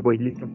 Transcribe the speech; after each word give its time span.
voy, 0.00 0.18
listo. 0.18 0.48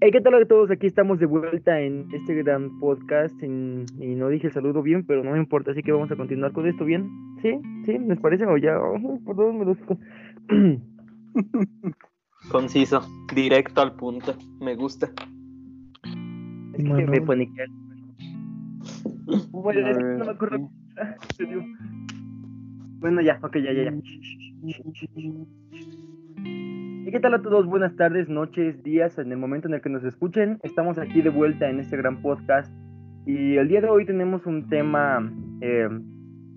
Hey, 0.00 0.10
¿qué 0.12 0.20
tal 0.20 0.34
a 0.34 0.46
todos? 0.46 0.70
Aquí 0.70 0.86
estamos 0.86 1.18
de 1.18 1.26
vuelta 1.26 1.80
en 1.80 2.06
este 2.12 2.34
gran 2.34 2.78
podcast 2.78 3.34
y 3.42 3.48
no 4.14 4.28
dije 4.28 4.50
saludo 4.50 4.82
bien, 4.82 5.06
pero 5.06 5.24
no 5.24 5.32
me 5.32 5.38
importa, 5.38 5.70
así 5.70 5.82
que 5.82 5.92
vamos 5.92 6.10
a 6.10 6.16
continuar 6.16 6.52
con 6.52 6.66
esto 6.66 6.84
bien. 6.84 7.08
¿Sí? 7.42 7.58
¿Sí? 7.86 7.98
¿Les 7.98 8.20
parece? 8.20 8.44
O 8.46 8.56
ya, 8.58 8.78
oh, 8.78 9.18
perdón, 9.24 9.58
me 9.58 9.64
los... 9.64 9.78
Conciso, 12.50 13.00
directo 13.34 13.80
al 13.80 13.96
punto, 13.96 14.34
me 14.60 14.76
gusta. 14.76 15.10
Es 16.74 16.84
que 16.84 17.06
me 17.06 17.20
pone 17.22 17.50
que... 17.52 17.64
Bueno, 19.50 19.88
es 19.88 19.98
que 19.98 20.04
no 20.04 20.24
me 20.24 20.30
acuerdo. 20.30 20.70
Bueno, 22.98 23.20
ya, 23.20 23.38
ok, 23.42 23.58
ya, 23.58 23.72
ya, 23.72 23.84
ya. 23.84 23.92
¿Y 27.16 27.18
qué 27.18 27.22
tal 27.22 27.32
a 27.32 27.40
todos? 27.40 27.64
Buenas 27.64 27.96
tardes, 27.96 28.28
noches, 28.28 28.82
días, 28.82 29.18
en 29.18 29.32
el 29.32 29.38
momento 29.38 29.68
en 29.68 29.72
el 29.72 29.80
que 29.80 29.88
nos 29.88 30.04
escuchen. 30.04 30.58
Estamos 30.62 30.98
aquí 30.98 31.22
de 31.22 31.30
vuelta 31.30 31.66
en 31.66 31.80
este 31.80 31.96
gran 31.96 32.20
podcast. 32.20 32.70
Y 33.24 33.56
el 33.56 33.68
día 33.68 33.80
de 33.80 33.88
hoy 33.88 34.04
tenemos 34.04 34.44
un 34.44 34.68
tema 34.68 35.26
eh, 35.62 35.88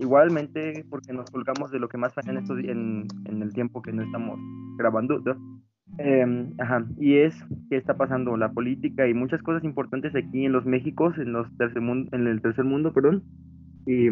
igualmente 0.02 0.84
porque 0.90 1.14
nos 1.14 1.32
colgamos 1.32 1.72
de 1.72 1.80
lo 1.80 1.88
que 1.88 1.98
más 1.98 2.12
pasa 2.12 2.32
en, 2.32 2.40
estos, 2.40 2.60
en, 2.60 3.08
en 3.24 3.42
el 3.42 3.54
tiempo 3.54 3.82
que 3.82 3.94
no 3.94 4.04
estamos 4.04 4.38
grabando. 4.78 5.24
Eh, 5.98 6.50
ajá, 6.58 6.86
y 6.98 7.20
es 7.20 7.42
que 7.70 7.78
está 7.78 7.96
pasando 7.96 8.36
la 8.36 8.52
política 8.52 9.08
y 9.08 9.14
muchas 9.14 9.42
cosas 9.42 9.64
importantes 9.64 10.14
aquí 10.14 10.46
en 10.46 10.52
los 10.52 10.66
Méxicos, 10.66 11.18
en, 11.20 11.32
los 11.32 11.48
tercer 11.56 11.82
mundo, 11.82 12.10
en 12.12 12.28
el 12.28 12.42
tercer 12.42 12.66
mundo, 12.66 12.92
perdón, 12.92 13.24
y 13.86 14.10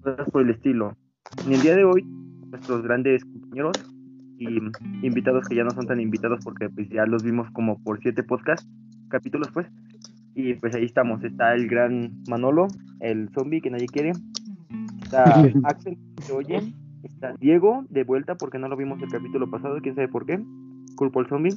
cosas 0.00 0.30
por 0.30 0.40
el 0.40 0.48
estilo. 0.48 0.96
En 1.44 1.52
el 1.52 1.60
día 1.60 1.76
de 1.76 1.84
hoy, 1.84 2.06
nuestros 2.50 2.84
grandes 2.84 3.22
compañeros 3.22 3.89
y 4.40 5.06
invitados 5.06 5.46
que 5.46 5.54
ya 5.54 5.64
no 5.64 5.70
son 5.70 5.86
tan 5.86 6.00
invitados 6.00 6.40
porque 6.42 6.70
pues 6.70 6.88
ya 6.88 7.04
los 7.04 7.22
vimos 7.22 7.50
como 7.52 7.78
por 7.82 8.00
siete 8.00 8.22
podcast 8.22 8.66
capítulos 9.08 9.48
pues, 9.52 9.66
y 10.34 10.54
pues 10.54 10.74
ahí 10.74 10.84
estamos, 10.84 11.22
está 11.22 11.54
el 11.54 11.68
gran 11.68 12.22
Manolo, 12.28 12.68
el 13.00 13.28
zombie 13.34 13.60
que 13.60 13.70
nadie 13.70 13.86
quiere, 13.86 14.12
está 15.02 15.24
Axel 15.64 15.98
que 16.26 16.32
oye, 16.32 16.72
está 17.02 17.34
Diego 17.38 17.84
de 17.90 18.04
vuelta 18.04 18.34
porque 18.36 18.58
no 18.58 18.68
lo 18.68 18.76
vimos 18.76 19.02
el 19.02 19.10
capítulo 19.10 19.50
pasado, 19.50 19.78
quién 19.82 19.94
sabe 19.94 20.08
por 20.08 20.24
qué, 20.24 20.42
culpo 20.96 21.20
al 21.20 21.28
zombie, 21.28 21.54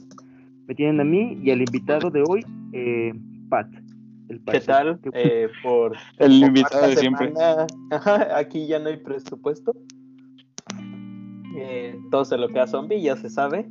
me 0.67 0.75
tienen 0.75 0.99
a 0.99 1.05
mí 1.05 1.39
y 1.41 1.51
al 1.51 1.59
invitado 1.59 2.09
de 2.09 2.23
hoy, 2.27 2.45
eh, 2.73 3.13
Pat. 3.49 3.67
El 4.29 4.41
¿Qué 4.45 4.61
tal? 4.61 4.99
Eh, 5.13 5.49
por 5.61 5.95
el 6.17 6.31
invitado 6.31 6.87
de 6.87 6.95
siempre. 6.95 7.33
aquí 8.35 8.67
ya 8.67 8.79
no 8.79 8.87
hay 8.87 8.97
presupuesto. 8.97 9.75
Eh, 11.55 11.99
todo 12.11 12.25
se 12.25 12.37
lo 12.37 12.49
queda 12.49 12.67
zombie, 12.67 13.01
ya 13.01 13.15
se 13.15 13.29
sabe. 13.29 13.69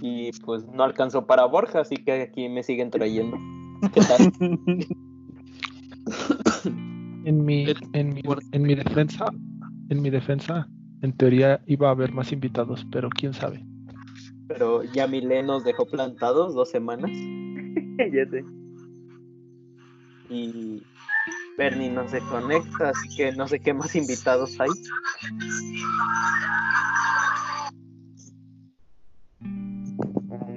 Y 0.00 0.30
pues 0.44 0.66
no 0.66 0.82
alcanzó 0.82 1.26
para 1.26 1.44
Borja, 1.44 1.80
así 1.80 1.96
que 1.96 2.22
aquí 2.22 2.48
me 2.48 2.62
siguen 2.62 2.90
trayendo. 2.90 3.36
¿Qué 3.92 4.00
tal? 4.00 4.32
en 7.24 7.44
mi, 7.44 7.66
en 7.92 8.14
mi, 8.14 8.22
en 8.52 8.62
mi 8.62 8.74
defensa, 8.74 9.26
en 9.88 10.02
mi 10.02 10.10
defensa, 10.10 10.68
en 11.02 11.16
teoría 11.16 11.62
iba 11.66 11.88
a 11.88 11.92
haber 11.92 12.12
más 12.12 12.32
invitados, 12.32 12.86
pero 12.90 13.08
quién 13.10 13.32
sabe. 13.32 13.64
Pero 14.48 14.82
ya 14.82 15.06
Milé 15.06 15.42
nos 15.42 15.64
dejó 15.64 15.86
plantados 15.86 16.54
dos 16.54 16.70
semanas. 16.70 17.10
ya 18.12 18.26
sé. 18.30 18.44
Y 20.28 20.82
Bernie 21.56 21.90
no 21.90 22.08
se 22.08 22.20
conecta, 22.20 22.90
así 22.90 23.16
que 23.16 23.32
no 23.32 23.48
sé 23.48 23.60
qué 23.60 23.74
más 23.74 23.94
invitados 23.94 24.58
hay. 24.60 24.70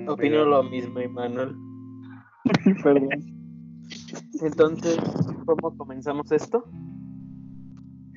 Opino 0.08 0.46
lo 0.46 0.64
mismo, 0.64 1.00
Emanuel. 1.00 1.56
Perdón. 2.84 3.10
Entonces, 4.42 4.98
¿cómo 5.46 5.78
comenzamos 5.78 6.32
esto? 6.32 6.64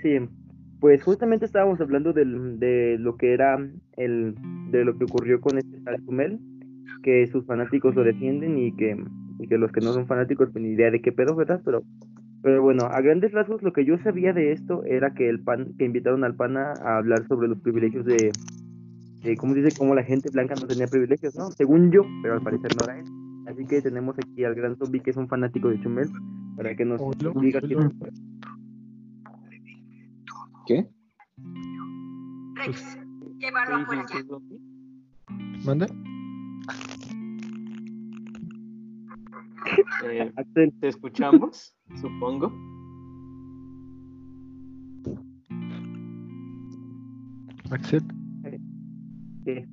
Sí, 0.02 0.18
pues 0.80 1.02
justamente 1.02 1.46
estábamos 1.46 1.80
hablando 1.80 2.12
del, 2.12 2.58
de 2.58 2.96
lo 2.98 3.16
que 3.16 3.32
era 3.32 3.58
el 3.96 4.34
de 4.70 4.84
lo 4.84 4.98
que 4.98 5.04
ocurrió 5.04 5.40
con 5.40 5.58
este 5.58 5.80
tal 5.80 6.02
Sumel, 6.04 6.40
que 7.02 7.26
sus 7.28 7.46
fanáticos 7.46 7.94
lo 7.94 8.04
defienden 8.04 8.58
y 8.58 8.72
que, 8.72 8.96
y 9.38 9.46
que 9.46 9.58
los 9.58 9.72
que 9.72 9.80
no 9.80 9.92
son 9.92 10.06
fanáticos 10.06 10.50
pues 10.52 10.62
ni 10.62 10.72
idea 10.72 10.90
de 10.90 11.00
qué 11.00 11.12
pedo, 11.12 11.34
¿verdad? 11.34 11.60
Pero 11.64 11.82
pero 12.42 12.62
bueno, 12.62 12.84
a 12.84 13.00
grandes 13.00 13.32
rasgos 13.32 13.62
lo 13.62 13.72
que 13.72 13.84
yo 13.84 13.98
sabía 13.98 14.32
de 14.32 14.52
esto 14.52 14.84
era 14.84 15.14
que 15.14 15.28
el 15.28 15.40
pan 15.40 15.74
que 15.78 15.84
invitaron 15.84 16.22
al 16.22 16.36
pana 16.36 16.74
a 16.80 16.98
hablar 16.98 17.26
sobre 17.26 17.48
los 17.48 17.58
privilegios 17.58 18.04
de, 18.04 18.30
de 19.26 19.36
cómo 19.36 19.54
dice 19.54 19.76
cómo 19.76 19.94
la 19.94 20.02
gente 20.02 20.30
blanca 20.30 20.54
no 20.54 20.66
tenía 20.66 20.86
privilegios, 20.86 21.34
¿no? 21.36 21.50
Según 21.50 21.90
yo, 21.90 22.02
pero 22.22 22.34
al 22.34 22.42
parecer 22.42 22.74
no 22.76 22.84
era 22.84 22.98
él. 22.98 23.06
Así 23.46 23.64
que 23.66 23.82
tenemos 23.82 24.16
aquí 24.18 24.44
al 24.44 24.54
gran 24.54 24.76
zombie 24.76 25.00
que 25.00 25.10
es 25.10 25.16
un 25.16 25.28
fanático 25.28 25.68
de 25.68 25.80
Chumel 25.80 26.08
para 26.56 26.74
que 26.74 26.84
nos 26.84 27.00
diga 27.40 27.60
qué 27.60 27.76
¿Qué? 30.66 30.88
Rex, 32.54 32.98
llévalo 33.38 33.76
afuera 33.76 34.04
ya. 34.12 34.24
¿Mande? 35.64 35.86
Eh, 40.04 40.32
¿Te 40.80 40.88
escuchamos? 40.88 41.74
Supongo. 42.00 42.52
Axel. 47.70 48.02
Sí. 49.46 49.64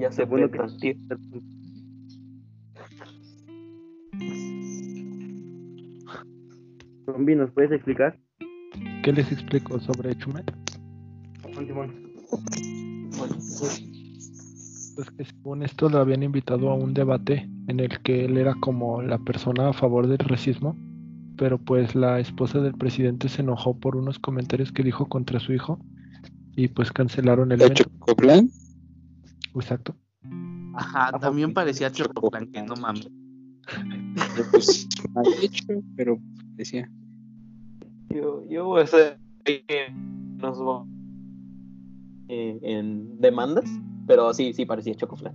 Ya 0.00 0.10
se 0.10 0.24
Bueno, 0.24 0.48
puede 0.48 0.50
que- 0.50 0.56
transmitir. 0.56 0.96
Zombie, 7.04 7.36
¿nos 7.36 7.50
puedes 7.52 7.72
explicar? 7.72 8.18
¿Qué 9.02 9.12
les 9.12 9.30
explico 9.32 9.78
sobre. 9.80 10.14
Bueno, 11.54 11.92
Pues 14.96 15.10
que 15.10 15.24
según 15.26 15.62
esto 15.62 15.88
lo 15.90 15.98
habían 15.98 16.22
invitado 16.22 16.70
a 16.70 16.74
un 16.74 16.94
debate 16.94 17.48
en 17.68 17.80
el 17.80 18.00
que 18.02 18.24
él 18.24 18.38
era 18.38 18.54
como 18.54 19.02
la 19.02 19.18
persona 19.18 19.68
a 19.68 19.72
favor 19.72 20.06
del 20.06 20.18
racismo, 20.18 20.74
pero 21.36 21.58
pues 21.58 21.94
la 21.94 22.18
esposa 22.18 22.60
del 22.60 22.72
presidente 22.74 23.28
se 23.28 23.42
enojó 23.42 23.78
por 23.78 23.96
unos 23.96 24.18
comentarios 24.18 24.72
que 24.72 24.82
dijo 24.82 25.06
contra 25.06 25.38
su 25.38 25.52
hijo 25.52 25.78
y 26.56 26.68
pues 26.68 26.90
cancelaron 26.90 27.52
el 27.52 27.58
¿La 27.58 27.66
evento. 27.66 27.84
Chocoplan? 27.84 28.48
Exacto. 29.54 29.94
Ajá, 30.74 31.10
Ah, 31.12 31.18
también 31.18 31.54
parecía 31.54 31.90
Chocoplan, 31.92 32.50
que 32.50 32.62
no 32.62 32.74
mames. 32.76 33.08
Pues 34.50 34.88
mal 35.14 35.24
hecho, 35.42 35.82
pero 35.96 36.18
decía. 36.56 36.90
yo, 38.10 38.42
yo 38.48 38.64
voy 38.66 38.80
a 38.80 38.84
hacer 38.84 39.18
que 39.44 39.62
nos 40.36 40.58
va 40.60 40.84
eh, 42.28 42.58
en 42.62 43.18
demandas, 43.20 43.64
pero 44.06 44.32
sí, 44.34 44.52
sí 44.52 44.66
parecía 44.66 44.94
Chocoflan. 44.94 45.34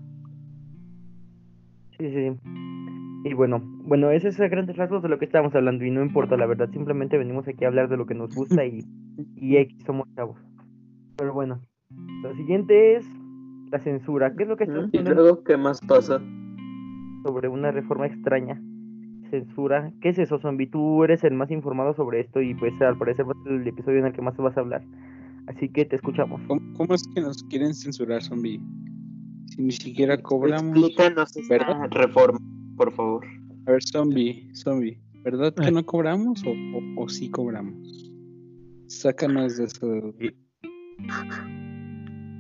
Sí, 1.98 2.10
sí. 2.12 2.32
Y 3.24 3.34
bueno, 3.36 3.62
bueno, 3.84 4.10
ese 4.10 4.30
es 4.30 4.40
a 4.40 4.48
grandes 4.48 4.76
rasgos 4.78 5.04
de 5.04 5.10
lo 5.10 5.20
que 5.20 5.26
estábamos 5.26 5.54
hablando 5.54 5.86
y 5.86 5.92
no 5.92 6.02
importa, 6.02 6.38
la 6.38 6.48
verdad, 6.48 6.70
simplemente 6.72 7.18
venimos 7.20 7.48
aquí 7.48 7.64
a 7.66 7.68
hablar 7.68 7.88
de 7.90 7.98
lo 7.98 8.08
que 8.08 8.16
nos 8.16 8.34
gusta 8.34 8.66
y, 8.66 8.84
y 9.36 9.58
X 9.58 9.84
somos 9.86 10.08
chavos. 10.16 10.40
Pero 11.22 11.36
bueno, 11.36 11.62
lo 12.24 12.36
siguiente 12.36 12.96
es 12.96 13.06
la 13.70 13.78
censura. 13.78 14.36
¿Qué 14.36 14.42
es 14.42 14.50
lo 14.50 14.58
que 14.58 14.64
está 14.64 14.80
Y 14.80 14.84
haciendo 14.86 15.14
luego, 15.14 15.44
¿qué 15.44 15.56
más 15.56 15.80
pasa? 15.82 16.20
sobre 17.24 17.48
una 17.48 17.70
reforma 17.70 18.08
extraña? 18.08 18.60
Censura. 19.30 19.94
¿Qué 20.02 20.10
es 20.10 20.18
eso, 20.18 20.40
zombie? 20.40 20.66
Tú 20.66 21.04
eres 21.04 21.24
el 21.24 21.36
más 21.36 21.52
informado 21.52 21.94
sobre 21.94 22.22
esto 22.22 22.42
y 22.42 22.56
pues 22.56 22.74
al 22.82 22.98
parecer 22.98 23.28
va 23.28 23.34
a 23.40 23.44
ser 23.44 23.52
el 23.54 23.68
episodio 23.68 24.00
en 24.00 24.08
el 24.08 24.14
que 24.14 24.24
más 24.24 24.36
vas 24.36 24.58
a 24.58 24.62
hablar. 24.62 24.84
Así 25.46 25.70
que 25.70 25.86
te 25.86 25.96
escuchamos. 25.96 26.42
¿Cómo, 26.48 26.60
cómo 26.76 26.96
es 26.96 27.08
que 27.14 27.22
nos 27.22 27.44
quieren 27.44 27.76
censurar, 27.76 28.24
zombie? 28.24 28.60
Si 29.46 29.62
ni 29.62 29.72
siquiera 29.74 30.18
cobramos. 30.20 30.76
Explícanos 30.76 31.38
esta 31.38 31.54
¿verdad? 31.56 31.88
reforma, 31.92 32.40
por 32.76 32.92
favor. 32.94 33.24
A 33.68 33.72
ver, 33.74 33.84
zombie, 33.84 34.50
zombie. 34.56 35.00
¿Verdad 35.24 35.54
que 35.54 35.68
Eh. 35.68 35.72
no 35.72 35.86
cobramos 35.86 36.44
o, 36.46 36.50
o, 36.50 37.04
o 37.04 37.08
sí 37.10 37.30
cobramos? 37.30 38.12
Sácanos 38.88 39.58
de 39.58 39.66
eso. 39.66 40.14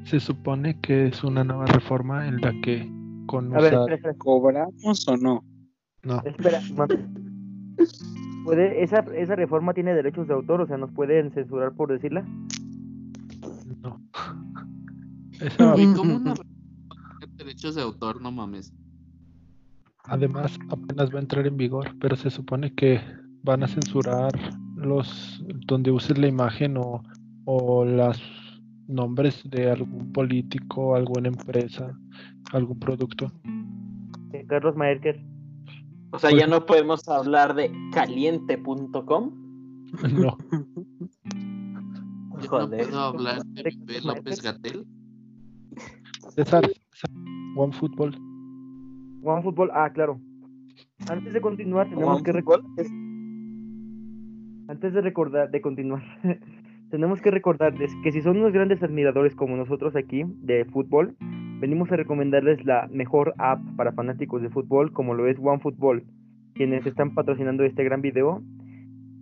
Se 0.05 0.19
supone 0.19 0.79
que 0.81 1.07
es 1.07 1.23
una 1.23 1.43
nueva 1.43 1.65
reforma 1.67 2.27
en 2.27 2.41
la 2.41 2.51
que 2.61 2.91
con 3.27 3.55
A 3.55 3.61
ver, 3.61 3.73
usar- 3.73 3.79
espera, 3.81 3.95
espera. 3.95 4.13
¿Cobramos 4.17 5.07
o 5.07 5.17
no? 5.17 5.43
no, 6.03 6.21
Espera, 6.25 6.59
¿Puede, 8.43 8.83
esa, 8.83 8.99
¿Esa 9.15 9.35
reforma 9.35 9.73
tiene 9.73 9.93
derechos 9.93 10.27
de 10.27 10.33
autor? 10.33 10.61
O 10.61 10.67
sea, 10.67 10.77
¿nos 10.77 10.91
pueden 10.91 11.31
censurar 11.31 11.73
por 11.73 11.91
decirla? 11.91 12.25
no. 13.81 14.01
Esa- 15.39 15.75
¿Y 15.77 15.93
cómo 15.93 16.17
una 16.17 16.33
derechos 17.37 17.75
de 17.75 17.81
autor? 17.81 18.21
No 18.21 18.31
mames. 18.31 18.73
además 20.05 20.57
apenas 20.69 21.11
va 21.13 21.17
a 21.19 21.21
entrar 21.21 21.47
en 21.47 21.55
vigor, 21.57 21.95
pero 21.99 22.15
se 22.15 22.29
supone 22.31 22.73
que 22.73 22.99
van 23.43 23.63
a 23.63 23.67
censurar 23.67 24.31
los 24.75 25.43
donde 25.67 25.91
uses 25.91 26.17
la 26.17 26.27
imagen 26.27 26.77
o, 26.77 27.03
o 27.45 27.85
las 27.85 28.19
nombres 28.91 29.41
de 29.49 29.69
algún 29.71 30.11
político, 30.11 30.95
alguna 30.95 31.29
empresa, 31.29 31.97
algún 32.53 32.79
producto. 32.79 33.31
Carlos 34.47 34.75
Maerker. 34.75 35.19
O 36.11 36.19
sea, 36.19 36.31
ya 36.31 36.45
no 36.47 36.65
podemos 36.65 37.07
hablar 37.07 37.55
de 37.55 37.71
caliente.com. 37.93 39.31
No, 40.13 40.37
Yo 42.41 42.47
no 42.47 42.47
Joder. 42.47 42.87
puedo 42.87 42.99
hablar 42.99 43.43
de 43.45 44.01
López 44.03 44.41
Gatel. 44.41 44.85
César, 46.29 46.63
César, 46.91 47.11
OneFootball. 47.55 48.17
OneFootball, 49.23 49.69
ah, 49.73 49.91
claro. 49.93 50.19
Antes 51.09 51.33
de 51.33 51.41
continuar, 51.41 51.89
tenemos 51.89 52.21
que 52.23 52.31
recordar, 52.31 52.65
es- 52.77 52.91
antes 54.67 54.93
de 54.93 55.01
recordar, 55.01 55.51
de 55.51 55.61
continuar, 55.61 56.01
tenemos 56.91 57.21
que 57.21 57.31
recordarles 57.31 57.91
que 58.03 58.11
si 58.11 58.21
son 58.21 58.37
unos 58.37 58.51
grandes 58.51 58.83
admiradores 58.83 59.33
como 59.33 59.55
nosotros 59.55 59.95
aquí 59.95 60.23
de 60.25 60.65
fútbol, 60.65 61.15
venimos 61.59 61.91
a 61.91 61.95
recomendarles 61.95 62.63
la 62.65 62.87
mejor 62.91 63.33
app 63.37 63.59
para 63.77 63.93
fanáticos 63.93 64.41
de 64.41 64.49
fútbol, 64.49 64.91
como 64.91 65.13
lo 65.13 65.27
es 65.27 65.37
OneFootball, 65.39 66.03
quienes 66.53 66.85
están 66.85 67.15
patrocinando 67.15 67.63
este 67.63 67.83
gran 67.83 68.01
video. 68.01 68.43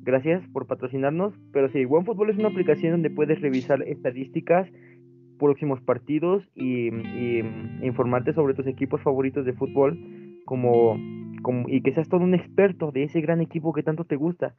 Gracias 0.01 0.45
por 0.51 0.65
patrocinarnos. 0.65 1.33
Pero 1.53 1.69
sí, 1.69 1.85
OneFootball 1.85 2.31
es 2.31 2.37
una 2.37 2.49
aplicación 2.49 2.93
donde 2.93 3.11
puedes 3.11 3.39
revisar 3.39 3.83
estadísticas, 3.83 4.67
próximos 5.37 5.79
partidos 5.81 6.43
y, 6.55 6.91
mm, 6.91 7.83
informarte 7.83 8.33
sobre 8.33 8.55
tus 8.55 8.67
equipos 8.67 9.01
favoritos 9.01 9.45
de 9.45 9.53
fútbol 9.53 9.97
como 10.45 10.97
y 11.67 11.81
que 11.81 11.93
seas 11.93 12.09
todo 12.09 12.21
un 12.21 12.33
experto 12.33 12.91
de 12.91 13.03
ese 13.03 13.21
gran 13.21 13.39
equipo 13.39 13.71
que 13.71 13.83
tanto 13.83 14.03
te 14.03 14.17
gusta. 14.17 14.55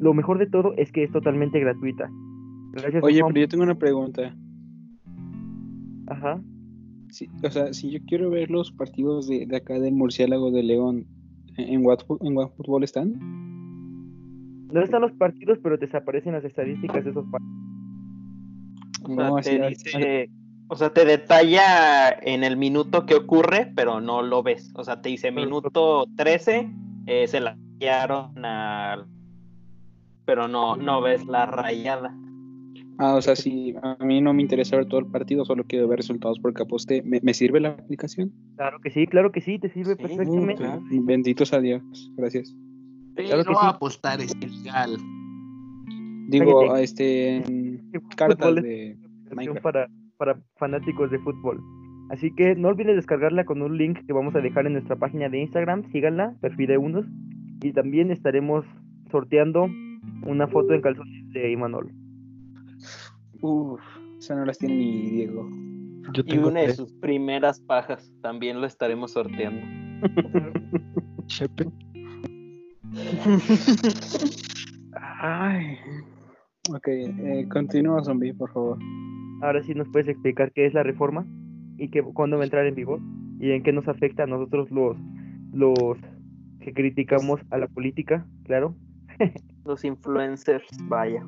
Lo 0.00 0.14
mejor 0.14 0.38
de 0.38 0.46
todo 0.46 0.74
es 0.76 0.90
que 0.90 1.04
es 1.04 1.12
totalmente 1.12 1.60
gratuita. 1.60 2.10
Gracias 2.72 3.02
Oye, 3.04 3.20
pero 3.26 3.40
yo 3.40 3.48
tengo 3.48 3.62
una 3.64 3.74
pregunta. 3.76 4.34
Ajá. 6.08 6.40
Sí, 7.10 7.28
o 7.42 7.50
sea, 7.50 7.72
si 7.72 7.90
yo 7.90 7.98
quiero 8.06 8.30
ver 8.30 8.50
los 8.50 8.72
partidos 8.72 9.28
de, 9.28 9.46
de 9.46 9.56
acá 9.56 9.78
del 9.78 9.94
Murciélago 9.94 10.50
de 10.50 10.62
León, 10.62 11.06
¿en 11.56 11.82
Watfo- 11.82 12.18
en 12.20 12.36
OneFootball 12.36 12.84
están? 12.84 13.14
No 14.72 14.80
están 14.82 15.02
los 15.02 15.12
partidos, 15.12 15.58
pero 15.62 15.78
te 15.78 15.86
desaparecen 15.86 16.32
las 16.32 16.44
estadísticas 16.44 17.04
de 17.04 17.10
esos 17.10 17.24
partidos. 17.28 17.56
O 19.02 19.14
sea, 19.14 19.28
No, 19.28 19.36
te 19.36 19.62
así- 19.64 19.84
dice- 19.84 20.30
o 20.68 20.76
sea, 20.76 20.90
te 20.92 21.04
detalla 21.04 22.10
en 22.22 22.44
el 22.44 22.56
minuto 22.56 23.04
que 23.06 23.16
ocurre, 23.16 23.72
pero 23.74 24.00
no 24.00 24.22
lo 24.22 24.44
ves. 24.44 24.72
O 24.76 24.84
sea, 24.84 25.02
te 25.02 25.08
dice 25.08 25.32
minuto 25.32 26.04
13, 26.16 26.70
eh, 27.06 27.26
se 27.26 27.40
la 27.40 27.58
rayaron 27.80 28.44
al... 28.44 29.06
Pero 30.24 30.48
no, 30.48 30.76
no 30.76 31.00
ves 31.00 31.26
la 31.26 31.46
rayada. 31.46 32.14
Ah, 32.98 33.14
o 33.14 33.22
sea, 33.22 33.34
si 33.34 33.74
a 33.82 33.96
mí 34.04 34.20
no 34.20 34.34
me 34.34 34.42
interesa 34.42 34.76
ver 34.76 34.84
todo 34.86 35.00
el 35.00 35.06
partido, 35.06 35.44
solo 35.46 35.64
quiero 35.64 35.88
ver 35.88 35.96
resultados 35.98 36.38
porque 36.38 36.62
aposté. 36.62 37.02
¿Me, 37.02 37.18
me 37.22 37.32
sirve 37.32 37.58
la 37.60 37.70
aplicación? 37.70 38.30
Claro 38.56 38.78
que 38.80 38.90
sí, 38.90 39.06
claro 39.06 39.32
que 39.32 39.40
sí, 39.40 39.58
te 39.58 39.70
sirve 39.70 39.94
Sí, 39.96 40.02
perfectamente. 40.02 40.56
claro. 40.62 40.82
Benditos 40.90 41.52
a 41.54 41.60
Dios. 41.60 42.12
Gracias. 42.16 42.54
Claro 43.14 43.42
que 43.42 43.44
Pero 43.48 43.60
sí. 43.60 43.66
apostar 43.66 44.20
es 44.20 44.34
ilegal. 44.40 44.96
Digo, 46.28 46.60
Cállate. 46.60 46.78
a 46.78 46.82
este, 46.82 47.36
en 47.36 47.44
Sí, 47.92 47.98
cartas 48.16 48.54
de 48.56 48.92
aplicación 48.92 49.36
Minecraft. 49.36 49.62
para, 49.62 49.88
para 50.18 50.40
fanáticos 50.56 51.10
de 51.10 51.18
fútbol. 51.20 51.60
Así 52.10 52.30
que 52.34 52.54
no 52.54 52.68
olvides 52.68 52.96
descargarla 52.96 53.44
con 53.44 53.62
un 53.62 53.78
link 53.78 53.98
que 54.06 54.12
vamos 54.12 54.34
a 54.34 54.40
dejar 54.40 54.66
en 54.66 54.74
nuestra 54.74 54.96
página 54.96 55.28
de 55.28 55.40
Instagram. 55.40 55.90
Síganla, 55.90 56.34
perfil 56.40 56.66
de 56.68 56.78
unos. 56.78 57.06
Y 57.62 57.72
también 57.72 58.10
estaremos 58.10 58.64
sorteando 59.10 59.68
una 60.26 60.46
foto 60.46 60.74
en 60.74 60.82
calzones 60.82 61.32
de 61.32 61.50
Imanol. 61.52 61.92
Uf, 63.40 63.80
esa 64.18 64.34
no 64.34 64.44
las 64.44 64.58
tiene 64.58 64.76
ni 64.76 65.10
Diego. 65.10 65.48
Yo 66.12 66.22
Y 66.26 66.38
una 66.38 66.60
de 66.60 66.74
sus 66.74 66.92
primeras 66.94 67.60
pajas 67.60 68.12
también 68.20 68.60
lo 68.60 68.66
estaremos 68.66 69.12
sorteando. 69.12 69.62
Chepe. 71.26 71.66
Ay. 75.20 75.76
Ok, 76.70 76.88
eh, 76.88 77.46
continúa, 77.50 78.02
zombie, 78.04 78.34
por 78.34 78.52
favor. 78.52 78.78
Ahora 79.42 79.62
sí 79.62 79.74
nos 79.74 79.88
puedes 79.88 80.08
explicar 80.08 80.52
qué 80.52 80.66
es 80.66 80.74
la 80.74 80.82
reforma 80.82 81.26
y 81.78 81.88
que, 81.90 82.02
cuándo 82.02 82.36
va 82.36 82.42
a 82.42 82.46
entrar 82.46 82.66
en 82.66 82.74
vigor 82.74 83.00
y 83.38 83.52
en 83.52 83.62
qué 83.62 83.72
nos 83.72 83.88
afecta 83.88 84.24
a 84.24 84.26
nosotros 84.26 84.70
los, 84.70 84.96
los 85.52 85.98
que 86.60 86.72
criticamos 86.72 87.40
a 87.50 87.58
la 87.58 87.66
política, 87.68 88.26
claro. 88.44 88.74
Los 89.64 89.84
influencers, 89.84 90.64
vaya. 90.88 91.24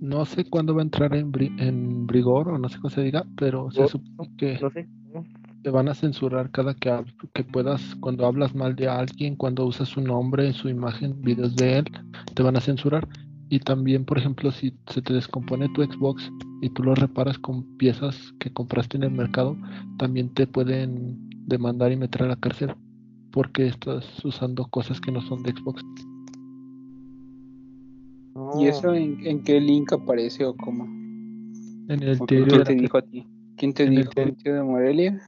No 0.00 0.24
sé 0.26 0.44
cuándo 0.44 0.74
va 0.74 0.82
a 0.82 0.84
entrar 0.84 1.14
en, 1.14 1.32
bri- 1.32 1.54
en 1.60 2.06
vigor 2.06 2.48
o 2.48 2.58
no 2.58 2.68
sé 2.68 2.76
cómo 2.78 2.90
se 2.90 3.02
diga, 3.02 3.24
pero 3.36 3.70
se 3.70 3.88
supone 3.88 4.30
que 4.36 4.58
No 4.60 4.70
sé. 4.70 4.86
te 5.62 5.70
van 5.70 5.88
a 5.88 5.94
censurar 5.94 6.50
cada 6.50 6.74
que, 6.74 6.92
que 7.32 7.42
puedas, 7.44 7.94
cuando 8.00 8.26
hablas 8.26 8.54
mal 8.54 8.76
de 8.76 8.86
alguien, 8.88 9.34
cuando 9.36 9.64
usas 9.64 9.88
su 9.88 10.00
nombre, 10.02 10.52
su 10.52 10.68
imagen, 10.68 11.20
videos 11.22 11.56
de 11.56 11.78
él, 11.78 11.84
te 12.34 12.42
van 12.42 12.56
a 12.56 12.60
censurar. 12.60 13.08
Y 13.48 13.60
también, 13.60 14.04
por 14.04 14.18
ejemplo, 14.18 14.50
si 14.50 14.74
se 14.88 15.00
te 15.00 15.14
descompone 15.14 15.68
tu 15.70 15.82
Xbox 15.82 16.30
y 16.60 16.68
tú 16.70 16.82
lo 16.82 16.94
reparas 16.94 17.38
con 17.38 17.62
piezas 17.78 18.34
que 18.40 18.52
compraste 18.52 18.96
en 18.96 19.04
el 19.04 19.10
mercado, 19.12 19.56
también 19.98 20.28
te 20.34 20.46
pueden 20.46 21.16
demandar 21.46 21.92
y 21.92 21.96
meter 21.96 22.24
a 22.24 22.28
la 22.28 22.36
cárcel 22.36 22.74
porque 23.32 23.66
estás 23.68 24.04
usando 24.24 24.64
cosas 24.66 25.00
que 25.00 25.12
no 25.12 25.20
son 25.22 25.42
de 25.42 25.52
Xbox. 25.52 25.82
¿Y 28.60 28.66
eso 28.66 28.94
en, 28.94 29.18
en 29.26 29.42
qué 29.42 29.60
link 29.60 29.92
aparece 29.92 30.44
o 30.44 30.54
cómo? 30.56 30.84
En 30.84 32.02
el 32.02 32.18
¿O 32.20 32.26
diario, 32.26 32.46
¿Quién 32.48 32.64
te 32.64 32.74
dijo 32.74 32.98
a 32.98 33.02
ti? 33.02 33.26
¿Quién 33.56 33.72
te 33.74 33.82
en 33.84 33.92
el 33.92 33.98
dijo? 33.98 34.12
¿Un 34.16 34.34
tío 34.36 34.54
de 34.54 34.62
Morelia? 34.62 35.26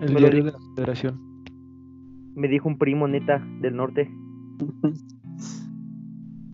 el 0.00 0.14
diario 0.14 0.40
di- 0.40 0.46
de 0.46 0.52
la 0.52 0.58
Federación. 0.76 1.20
Me 2.34 2.48
dijo 2.48 2.68
un 2.68 2.78
primo 2.78 3.06
neta 3.08 3.38
del 3.60 3.76
norte. 3.76 4.10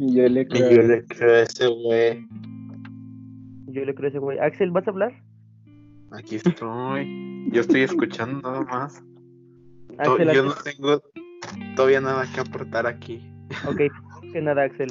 Y 0.02 0.14
yo 0.14 0.26
le 0.30 0.40
Y 0.42 0.46
creo. 0.46 0.70
yo 0.70 0.82
le 0.82 1.04
creo 1.04 1.34
a 1.34 1.40
ese 1.40 1.66
güey. 1.68 2.26
Yo 3.66 3.84
le 3.84 3.94
creo 3.94 4.06
a 4.06 4.08
ese 4.08 4.18
güey. 4.18 4.38
Axel, 4.38 4.70
¿vas 4.70 4.86
a 4.88 4.90
hablar? 4.92 5.12
Aquí 6.12 6.36
estoy. 6.36 7.48
Yo 7.52 7.60
estoy 7.60 7.82
escuchando 7.82 8.40
nada 8.40 8.62
más. 8.62 9.02
Axel, 9.98 10.30
yo 10.32 10.42
no 10.42 10.54
tengo 10.64 11.02
todavía 11.76 12.00
nada 12.00 12.24
que 12.34 12.40
aportar 12.40 12.86
aquí. 12.86 13.20
Ok, 13.68 13.82
que 14.32 14.40
nada, 14.40 14.62
Axel. 14.64 14.88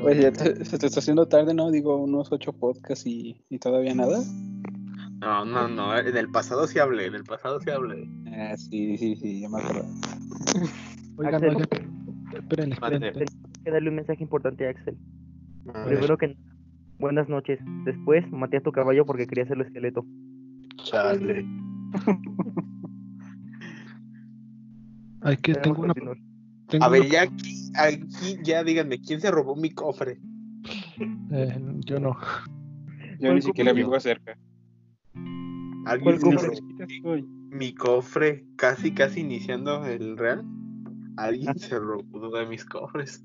Pues 0.00 0.20
ya 0.20 0.32
te- 0.32 0.64
se 0.64 0.78
te 0.78 0.86
está 0.86 1.00
haciendo 1.00 1.26
tarde, 1.26 1.54
¿no? 1.54 1.70
Digo, 1.70 1.96
unos 1.96 2.30
ocho 2.32 2.52
podcasts 2.52 3.06
y, 3.06 3.40
y 3.48 3.58
todavía 3.58 3.94
nada. 3.94 4.18
No, 5.20 5.44
no, 5.44 5.68
no. 5.68 5.96
En 5.98 6.16
el 6.16 6.30
pasado 6.30 6.66
sí 6.66 6.78
hablé. 6.78 7.06
En 7.06 7.14
el 7.14 7.24
pasado 7.24 7.60
sí 7.60 7.70
hablé. 7.70 8.08
Ah, 8.32 8.56
sí, 8.56 8.96
sí, 8.96 9.16
sí, 9.16 9.40
ya 9.40 9.48
me 9.48 9.58
acuerdo. 9.60 9.84
Oigan, 11.16 11.34
Axel. 11.44 11.68
esperen. 12.34 12.74
Mande. 12.80 13.12
Tengo 13.12 13.30
que 13.64 13.70
darle 13.70 13.88
un 13.90 13.96
mensaje 13.96 14.22
importante 14.22 14.66
a 14.66 14.70
Axel. 14.70 14.96
A 15.68 15.72
ver, 15.72 15.86
Primero 15.88 16.16
que 16.16 16.28
nada, 16.28 16.40
buenas 16.98 17.28
noches. 17.28 17.60
Después, 17.84 18.30
maté 18.32 18.56
a 18.58 18.62
tu 18.62 18.72
caballo 18.72 19.04
porque 19.04 19.26
quería 19.26 19.44
hacerlo 19.44 19.64
esqueleto. 19.64 20.04
chale. 20.84 21.44
Hay 25.22 25.36
que, 25.36 25.54
tengo 25.54 25.82
una, 25.82 25.92
continuar. 25.92 26.16
Tengo 26.70 26.84
A 26.84 26.88
ver, 26.88 27.06
ya 27.10 27.22
aquí, 27.22 27.70
aquí, 27.76 28.38
ya 28.42 28.64
díganme, 28.64 28.98
¿quién 29.00 29.20
se 29.20 29.30
robó 29.30 29.56
mi 29.56 29.70
cofre? 29.70 30.18
eh, 31.32 31.60
yo 31.84 32.00
no. 32.00 32.16
Yo 33.18 33.28
¿Cuál 33.28 33.34
ni 33.36 33.42
siquiera 33.42 33.72
vivo 33.72 33.98
cerca. 34.00 34.38
¿Alguien 35.86 36.18
¿Cuál 36.18 36.18
se 36.18 36.36
cofre? 36.36 36.48
robó 37.04 37.16
mi 37.50 37.74
cofre 37.74 38.44
casi, 38.56 38.92
casi 38.92 39.20
iniciando 39.20 39.84
el 39.86 40.16
real? 40.16 40.44
Alguien 41.16 41.58
se 41.58 41.78
robó 41.78 42.04
uno 42.12 42.30
de 42.30 42.46
mis 42.46 42.64
cofres. 42.64 43.24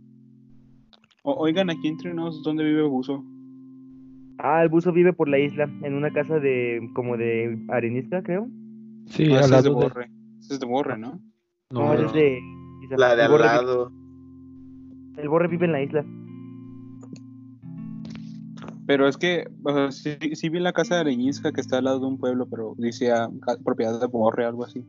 O- 1.24 1.36
oigan, 1.36 1.70
aquí 1.70 1.88
entre 1.88 2.14
nos, 2.14 2.44
¿dónde 2.44 2.64
vive 2.64 2.84
Buzo? 2.84 3.24
Ah, 4.38 4.62
el 4.64 4.70
buzo 4.70 4.92
vive 4.92 5.14
por 5.14 5.30
la 5.30 5.40
isla, 5.40 5.64
en 5.84 5.94
una 5.94 6.12
casa 6.12 6.40
de 6.40 6.90
como 6.94 7.16
de 7.18 7.58
arenisca, 7.70 8.22
creo. 8.22 8.48
Sí, 9.08 9.28
Ah, 9.32 9.40
es 9.46 9.64
de. 9.64 9.70
Borre. 9.70 10.10
Es 10.42 10.60
de 10.60 10.66
Borre, 10.66 10.98
¿no? 10.98 11.20
No, 11.72 11.94
No, 11.94 11.94
es 11.94 12.12
de. 12.14 12.40
La 12.98 13.16
de 13.16 13.22
el, 13.24 13.26
al 13.26 13.32
borre, 13.32 13.44
lado. 13.46 13.92
el 15.18 15.30
borre 15.30 15.48
vive 15.48 15.66
en 15.66 15.72
la 15.72 15.82
isla. 15.82 16.06
Pero 18.88 19.08
es 19.08 19.18
que, 19.18 19.48
o 19.64 19.74
sea, 19.74 19.92
sí, 19.92 20.16
sí 20.36 20.50
vi 20.50 20.60
la 20.60 20.72
casa 20.74 20.96
de 20.96 21.02
Areñizca 21.02 21.52
que 21.52 21.62
está 21.62 21.80
al 21.80 21.86
lado 21.86 22.00
de 22.02 22.06
un 22.06 22.20
pueblo, 22.20 22.48
pero 22.48 22.76
dice 22.78 23.12
ah, 23.12 23.30
propiedad 23.64 24.00
de 24.00 24.06
Borre, 24.08 24.46
algo 24.46 24.64
así. 24.64 24.86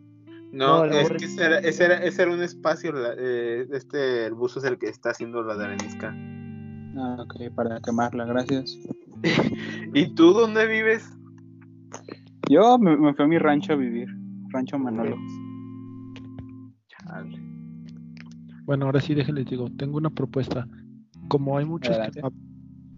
No, 0.52 0.84
es 0.84 1.08
borre- 1.08 1.16
que 1.18 1.24
ese 1.24 1.44
era, 1.44 1.58
ese, 1.58 1.84
era, 1.86 1.94
ese 2.04 2.22
era 2.22 2.32
un 2.32 2.42
espacio. 2.42 2.92
la- 2.92 3.14
eh, 3.16 3.66
este, 3.72 4.26
el 4.26 4.34
buzo 4.34 4.58
es 4.58 4.66
el 4.66 4.78
que 4.78 4.88
está 4.88 5.10
haciendo 5.10 5.42
la 5.42 5.56
de 5.56 5.64
arenisca. 5.64 6.14
Ah, 6.98 7.16
ok, 7.20 7.54
para 7.54 7.80
quemarla, 7.80 8.26
gracias. 8.26 8.78
¿Y 9.94 10.14
tú 10.14 10.32
dónde 10.32 10.66
vives? 10.66 11.10
Yo 12.50 12.78
me, 12.78 12.96
me 12.96 13.14
fui 13.14 13.24
a 13.24 13.28
mi 13.28 13.38
rancho 13.38 13.72
a 13.72 13.76
vivir, 13.76 14.08
rancho 14.50 14.78
Manolo. 14.78 15.16
Bueno, 18.66 18.86
ahora 18.86 19.00
sí 19.00 19.14
déjenles 19.14 19.46
digo, 19.46 19.70
tengo 19.78 19.96
una 19.96 20.10
propuesta. 20.10 20.68
Como 21.28 21.56
hay 21.56 21.64
muchos 21.64 21.96
que 21.96 22.20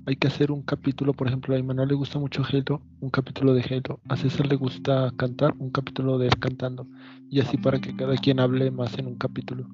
hay 0.06 0.16
que 0.16 0.26
hacer 0.28 0.50
un 0.50 0.62
capítulo, 0.62 1.12
por 1.12 1.26
ejemplo, 1.26 1.54
a 1.54 1.58
Imanol 1.58 1.88
le 1.88 1.94
gusta 1.94 2.18
mucho 2.18 2.42
Halo, 2.42 2.80
un 3.00 3.10
capítulo 3.10 3.52
de 3.52 3.60
Halo. 3.60 4.00
A 4.08 4.16
César 4.16 4.46
le 4.46 4.56
gusta 4.56 5.12
cantar, 5.18 5.54
un 5.58 5.70
capítulo 5.70 6.16
de 6.16 6.28
él 6.28 6.38
cantando. 6.38 6.87
Y 7.28 7.40
así 7.40 7.58
para 7.58 7.78
que 7.78 7.94
cada 7.94 8.16
quien 8.16 8.40
hable 8.40 8.70
más 8.70 8.98
en 8.98 9.06
un 9.08 9.16
capítulo. 9.16 9.68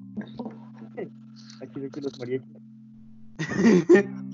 Aquí 1.61 1.79
veo 1.79 1.89
que 1.89 2.01
los 2.01 2.19
mariachis. 2.19 2.57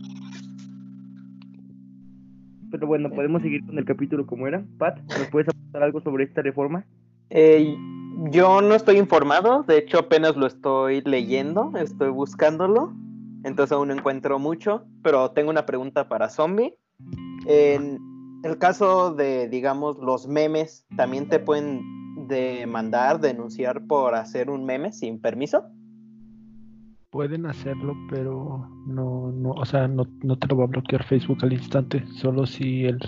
Pero 2.72 2.88
bueno, 2.88 3.12
podemos 3.12 3.44
seguir 3.44 3.64
con 3.64 3.78
el 3.78 3.86
capítulo 3.86 4.26
como 4.26 4.48
era. 4.48 4.66
Pat, 4.80 5.00
¿nos 5.08 5.28
puedes 5.28 5.50
aportar 5.50 5.84
algo 5.84 6.02
sobre 6.02 6.24
esta 6.24 6.42
reforma? 6.42 6.84
Eh, 7.30 7.76
yo 8.30 8.62
no 8.62 8.76
estoy 8.76 8.98
informado, 8.98 9.64
de 9.64 9.80
hecho 9.80 10.00
apenas 10.00 10.36
lo 10.36 10.46
estoy 10.46 11.02
leyendo, 11.02 11.72
estoy 11.78 12.10
buscándolo, 12.10 12.94
entonces 13.44 13.72
aún 13.72 13.88
no 13.88 13.96
encuentro 13.96 14.38
mucho, 14.38 14.86
pero 15.02 15.32
tengo 15.32 15.50
una 15.50 15.66
pregunta 15.66 16.08
para 16.08 16.30
Zombie. 16.30 16.78
En 17.48 17.98
el 18.44 18.58
caso 18.60 19.14
de, 19.16 19.50
digamos, 19.50 19.98
los 19.98 20.28
memes, 20.28 20.86
¿también 20.96 21.28
te 21.28 21.40
pueden 21.40 21.82
demandar, 22.28 23.20
denunciar 23.20 23.86
por 23.88 24.14
hacer 24.14 24.50
un 24.50 24.66
meme 24.66 24.92
sin 24.92 25.20
permiso? 25.20 25.64
Pueden 27.10 27.46
hacerlo, 27.46 27.96
pero 28.10 28.70
no, 28.86 29.32
no, 29.32 29.52
o 29.52 29.66
sea, 29.66 29.88
no, 29.88 30.06
no 30.24 30.38
te 30.38 30.48
lo 30.48 30.58
va 30.58 30.66
a 30.66 30.68
bloquear 30.68 31.04
Facebook 31.04 31.40
al 31.42 31.54
instante, 31.54 32.06
solo 32.14 32.46
si 32.46 32.86
el, 32.86 33.00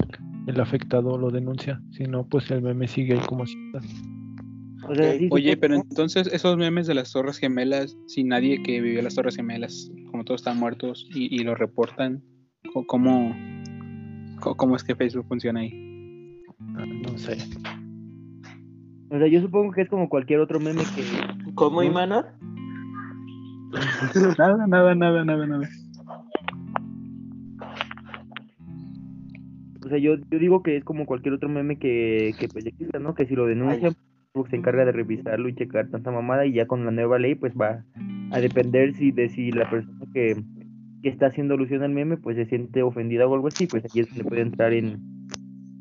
el 0.48 0.60
afectado 0.60 1.18
lo 1.18 1.30
denuncia. 1.30 1.80
Si 1.92 2.04
no, 2.04 2.26
pues 2.26 2.50
el 2.52 2.64
meme 2.64 2.88
sigue 2.88 3.14
ahí 3.14 3.26
como 3.28 3.46
si 3.46 3.56
está. 3.68 3.80
O 4.88 4.96
sea, 4.96 5.14
sí 5.14 5.28
se 5.28 5.34
Oye, 5.34 5.58
pero 5.58 5.76
¿no? 5.76 5.82
entonces 5.82 6.28
esos 6.28 6.58
memes 6.58 6.88
de 6.88 6.94
las 6.94 7.12
Torres 7.12 7.38
Gemelas, 7.38 7.98
sin 8.08 8.28
nadie 8.30 8.62
que 8.64 8.82
vivió 8.82 9.02
las 9.02 9.16
Torres 9.16 9.36
Gemelas, 9.36 9.92
como 10.12 10.24
todos 10.24 10.42
están 10.42 10.60
muertos 10.60 11.08
y, 11.14 11.34
y 11.34 11.44
lo 11.44 11.56
reportan, 11.56 12.24
¿cómo, 12.88 13.36
¿cómo 14.40 14.76
es 14.76 14.84
que 14.84 14.96
Facebook 14.96 15.26
funciona 15.28 15.62
ahí? 15.62 16.42
Ah, 16.76 16.86
No 16.86 17.18
sé. 17.18 17.38
O 19.10 19.18
sea, 19.20 19.28
yo 19.28 19.42
supongo 19.42 19.72
que 19.72 19.82
es 19.82 19.90
como 19.90 20.10
cualquier 20.10 20.40
otro 20.40 20.60
meme 20.60 20.82
que. 20.96 21.04
¿Cómo, 21.54 21.82
No. 21.82 21.88
Imana? 21.88 22.36
Nada, 24.38 24.68
nada, 24.68 24.96
nada, 24.96 25.24
nada, 25.26 25.48
nada. 25.48 25.70
O 29.86 29.90
sea, 29.90 29.98
yo, 29.98 30.16
yo 30.32 30.40
digo 30.40 30.64
que 30.64 30.78
es 30.78 30.84
como 30.84 31.06
cualquier 31.06 31.36
otro 31.36 31.50
meme 31.50 31.78
que, 31.78 32.34
que 32.40 32.48
pues 32.48 32.66
exista, 32.66 33.00
¿no? 33.00 33.14
Que 33.14 33.26
si 33.26 33.36
lo 33.36 33.46
denuncian, 33.46 33.96
Facebook 34.34 34.50
se 34.50 34.56
encarga 34.56 34.86
de 34.86 34.92
revisarlo 34.92 35.48
y 35.48 35.54
checar 35.54 35.90
tanta 35.90 36.10
mamada 36.10 36.48
y 36.48 36.54
ya 36.54 36.66
con 36.66 36.84
la 36.86 36.92
nueva 36.92 37.20
ley 37.20 37.36
pues 37.36 37.54
va 37.54 37.84
a 38.32 38.40
depender 38.40 38.96
si 38.96 39.12
de 39.12 39.30
si 39.30 39.52
la 39.52 39.70
persona 39.70 40.08
que, 40.12 40.44
que 41.04 41.10
está 41.10 41.28
haciendo 41.28 41.54
alusión 41.54 41.84
al 41.84 41.92
meme 41.92 42.18
pues 42.18 42.38
se 42.38 42.46
siente 42.46 42.82
ofendida 42.82 43.28
o 43.28 43.36
algo 43.36 43.50
así, 43.50 43.68
pues 43.68 43.86
aquí 43.86 44.00
es 44.00 44.10
donde 44.10 44.24
puede 44.24 44.42
entrar 44.42 44.74
en, 44.74 45.00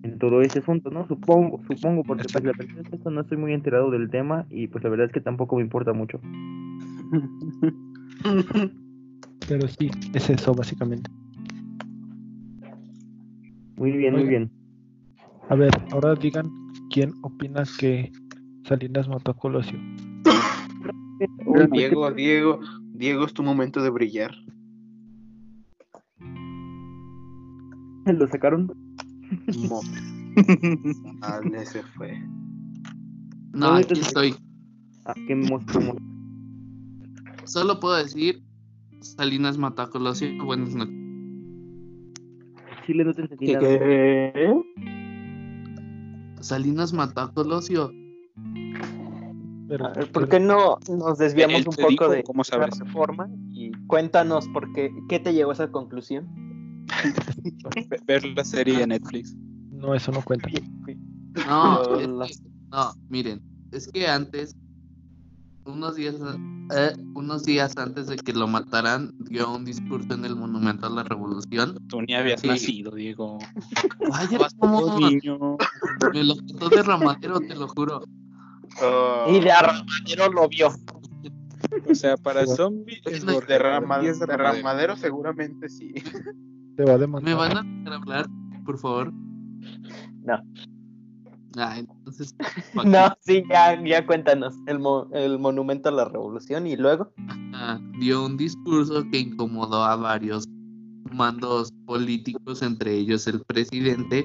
en 0.03 0.19
todo 0.19 0.43
ese 0.43 0.59
asunto, 0.59 0.91
¿no? 0.91 1.09
Supongo, 1.09 1.63
supongo, 1.67 2.03
porque 2.03 2.25
pues 2.31 2.45
la 2.45 2.53
verdad 2.53 2.77
es 2.79 2.91
que 2.91 2.97
esto 2.97 3.11
no 3.11 3.23
estoy 3.23 3.39
muy 3.39 3.55
enterado 3.55 3.91
del 3.91 4.11
tema 4.11 4.45
y 4.51 4.67
pues 4.67 4.85
la 4.85 4.91
verdad 4.91 5.07
es 5.07 5.13
que 5.13 5.23
tampoco 5.23 5.57
me 5.57 5.63
importa 5.63 5.95
mucho. 5.95 6.21
Pero 9.49 9.67
sí, 9.67 9.91
es 10.13 10.29
eso 10.29 10.55
básicamente. 10.55 11.11
Muy 13.77 13.93
bien, 13.93 14.13
muy 14.13 14.25
bien. 14.25 14.51
A 15.49 15.55
ver, 15.55 15.71
ahora 15.93 16.15
digan 16.15 16.51
quién 16.91 17.15
opina 17.23 17.63
que 17.81 18.13
Salinas 18.65 19.09
mató 19.09 19.33
a 19.33 19.35
Colosio. 19.35 19.79
Uy, 21.47 21.67
Diego, 21.73 22.11
Diego, 22.13 22.61
Diego, 22.95 23.25
es 23.27 23.33
tu 23.35 23.43
momento 23.43 23.83
de 23.83 23.91
brillar. 23.91 24.35
¿Lo 28.07 28.27
sacaron? 28.29 28.71
Mo- 29.69 29.81
Ah, 31.23 31.41
ese 31.55 31.83
fue. 31.83 32.19
No, 33.53 33.69
No, 33.71 33.75
aquí 33.75 34.01
estoy. 34.01 34.35
Ah, 35.05 35.15
qué 35.27 35.35
monstruo. 35.37 35.97
Solo 37.45 37.79
puedo 37.81 37.97
decir, 37.97 38.43
Salinas 39.01 39.59
mató 39.59 39.83
a 39.83 39.91
Colosio. 39.91 40.29
Buenas 40.45 40.75
noches. 40.75 40.95
Chile 42.87 43.05
no 43.05 43.13
te 43.13 43.23
entendí 43.23 43.47
¿Qué? 43.47 43.53
nada. 43.53 43.79
qué? 43.79 44.55
Salinas 46.41 46.93
mató 46.93 47.21
a 47.21 47.33
Colosio. 47.33 47.93
Pero, 49.69 49.93
ver, 49.95 50.13
¿Por 50.13 50.29
qué 50.29 50.39
no 50.41 50.79
nos 50.89 51.19
desviamos 51.19 51.67
un 51.67 51.75
poco 51.75 52.09
de 52.11 52.23
¿cómo 52.25 52.43
la 52.51 52.67
reforma? 52.67 53.29
Y 53.51 53.73
cuéntanos 53.87 54.49
por 54.49 54.73
qué, 54.73 54.91
qué 55.09 55.19
te 55.19 55.33
llevó 55.33 55.51
a 55.51 55.55
esa 55.55 55.71
conclusión. 55.71 56.29
Ve- 57.89 58.01
Ver 58.07 58.25
la 58.37 58.45
serie 58.45 58.79
de 58.79 58.87
Netflix. 58.87 59.35
No, 59.71 59.95
eso 59.95 60.13
no 60.13 60.23
cuenta. 60.23 60.49
No, 61.47 61.99
es 61.99 62.09
las- 62.09 62.41
que- 62.41 62.49
no, 62.71 62.93
miren, 63.09 63.41
es 63.71 63.89
que 63.91 64.07
antes, 64.07 64.55
unos 65.65 65.97
días, 65.97 66.17
eh, 66.77 66.93
unos 67.15 67.45
días 67.45 67.77
antes 67.79 68.09
de 68.09 68.17
que 68.17 68.33
lo 68.33 68.47
mataran, 68.47 69.13
dio 69.21 69.55
un 69.55 69.65
discurso 69.65 70.13
en 70.13 70.25
el 70.25 70.37
Monumento 70.37 70.87
a 70.87 70.91
la 70.91 71.03
Revolución. 71.03 71.77
Tú 71.89 72.03
ni 72.03 72.15
habías 72.15 72.45
nacido, 72.45 72.91
Diego. 72.91 73.39
Vaya, 74.09 74.49
todo 74.61 74.99
niño. 75.01 75.57
Me 76.13 76.25
lo 76.25 76.35
contó 76.37 76.69
de 76.69 76.83
Ramadero, 76.83 77.41
te 77.41 77.55
lo 77.55 77.69
juro. 77.69 78.03
Oh, 78.81 79.27
Y 79.29 79.41
de 79.41 79.51
Arramadero 79.53 80.33
lo 80.33 80.49
vio. 80.49 80.69
O 81.89 81.95
sea, 81.95 82.17
para 82.17 82.47
zombie 82.47 83.01
es 83.07 83.25
derrama- 83.25 84.01
Derramadero. 84.27 84.97
seguramente 84.97 85.69
sí. 85.69 85.93
Te 86.77 86.85
va 86.85 86.93
a 86.93 86.95
¿Me 86.97 87.01
demandar. 87.01 87.37
van 87.37 87.57
a 87.57 87.63
dejar 87.63 87.93
hablar, 87.93 88.27
por 88.65 88.79
favor? 88.79 89.13
No. 90.25 90.39
Ah, 91.57 91.79
entonces. 91.79 92.35
No, 92.85 93.15
sí, 93.21 93.43
ya, 93.51 93.81
ya 93.85 94.07
cuéntanos. 94.07 94.55
El, 94.67 94.79
mo- 94.79 95.09
el 95.13 95.39
monumento 95.39 95.89
a 95.91 95.93
la 95.93 96.07
revolución 96.07 96.67
y 96.67 96.77
luego. 96.77 97.13
Ah, 97.55 97.79
dio 98.01 98.25
un 98.25 98.37
discurso 98.37 99.05
que 99.11 99.19
incomodó 99.21 99.85
a 99.85 99.97
varios 99.97 100.49
mandos 101.13 101.71
políticos, 101.85 102.63
entre 102.63 102.95
ellos 102.95 103.27
el 103.27 103.41
presidente, 103.45 104.25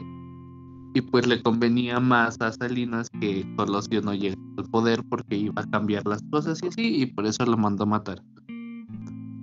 y 0.94 1.02
pues 1.02 1.28
le 1.28 1.42
convenía 1.42 2.00
más 2.00 2.40
a 2.42 2.52
Salinas 2.52 3.10
que 3.22 3.46
Colosio 3.56 4.02
no 4.02 4.14
llegara 4.14 4.42
al 4.58 4.66
poder 4.66 5.00
porque 5.10 5.36
iba 5.36 5.62
a 5.62 5.70
cambiar 5.70 6.06
las 6.08 6.22
cosas 6.32 6.62
y 6.64 6.68
así, 6.68 7.02
y 7.02 7.06
por 7.08 7.26
eso 7.26 7.46
lo 7.46 7.58
mandó 7.58 7.86
matar. 7.86 8.22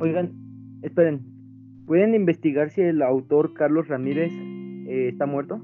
Oigan, 0.00 0.32
esperen. 0.82 1.22
¿Pueden 1.86 2.14
investigar 2.14 2.70
si 2.70 2.80
el 2.80 3.02
autor 3.02 3.52
Carlos 3.54 3.86
Ramírez 3.88 4.32
eh, 4.32 5.08
está 5.12 5.26
muerto? 5.26 5.60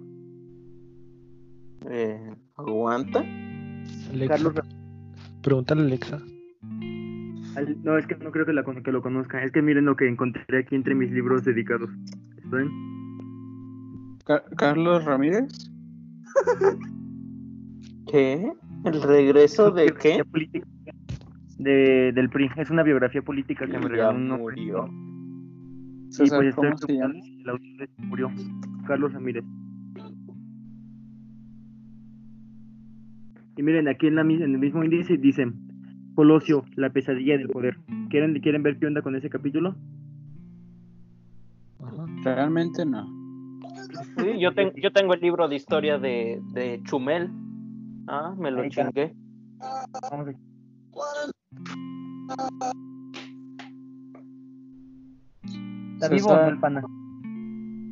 Eh, 1.90 2.34
¿Aguanta? 2.56 3.24
Alexa, 4.12 4.34
Carlos 4.34 4.54
Pregúntale 5.42 5.80
a 5.80 5.84
Alexa. 5.86 6.16
al- 7.56 7.82
No, 7.82 7.96
es 7.96 8.06
que 8.06 8.16
no 8.16 8.30
creo 8.30 8.44
que, 8.44 8.52
la, 8.52 8.62
que 8.62 8.92
lo 8.92 9.00
conozca. 9.02 9.42
Es 9.42 9.50
que 9.50 9.62
miren 9.62 9.86
lo 9.86 9.96
que 9.96 10.06
encontré 10.08 10.58
aquí 10.58 10.74
entre 10.74 10.94
mis 10.94 11.10
libros 11.10 11.42
dedicados. 11.44 11.88
¿Esperen? 12.36 12.68
Ca- 14.26 14.44
Carlos 14.58 15.04
Ramírez. 15.06 15.69
¿Qué? 18.10 18.52
¿El 18.84 19.02
regreso 19.02 19.70
de 19.70 19.92
qué? 20.00 20.24
política 20.24 20.66
De, 21.58 22.12
del 22.12 22.30
PRI. 22.30 22.50
Es 22.56 22.70
una 22.70 22.82
biografía 22.82 23.22
política 23.22 23.66
que 23.66 23.78
me 23.78 23.88
regaló 23.88 24.18
un 24.18 24.28
murió. 24.28 24.88
Y 26.08 26.12
César, 26.12 26.38
pues 26.38 26.48
estoy 26.48 26.70
¿cómo 26.70 26.78
se 26.78 26.92
llama? 26.92 27.12
preguntando 27.12 27.22
si 27.22 27.40
el 27.40 27.48
autor 27.50 27.88
murió. 27.98 28.30
Carlos 28.86 29.12
Ramírez. 29.12 29.44
Y 33.56 33.62
miren, 33.62 33.88
aquí 33.88 34.06
en, 34.06 34.14
la, 34.14 34.22
en 34.22 34.42
el 34.42 34.58
mismo 34.58 34.82
índice 34.82 35.18
dicen 35.18 35.54
Colosio, 36.14 36.64
la 36.76 36.90
pesadilla 36.90 37.36
del 37.36 37.48
poder. 37.48 37.78
¿Quieren, 38.08 38.38
¿Quieren 38.40 38.62
ver 38.62 38.78
qué 38.78 38.86
onda 38.86 39.02
con 39.02 39.14
ese 39.14 39.28
capítulo? 39.28 39.76
Realmente 42.24 42.84
no. 42.84 43.19
Sí, 44.16 44.38
yo, 44.40 44.54
ten- 44.54 44.72
yo 44.76 44.92
tengo 44.92 45.14
el 45.14 45.20
libro 45.20 45.48
de 45.48 45.56
historia 45.56 45.98
de, 45.98 46.40
de 46.52 46.80
Chumel. 46.84 47.30
Ah, 48.06 48.34
me 48.38 48.50
lo 48.50 48.68
chingué. 48.68 49.14
A- 49.60 50.24
¿Está 55.94 56.08
vivo 56.08 56.34
el 56.48 56.58
pana? 56.60 56.82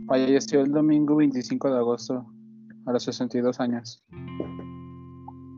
falleció 0.07 0.63
el 0.63 0.73
domingo 0.73 1.17
25 1.17 1.71
de 1.71 1.77
agosto 1.77 2.25
a 2.87 2.93
los 2.93 3.03
62 3.05 3.61
años. 3.61 4.03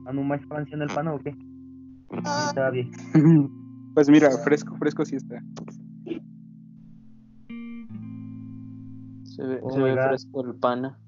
¿Ah, 0.07 0.13
no 0.13 0.23
más 0.25 0.41
anciano 0.51 0.83
el 0.85 0.91
pana 0.93 1.15
o 1.15 1.21
qué? 1.21 1.31
Sí, 1.33 2.19
Estaba 2.49 2.71
bien. 2.71 2.91
Pues 3.93 4.09
mira, 4.09 4.31
fresco, 4.45 4.77
fresco 4.77 5.05
sí 5.05 5.17
está. 5.17 5.43
Se 9.41 9.47
ve, 9.47 9.59
Oh 9.63 9.71
se 9.71 9.81
ve 9.81 9.97
fresco 9.97 10.45
el 10.45 10.55
pana. 10.57 10.99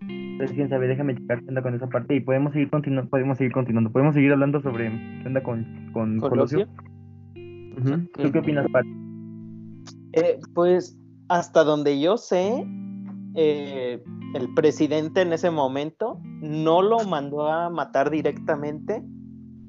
Entonces, 0.00 0.54
quién 0.54 0.68
sabe, 0.68 0.86
déjame 0.86 1.16
checar 1.16 1.40
qué 1.40 1.48
onda 1.48 1.62
con 1.62 1.74
esa 1.74 1.88
parte 1.88 2.14
y 2.14 2.20
podemos 2.20 2.52
seguir 2.52 2.70
continuando, 2.70 3.10
podemos 3.10 3.36
seguir 3.36 3.52
continuando, 3.52 3.90
podemos 3.90 4.14
seguir 4.14 4.30
hablando 4.30 4.60
sobre 4.60 4.90
qué 5.20 5.26
onda 5.26 5.42
con, 5.42 5.90
con 5.92 6.20
Colosio. 6.20 6.68
¿Tú 7.34 8.30
qué 8.32 8.38
opinas, 8.38 8.68
Pat? 8.70 8.84
Eh, 10.12 10.38
pues 10.54 10.96
hasta 11.28 11.64
donde 11.64 12.00
yo 12.00 12.16
sé, 12.16 12.64
eh, 13.34 14.00
el 14.34 14.54
presidente 14.54 15.22
en 15.22 15.32
ese 15.32 15.50
momento 15.50 16.20
no 16.40 16.80
lo 16.80 17.00
mandó 17.04 17.48
a 17.48 17.70
matar 17.70 18.10
directamente, 18.10 19.02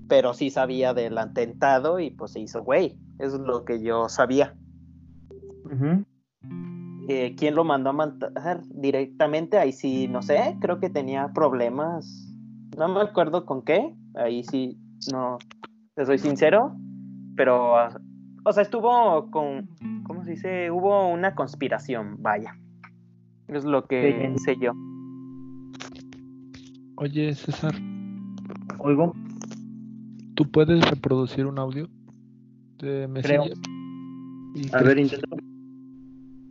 pero 0.07 0.35
sí 0.35 0.51
sabía 0.51 0.93
del 0.93 1.17
atentado 1.17 1.99
y 1.99 2.11
pues 2.11 2.33
se 2.33 2.41
hizo 2.41 2.63
güey. 2.63 2.99
Eso 3.17 3.37
es 3.37 3.41
lo 3.41 3.65
que 3.65 3.81
yo 3.81 4.09
sabía. 4.09 4.55
Ujú. 5.63 6.05
Eh, 7.07 7.35
¿Quién 7.37 7.55
lo 7.55 7.63
mandó 7.63 7.91
a 7.91 7.93
matar 7.93 8.63
directamente? 8.69 9.57
Ahí 9.57 9.71
sí, 9.71 10.07
no 10.07 10.21
sé, 10.21 10.57
creo 10.59 10.79
que 10.79 10.89
tenía 10.89 11.31
problemas. 11.33 12.31
No 12.77 12.87
me 12.87 13.01
acuerdo 13.01 13.45
con 13.45 13.63
qué. 13.63 13.93
Ahí 14.15 14.43
sí, 14.43 14.77
no, 15.11 15.37
te 15.95 16.05
soy 16.05 16.17
sincero. 16.17 16.75
Pero, 17.35 17.73
o 18.45 18.53
sea, 18.53 18.63
estuvo 18.63 19.29
con, 19.29 19.69
¿cómo 20.03 20.23
se 20.23 20.31
dice? 20.31 20.71
Hubo 20.71 21.09
una 21.09 21.35
conspiración, 21.35 22.15
vaya. 22.19 22.55
Es 23.47 23.65
lo 23.65 23.85
que 23.85 24.31
Sí. 24.37 24.43
sé 24.43 24.57
yo. 24.59 24.71
Oye, 26.97 27.35
César, 27.35 27.75
Oigo. 28.79 29.13
¿tú 30.35 30.49
puedes 30.49 30.89
reproducir 30.89 31.45
un 31.45 31.59
audio 31.59 31.87
de 32.79 33.07
Messenger? 33.07 33.51
¿Y 34.55 34.73
A 34.73 34.81
ver, 34.81 34.97
intento. 34.99 35.27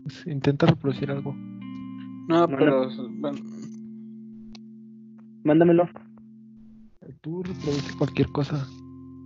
Intenta 0.26 0.66
reproducir 0.66 1.10
algo. 1.10 1.34
No, 2.28 2.48
pero 2.48 2.88
bueno, 3.18 3.38
Mándamelo. 5.44 5.88
Tú 7.20 7.42
reproduce 7.42 7.96
cualquier 7.98 8.28
cosa. 8.28 8.66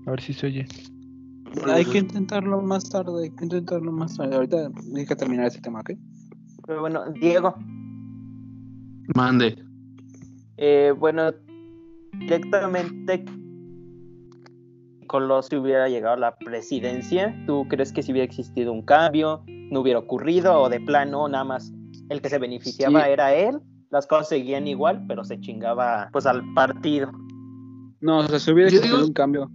A 0.07 0.11
ver 0.11 0.21
si 0.21 0.33
se 0.33 0.47
oye. 0.47 0.67
hay 1.67 1.85
que 1.85 1.99
intentarlo 1.99 2.61
más 2.61 2.89
tarde, 2.91 3.25
hay 3.25 3.31
que 3.31 3.45
intentarlo 3.45 3.93
más 3.93 4.17
tarde. 4.17 4.35
Ahorita 4.35 4.71
hay 4.97 5.07
que 5.07 5.17
terminar 5.17 5.47
ese 5.47 5.61
tema, 5.61 5.81
¿ok? 5.81 5.91
Pero 6.67 6.81
bueno, 6.81 7.05
Diego, 7.13 7.55
Mande. 9.15 9.57
eh, 10.57 10.93
bueno, 10.99 11.31
directamente 12.19 13.25
Colosio 15.07 15.63
hubiera 15.63 15.89
llegado 15.89 16.15
a 16.15 16.19
la 16.19 16.37
presidencia, 16.37 17.35
¿tú 17.47 17.67
crees 17.69 17.93
que 17.93 18.03
si 18.03 18.13
hubiera 18.13 18.27
existido 18.27 18.73
un 18.73 18.83
cambio, 18.83 19.43
no 19.71 19.81
hubiera 19.81 19.99
ocurrido 19.99 20.61
o 20.63 20.69
de 20.69 20.81
plano 20.81 21.29
nada 21.29 21.45
más 21.45 21.73
el 22.09 22.21
que 22.23 22.29
se 22.29 22.39
beneficiaba 22.39 23.05
Sí. 23.05 23.11
era 23.11 23.35
él? 23.35 23.59
Las 23.91 24.07
cosas 24.07 24.29
seguían 24.29 24.67
igual, 24.69 25.05
pero 25.09 25.25
se 25.25 25.41
chingaba 25.41 26.09
pues 26.13 26.27
al 26.27 26.43
partido. 26.55 27.11
No, 28.01 28.19
o 28.19 28.23
sea, 28.29 28.39
se 28.39 28.53
hubiera 28.53 28.71
digo- 28.71 29.05
un 29.05 29.13
cambio. 29.13 29.51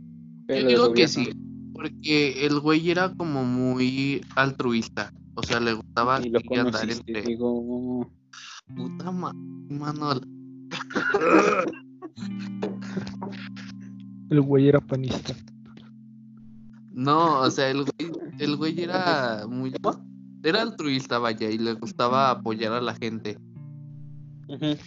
Yo 0.50 0.68
digo 0.68 0.94
que 0.94 1.08
sí, 1.08 1.30
porque 1.74 2.46
el 2.46 2.60
güey 2.60 2.90
era 2.92 3.14
como 3.16 3.44
muy 3.44 4.22
altruista. 4.36 5.12
O 5.36 5.42
sea, 5.44 5.60
le 5.60 5.74
gustaba 5.74 6.20
Y 6.22 6.30
lo 6.30 6.40
andar 6.60 6.90
entre. 6.90 7.22
digo. 7.24 8.08
Puta 8.76 9.12
ma- 9.12 9.34
Manuel. 9.70 10.22
El 14.30 14.42
güey 14.42 14.68
era 14.68 14.80
panista. 14.80 15.34
No, 16.92 17.40
o 17.42 17.50
sea, 17.52 17.70
el 17.70 17.84
güey, 17.84 18.12
el 18.40 18.56
güey 18.58 18.82
era 18.82 19.46
muy. 19.48 19.74
Era 20.44 20.62
altruista, 20.62 21.20
vaya, 21.20 21.50
y 21.50 21.58
le 21.58 21.74
gustaba 21.74 22.30
apoyar 22.30 22.74
a 22.74 22.82
la 22.82 22.94
gente. 22.96 23.38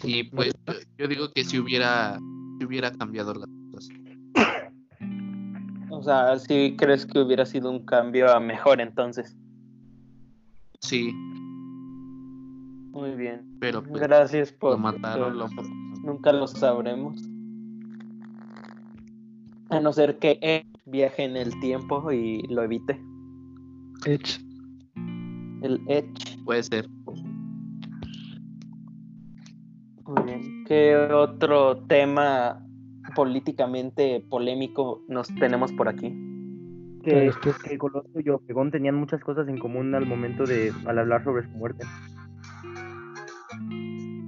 Y 0.05 0.25
pues 0.25 0.53
yo, 0.99 1.09
digo 1.09 1.31
que 1.35 1.45
si 1.45 1.59
hubiera, 1.59 2.19
si 2.59 2.67
hubiera 2.67 2.93
cambiado 2.93 3.33
las 3.35 3.49
cosas. 3.73 3.97
O 5.91 6.03
sea, 6.03 6.39
si 6.39 6.77
crees 6.77 7.07
que 7.07 7.21
hubiera 7.21 7.47
sido 7.47 7.71
un 7.71 7.85
cambio 7.87 8.31
a 8.31 8.39
mejor 8.39 8.81
entonces. 8.81 9.35
Sí, 10.81 11.11
Muy 12.93 13.13
bien. 13.17 13.57
pero 13.61 13.83
pues 13.83 14.03
Gracias 14.03 14.53
por... 14.53 14.73
lo 14.73 14.79
mataron, 14.79 15.39
lo 15.39 15.49
Nunca 16.05 16.33
lo 16.33 16.47
sabremos. 16.47 17.19
A 19.71 19.81
no 19.81 19.93
ser 19.93 20.19
que 20.19 20.39
él 20.43 20.67
viaje 20.85 21.25
en 21.25 21.37
el 21.37 21.59
tiempo 21.61 22.13
y 22.13 22.43
lo 22.43 22.63
evite. 22.63 23.01
Edge. 24.07 24.41
El 25.63 25.81
Edge. 25.89 26.39
puede 26.45 26.63
ser. 26.63 26.89
Muy 30.07 30.23
bien. 30.25 30.65
¿Qué 30.67 30.97
otro 30.97 31.79
tema 31.89 32.63
políticamente 33.15 34.25
polémico 34.29 35.03
nos 35.09 35.29
tenemos 35.35 35.73
por 35.73 35.89
aquí? 35.89 36.15
Que, 37.03 37.27
Este- 37.29 37.53
que 37.69 37.79
Colosio 37.79 38.21
y 38.25 38.29
Obregón 38.31 38.71
tenían 38.71 38.95
muchas 38.97 39.21
cosas 39.23 39.49
en 39.49 39.59
común 39.59 39.95
al 39.95 40.07
momento 40.07 40.45
de 40.45 40.73
al 40.87 40.99
hablar 40.99 41.25
sobre 41.25 41.45
su 41.45 41.51
muerte. 41.51 41.85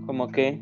Como 0.07 0.29
que 0.29 0.61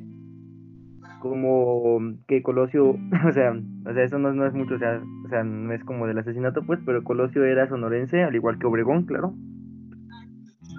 Como 1.21 1.99
que 2.29 2.43
Colosio, 2.43 2.91
o 3.29 3.33
sea, 3.33 3.53
o 3.87 3.93
sea, 3.95 4.05
eso 4.05 4.19
no, 4.19 4.33
no 4.33 4.47
es 4.47 4.55
mucho, 4.55 4.75
o 4.75 4.79
sea, 4.79 5.03
o 5.25 5.29
sea, 5.29 5.43
no 5.45 5.73
es 5.73 5.83
como 5.85 6.07
del 6.07 6.19
asesinato, 6.19 6.63
pues, 6.63 6.79
pero 6.85 7.03
Colosio 7.05 7.45
era 7.45 7.69
sonorense, 7.69 8.23
al 8.23 8.35
igual 8.35 8.59
que 8.59 8.67
Obregón, 8.67 9.05
claro. 9.07 9.35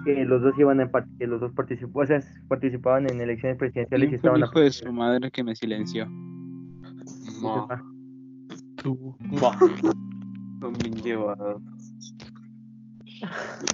Que 0.04 0.24
los 0.24 0.40
dos 0.42 0.54
iban 0.58 0.80
a 0.80 0.90
que 1.18 1.26
los 1.26 1.40
dos 1.40 1.52
participó, 1.52 2.00
o 2.00 2.06
sea, 2.06 2.20
participaban 2.48 3.10
en 3.10 3.20
elecciones 3.20 3.58
presidenciales 3.58 4.06
y 4.06 4.10
¿Quién 4.10 4.20
fue 4.20 4.28
estaban 4.30 4.36
el 4.38 4.44
a 4.44 4.46
hijo 4.46 4.60
de 4.60 4.70
su 4.70 4.92
madre 4.92 5.30
que 5.30 5.44
me 5.44 5.54
silenció? 5.54 6.06
No, 7.42 7.68
Tú. 8.76 9.16
son 10.60 10.72
bien 10.82 10.94
llevados. 11.02 11.62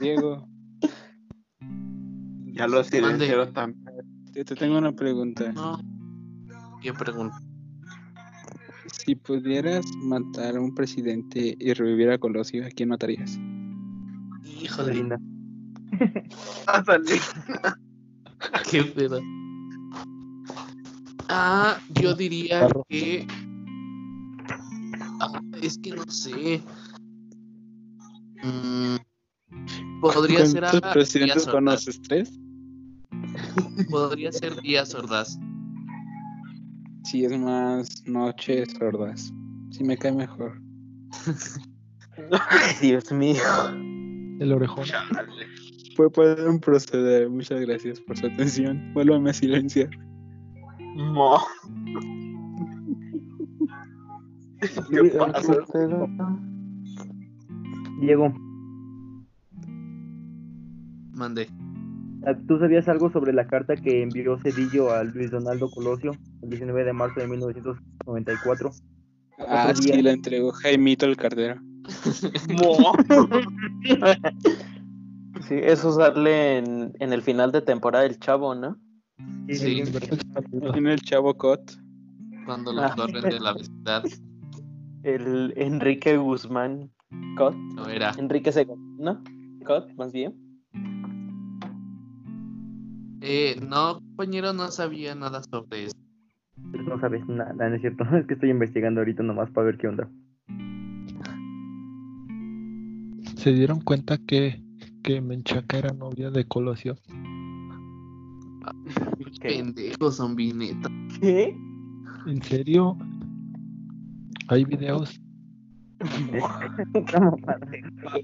Diego, 0.01 0.49
Ya 2.47 2.67
lo 2.67 2.83
silenciaron 2.83 3.53
también. 3.53 3.85
te, 4.33 4.45
te 4.45 4.55
tengo 4.57 4.79
una 4.79 4.93
pregunta. 4.93 5.53
No. 5.53 5.79
Yo 6.85 6.93
pregunto. 6.93 7.35
Si 8.93 9.15
pudieras 9.15 9.87
matar 10.03 10.57
a 10.57 10.61
un 10.61 10.75
presidente 10.75 11.57
y 11.59 11.73
revivir 11.73 12.11
a 12.11 12.19
Colosio, 12.19 12.67
¿a 12.67 12.69
quién 12.69 12.91
matarías? 12.91 13.39
Híjole, 14.45 14.93
linda. 14.93 15.19
qué 18.71 18.83
pedo. 18.83 19.23
Ah, 21.31 21.81
yo 21.89 22.15
diría 22.15 22.69
que. 22.91 23.27
Ah, 25.21 25.41
es 25.63 25.79
que 25.79 25.93
no 25.93 26.05
sé. 26.11 26.63
Mm, 28.43 28.97
podría 30.03 30.45
ser 30.45 30.67
a 30.67 30.71
¿Cuántos 30.71 30.93
presidentes 30.93 31.45
Díaz 31.45 31.55
conoces? 31.55 32.03
¿Tres? 32.03 32.39
Podría 33.89 34.31
ser 34.33 34.61
Díaz 34.61 34.95
Ordaz. 34.95 35.39
Sí, 37.15 37.25
es 37.25 37.39
más 37.39 38.03
noches 38.09 38.73
sordas. 38.77 39.33
Sí 39.71 39.85
me 39.85 39.97
cae 39.97 40.11
mejor. 40.11 40.61
Ay, 42.51 42.75
Dios 42.81 43.13
mío. 43.13 43.41
El 44.41 44.53
orejón. 44.53 44.83
Chale. 44.85 45.47
Pueden 46.13 46.59
proceder. 46.59 47.31
Muchas 47.31 47.61
gracias 47.61 48.01
por 48.01 48.19
su 48.19 48.27
atención. 48.27 48.93
Vuélvame 48.95 49.31
a 49.31 49.33
silenciar. 49.33 49.91
No. 50.97 51.39
¿Qué 54.91 55.05
pasa? 55.17 55.57
Diego, 58.01 58.35
Mandé. 61.13 61.47
¿tú 62.49 62.59
sabías 62.59 62.89
algo 62.89 63.09
sobre 63.13 63.33
la 63.33 63.47
carta 63.47 63.77
que 63.77 64.03
envió 64.03 64.37
Cedillo 64.39 64.93
a 64.93 65.05
Luis 65.05 65.31
Donaldo 65.31 65.71
Colosio 65.71 66.11
el 66.45 66.51
19 66.51 66.85
de 66.85 66.93
marzo 66.93 67.19
de 67.21 67.27
1994? 67.27 68.71
Ah, 69.49 69.67
Otro 69.71 69.83
día. 69.83 69.95
sí, 69.97 70.03
la 70.03 70.13
entregó 70.13 70.53
Jaimito 70.53 71.07
el 71.07 71.17
Cardero. 71.17 71.61
Sí, 75.49 75.57
eso 75.63 75.93
sale 75.93 76.59
en, 76.59 76.93
en 77.01 77.13
el 77.13 77.21
final 77.21 77.53
de 77.53 77.61
temporada 77.61 78.05
del 78.05 78.19
Chavo, 78.19 78.55
¿no? 78.55 78.79
Sí. 79.51 79.83
Tiene 80.73 80.95
el 80.95 81.01
chavo 81.03 81.35
Cot. 81.37 81.61
Cuando 82.47 82.73
lo 82.73 82.83
Ah. 82.83 82.95
corren 82.97 83.23
de 83.23 83.41
la 83.41 83.53
vecindad. 83.53 84.05
El 85.03 85.53
Enrique 85.57 86.17
Guzmán 86.17 86.91
Cot. 87.37 87.55
No 87.75 87.87
era. 87.89 88.13
Enrique 88.17 88.53
Segundo, 88.53 89.05
¿no? 89.05 89.23
Cot, 89.67 89.93
más 89.97 90.13
bien. 90.13 90.35
Eh, 93.21 93.57
no, 93.61 93.99
compañero, 93.99 94.53
no 94.55 94.71
sabía 94.71 95.15
nada 95.15 95.43
sobre 95.43 95.87
eso. 95.87 95.97
No 96.87 96.99
sabes 97.01 97.27
nada, 97.29 97.69
no 97.69 97.75
es 97.75 97.81
cierto. 97.81 98.05
Es 98.17 98.27
que 98.27 98.35
estoy 98.35 98.51
investigando 98.51 99.01
ahorita 99.01 99.23
nomás 99.23 99.51
para 99.51 99.67
ver 99.67 99.79
qué 99.79 99.89
onda. 99.89 100.09
¿Se 103.37 103.53
dieron 103.53 103.81
cuenta 103.81 104.19
que, 104.19 104.63
que 105.03 105.21
Menchaca 105.21 105.79
era 105.79 105.93
novia 105.93 106.31
de 106.31 106.47
Colosio? 106.47 106.97
Pendejos, 109.41 110.17
zombie, 110.17 110.55
neta. 110.55 110.91
¿Qué? 111.21 111.55
¿En 112.27 112.43
serio? 112.43 112.97
Hay 114.49 114.65
videos. 114.65 115.21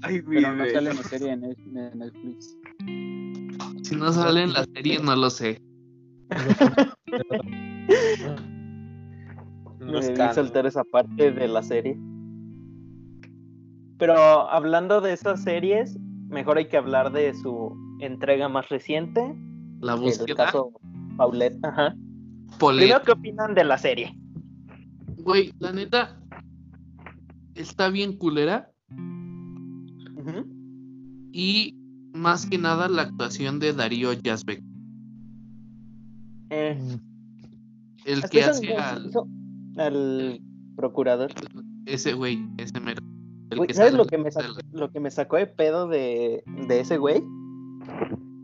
Ay, 0.01 0.21
Pero 0.21 0.55
no 0.55 0.65
sale 0.65 0.89
en 0.89 0.95
la 0.95 1.03
serie 1.03 1.31
en 1.31 1.41
Netflix. 1.41 2.57
Si 3.83 3.95
no 3.95 4.11
sale 4.11 4.43
en 4.43 4.53
la 4.53 4.65
serie, 4.65 4.99
no 5.01 5.15
lo 5.15 5.29
sé. 5.29 5.61
No 9.79 9.93
Me 9.93 9.99
es 9.99 10.11
canon. 10.11 10.35
saltar 10.35 10.65
esa 10.67 10.83
parte 10.83 11.31
de 11.31 11.47
la 11.47 11.63
serie. 11.63 11.97
Pero 13.97 14.15
hablando 14.49 15.01
de 15.01 15.11
estas 15.13 15.43
series, 15.43 15.97
mejor 16.29 16.57
hay 16.57 16.67
que 16.67 16.77
hablar 16.77 17.11
de 17.11 17.33
su 17.33 17.75
entrega 17.99 18.47
más 18.47 18.69
reciente, 18.69 19.21
La 19.79 19.93
el 19.95 20.01
búsqueda. 20.01 20.45
caso 20.45 20.71
Paulette. 21.17 21.57
Ajá. 21.63 21.95
Primero, 22.59 23.01
¿qué 23.03 23.11
opinan 23.11 23.53
de 23.55 23.63
la 23.63 23.77
serie? 23.77 24.15
Güey, 25.23 25.51
la 25.59 25.71
neta. 25.71 26.19
Está 27.55 27.89
bien 27.89 28.17
culera. 28.17 28.69
Y 31.33 31.75
más 32.13 32.45
que 32.45 32.57
nada 32.57 32.87
la 32.87 33.03
actuación 33.03 33.59
de 33.59 33.73
Darío 33.73 34.13
Yazbek. 34.13 34.61
Eh, 36.51 36.77
El 38.05 38.15
hasta 38.23 38.29
que 38.29 38.43
hace 38.43 38.75
al. 39.77 40.39
procurador. 40.75 41.31
Ese 41.85 42.13
güey, 42.13 42.39
ese 42.57 42.79
mero. 42.79 43.01
El 43.49 43.57
Güey, 43.57 43.73
¿Sabes 43.73 43.93
lo 43.93 44.05
que, 44.05 44.17
me 44.17 44.31
sacó, 44.31 44.47
la- 44.53 44.79
lo 44.79 44.91
que 44.91 44.99
me 44.99 45.11
sacó 45.11 45.37
de 45.37 45.47
pedo 45.47 45.87
de, 45.87 46.43
de 46.67 46.79
ese 46.79 46.97
güey? 46.97 47.21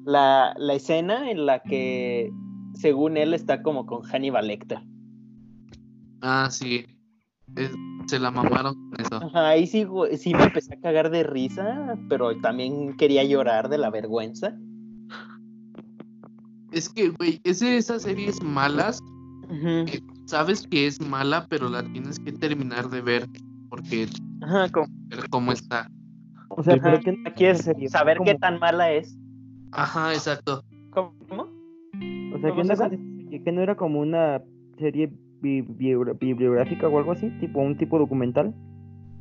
La, 0.05 0.53
la 0.57 0.73
escena 0.73 1.29
en 1.31 1.45
la 1.45 1.61
que, 1.63 2.31
según 2.73 3.17
él, 3.17 3.33
está 3.33 3.61
como 3.61 3.85
con 3.85 4.01
Hannibal 4.03 4.47
Lecter. 4.47 4.79
Ah, 6.21 6.47
sí. 6.51 6.85
Es- 7.55 7.71
se 8.07 8.19
la 8.19 8.31
mamaron 8.31 8.73
con 8.89 9.01
eso. 9.01 9.15
Ajá, 9.17 9.49
ahí 9.49 9.67
sí, 9.67 9.85
sí 10.17 10.33
me 10.33 10.43
empecé 10.45 10.75
a 10.75 10.79
cagar 10.79 11.09
de 11.09 11.23
risa, 11.23 11.97
pero 12.09 12.37
también 12.39 12.95
quería 12.95 13.23
llorar 13.25 13.67
de 13.69 13.77
la 13.77 13.89
vergüenza. 13.89 14.57
Es 16.77 16.89
que, 16.89 17.09
güey, 17.09 17.41
es 17.43 17.59
de 17.59 17.77
esas 17.77 18.03
series 18.03 18.41
malas. 18.43 19.01
que 19.49 19.99
sabes 20.25 20.67
que 20.67 20.85
es 20.85 21.01
mala, 21.01 21.47
pero 21.49 21.69
la 21.69 21.81
tienes 21.83 22.19
que 22.19 22.31
terminar 22.33 22.89
de 22.89 23.01
ver. 23.01 23.27
Porque 23.69 24.07
Ajá, 24.43 24.69
como 24.69 24.85
ver 25.07 25.27
cómo 25.29 25.51
está. 25.51 25.89
O 26.49 26.61
sea, 26.61 26.75
Ajá, 26.75 26.83
pero 26.83 26.99
¿qué 27.01 27.17
aquí 27.25 27.45
es 27.45 27.59
serie? 27.63 27.89
saber 27.89 28.17
qué 28.19 28.31
¿Cómo? 28.33 28.39
tan 28.39 28.59
mala 28.59 28.91
es. 28.91 29.17
Ajá, 29.71 30.13
exacto. 30.13 30.63
¿Cómo? 30.91 31.11
O 31.43 32.39
sea, 32.39 32.49
¿Cómo 32.51 32.55
¿qué 32.55 32.61
es 32.73 32.79
no, 32.79 32.89
que- 33.31 33.43
que 33.43 33.51
no 33.51 33.61
era 33.61 33.75
como 33.75 33.99
una 33.99 34.41
serie 34.77 35.11
bi- 35.41 35.61
bibliográfica 35.61 36.87
o 36.87 36.97
algo 36.99 37.13
así? 37.13 37.29
Tipo 37.39 37.59
un 37.59 37.75
tipo 37.77 37.97
documental. 37.97 38.53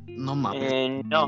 No 0.07 0.35
mames. 0.35 0.61
Eh, 0.71 1.01
no. 1.05 1.27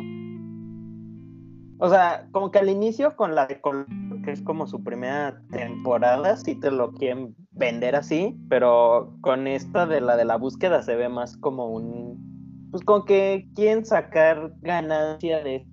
O 1.82 1.89
sea, 1.89 2.28
como 2.32 2.52
que 2.52 2.60
al 2.60 2.70
inicio 2.70 3.15
con 3.15 3.36
la 3.36 3.48
de 3.48 3.60
Col- 3.62 3.86
que 4.30 4.34
es 4.34 4.42
como 4.44 4.68
su 4.68 4.84
primera 4.84 5.42
temporada, 5.50 6.38
sí 6.38 6.54
te 6.54 6.70
lo 6.70 6.92
quieren 6.92 7.36
vender 7.50 7.96
así, 7.96 8.38
pero 8.48 9.18
con 9.22 9.48
esta 9.48 9.88
de 9.88 10.02
la 10.02 10.18
de 10.18 10.26
la 10.26 10.36
búsqueda 10.36 10.84
se 10.84 10.96
ve 10.96 11.10
más 11.10 11.36
como 11.38 11.65
un 11.65 12.70
pues 12.70 12.84
como 12.84 13.06
que 13.06 13.50
quieren 13.56 13.84
sacar 13.84 14.54
ganancia 14.62 15.44
de 15.44 15.65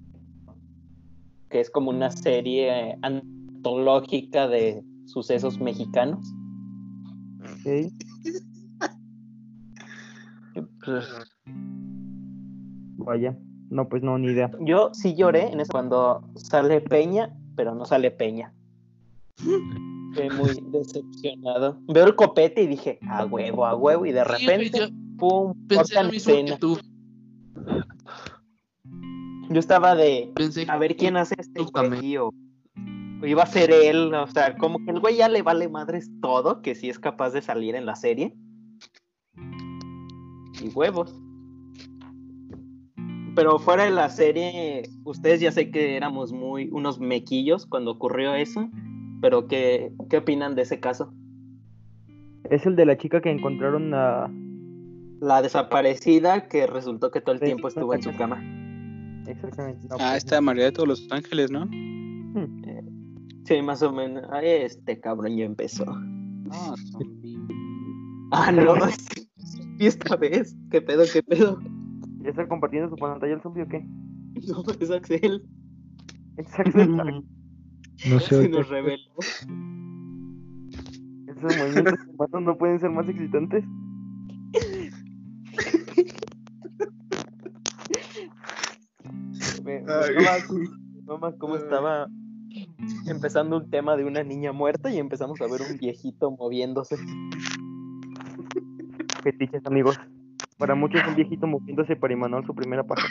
que 1.51 1.61
es 1.61 1.69
como 1.69 1.91
una 1.91 2.11
serie 2.11 2.97
antológica 3.03 4.49
de 4.49 4.83
sucesos 5.05 5.61
mexicanos. 5.61 6.27
Ok. 7.43 7.93
Pues, 10.83 11.05
Vaya. 13.05 13.37
No, 13.69 13.87
pues 13.87 14.03
no, 14.03 14.17
ni 14.17 14.29
idea. 14.29 14.51
Yo 14.61 14.95
sí 14.95 15.15
lloré 15.15 15.53
en 15.53 15.61
eso 15.61 15.73
cuando 15.73 16.23
sale 16.37 16.81
Peña, 16.81 17.37
pero 17.57 17.75
no 17.75 17.85
sale 17.85 18.11
Peña. 18.11 18.53
Estoy 19.39 20.31
muy 20.37 20.51
decepcionado. 20.71 21.79
Veo 21.89 22.07
el 22.07 22.15
copete 22.15 22.63
y 22.63 22.67
dije, 22.67 22.99
a 23.09 23.25
huevo, 23.27 23.67
a 23.67 23.75
huevo, 23.75 24.07
y 24.07 24.13
de 24.13 24.25
repente, 24.25 24.89
pum, 25.19 25.55
pensé 25.67 26.03
lo 26.03 26.11
mismo 26.11 26.35
que 26.35 26.57
tú. 26.59 26.79
Yo 29.51 29.61
estaba 29.61 29.95
de, 29.95 30.33
Pensé 30.35 30.67
a 30.69 30.77
ver 30.77 30.97
quién 30.97 31.17
hace 31.17 31.35
este 31.39 31.61
Tú 31.61 31.71
también. 31.71 32.01
güey, 32.01 32.17
o, 32.17 32.29
o 33.23 33.27
iba 33.27 33.43
a 33.43 33.47
ser 33.47 33.71
él, 33.71 34.13
o 34.15 34.27
sea, 34.27 34.57
como 34.57 34.85
que 34.85 34.91
el 34.91 35.01
güey 35.01 35.17
ya 35.17 35.29
le 35.29 35.43
vale 35.43 35.69
madres 35.69 36.11
todo, 36.21 36.63
que 36.63 36.75
sí 36.75 36.89
es 36.89 36.99
capaz 36.99 37.31
de 37.31 37.43
salir 37.43 37.75
en 37.75 37.87
la 37.87 37.95
serie. 37.95 38.35
Y 40.63 40.69
huevos. 40.75 41.15
Pero 43.37 43.59
fuera 43.59 43.85
de 43.85 43.91
la 43.91 44.09
serie, 44.09 44.89
ustedes 45.05 45.41
ya 45.41 45.53
sé 45.53 45.71
que 45.71 45.95
éramos 45.95 46.33
muy 46.33 46.71
unos 46.73 46.99
mequillos 46.99 47.67
cuando 47.67 47.91
ocurrió 47.91 48.35
eso, 48.35 48.71
pero 49.21 49.47
¿qué, 49.47 49.93
qué 50.09 50.17
opinan 50.17 50.55
de 50.55 50.63
ese 50.63 50.81
caso? 50.81 51.13
Es 52.49 52.65
el 52.65 52.77
de 52.77 52.87
la 52.87 52.97
chica 52.97 53.21
que 53.21 53.31
encontraron 53.31 53.93
a... 53.93 54.33
La 55.21 55.43
desaparecida 55.43 56.49
que 56.49 56.67
resultó 56.67 57.11
que 57.11 57.21
todo 57.21 57.35
el 57.35 57.41
tiempo 57.41 57.69
estuvo 57.69 57.93
en 57.95 58.03
su 58.03 58.15
cama. 58.17 58.43
Exactamente. 59.27 59.87
no, 59.89 59.97
Ah, 59.97 60.11
pues, 60.13 60.17
esta 60.25 60.41
María 60.41 60.65
de 60.65 60.73
todos 60.73 60.89
los 60.89 61.07
ángeles, 61.11 61.51
¿no? 61.51 61.69
Sí, 63.45 63.63
más 63.63 63.83
o 63.83 63.93
menos. 63.93 64.25
Ay, 64.31 64.49
este 64.49 64.99
cabrón 64.99 65.37
ya 65.37 65.45
empezó. 65.45 65.85
No, 65.85 66.75
zombie. 66.93 67.39
Ah, 68.33 68.51
no. 68.51 68.75
¿Y 69.79 69.87
esta 69.87 70.17
vez? 70.17 70.57
¿Qué 70.71 70.81
pedo, 70.81 71.05
qué 71.13 71.23
pedo? 71.23 71.61
¿Ya 72.27 72.31
está 72.31 72.49
compartiendo 72.49 72.91
su 72.91 72.97
pantalla 72.97 73.35
el 73.35 73.41
zombie 73.41 73.63
o 73.63 73.69
qué? 73.69 73.87
No, 74.49 74.65
es 74.81 74.91
Axel. 74.91 75.47
Exacto. 76.37 76.79
No 78.11 78.21
sé, 78.21 78.43
Se 78.43 78.49
nos 78.51 78.69
reveló. 78.69 79.11
Esos 81.29 81.57
movimientos 81.57 82.07
humanos 82.09 82.43
no 82.43 82.59
pueden 82.59 82.79
ser 82.79 82.91
más 82.91 83.09
excitantes. 83.09 83.65
Me, 89.65 89.83
mamá, 91.07 91.33
cómo 91.39 91.57
estaba 91.57 92.07
empezando 93.07 93.57
un 93.57 93.71
tema 93.71 93.97
de 93.97 94.05
una 94.05 94.23
niña 94.23 94.53
muerta 94.53 94.91
y 94.91 94.99
empezamos 94.99 95.41
a 95.41 95.47
ver 95.47 95.63
un 95.63 95.79
viejito 95.79 96.31
moviéndose. 96.33 96.97
Fetiches, 99.23 99.65
amigos. 99.65 99.99
Para 100.59 100.75
muchos 100.75 101.01
un 101.07 101.15
viejito 101.15 101.47
moviéndose 101.47 101.97
para 101.97 102.15
Imanol 102.15 102.45
su 102.47 102.55
primera 102.55 102.83
paja. 102.85 103.07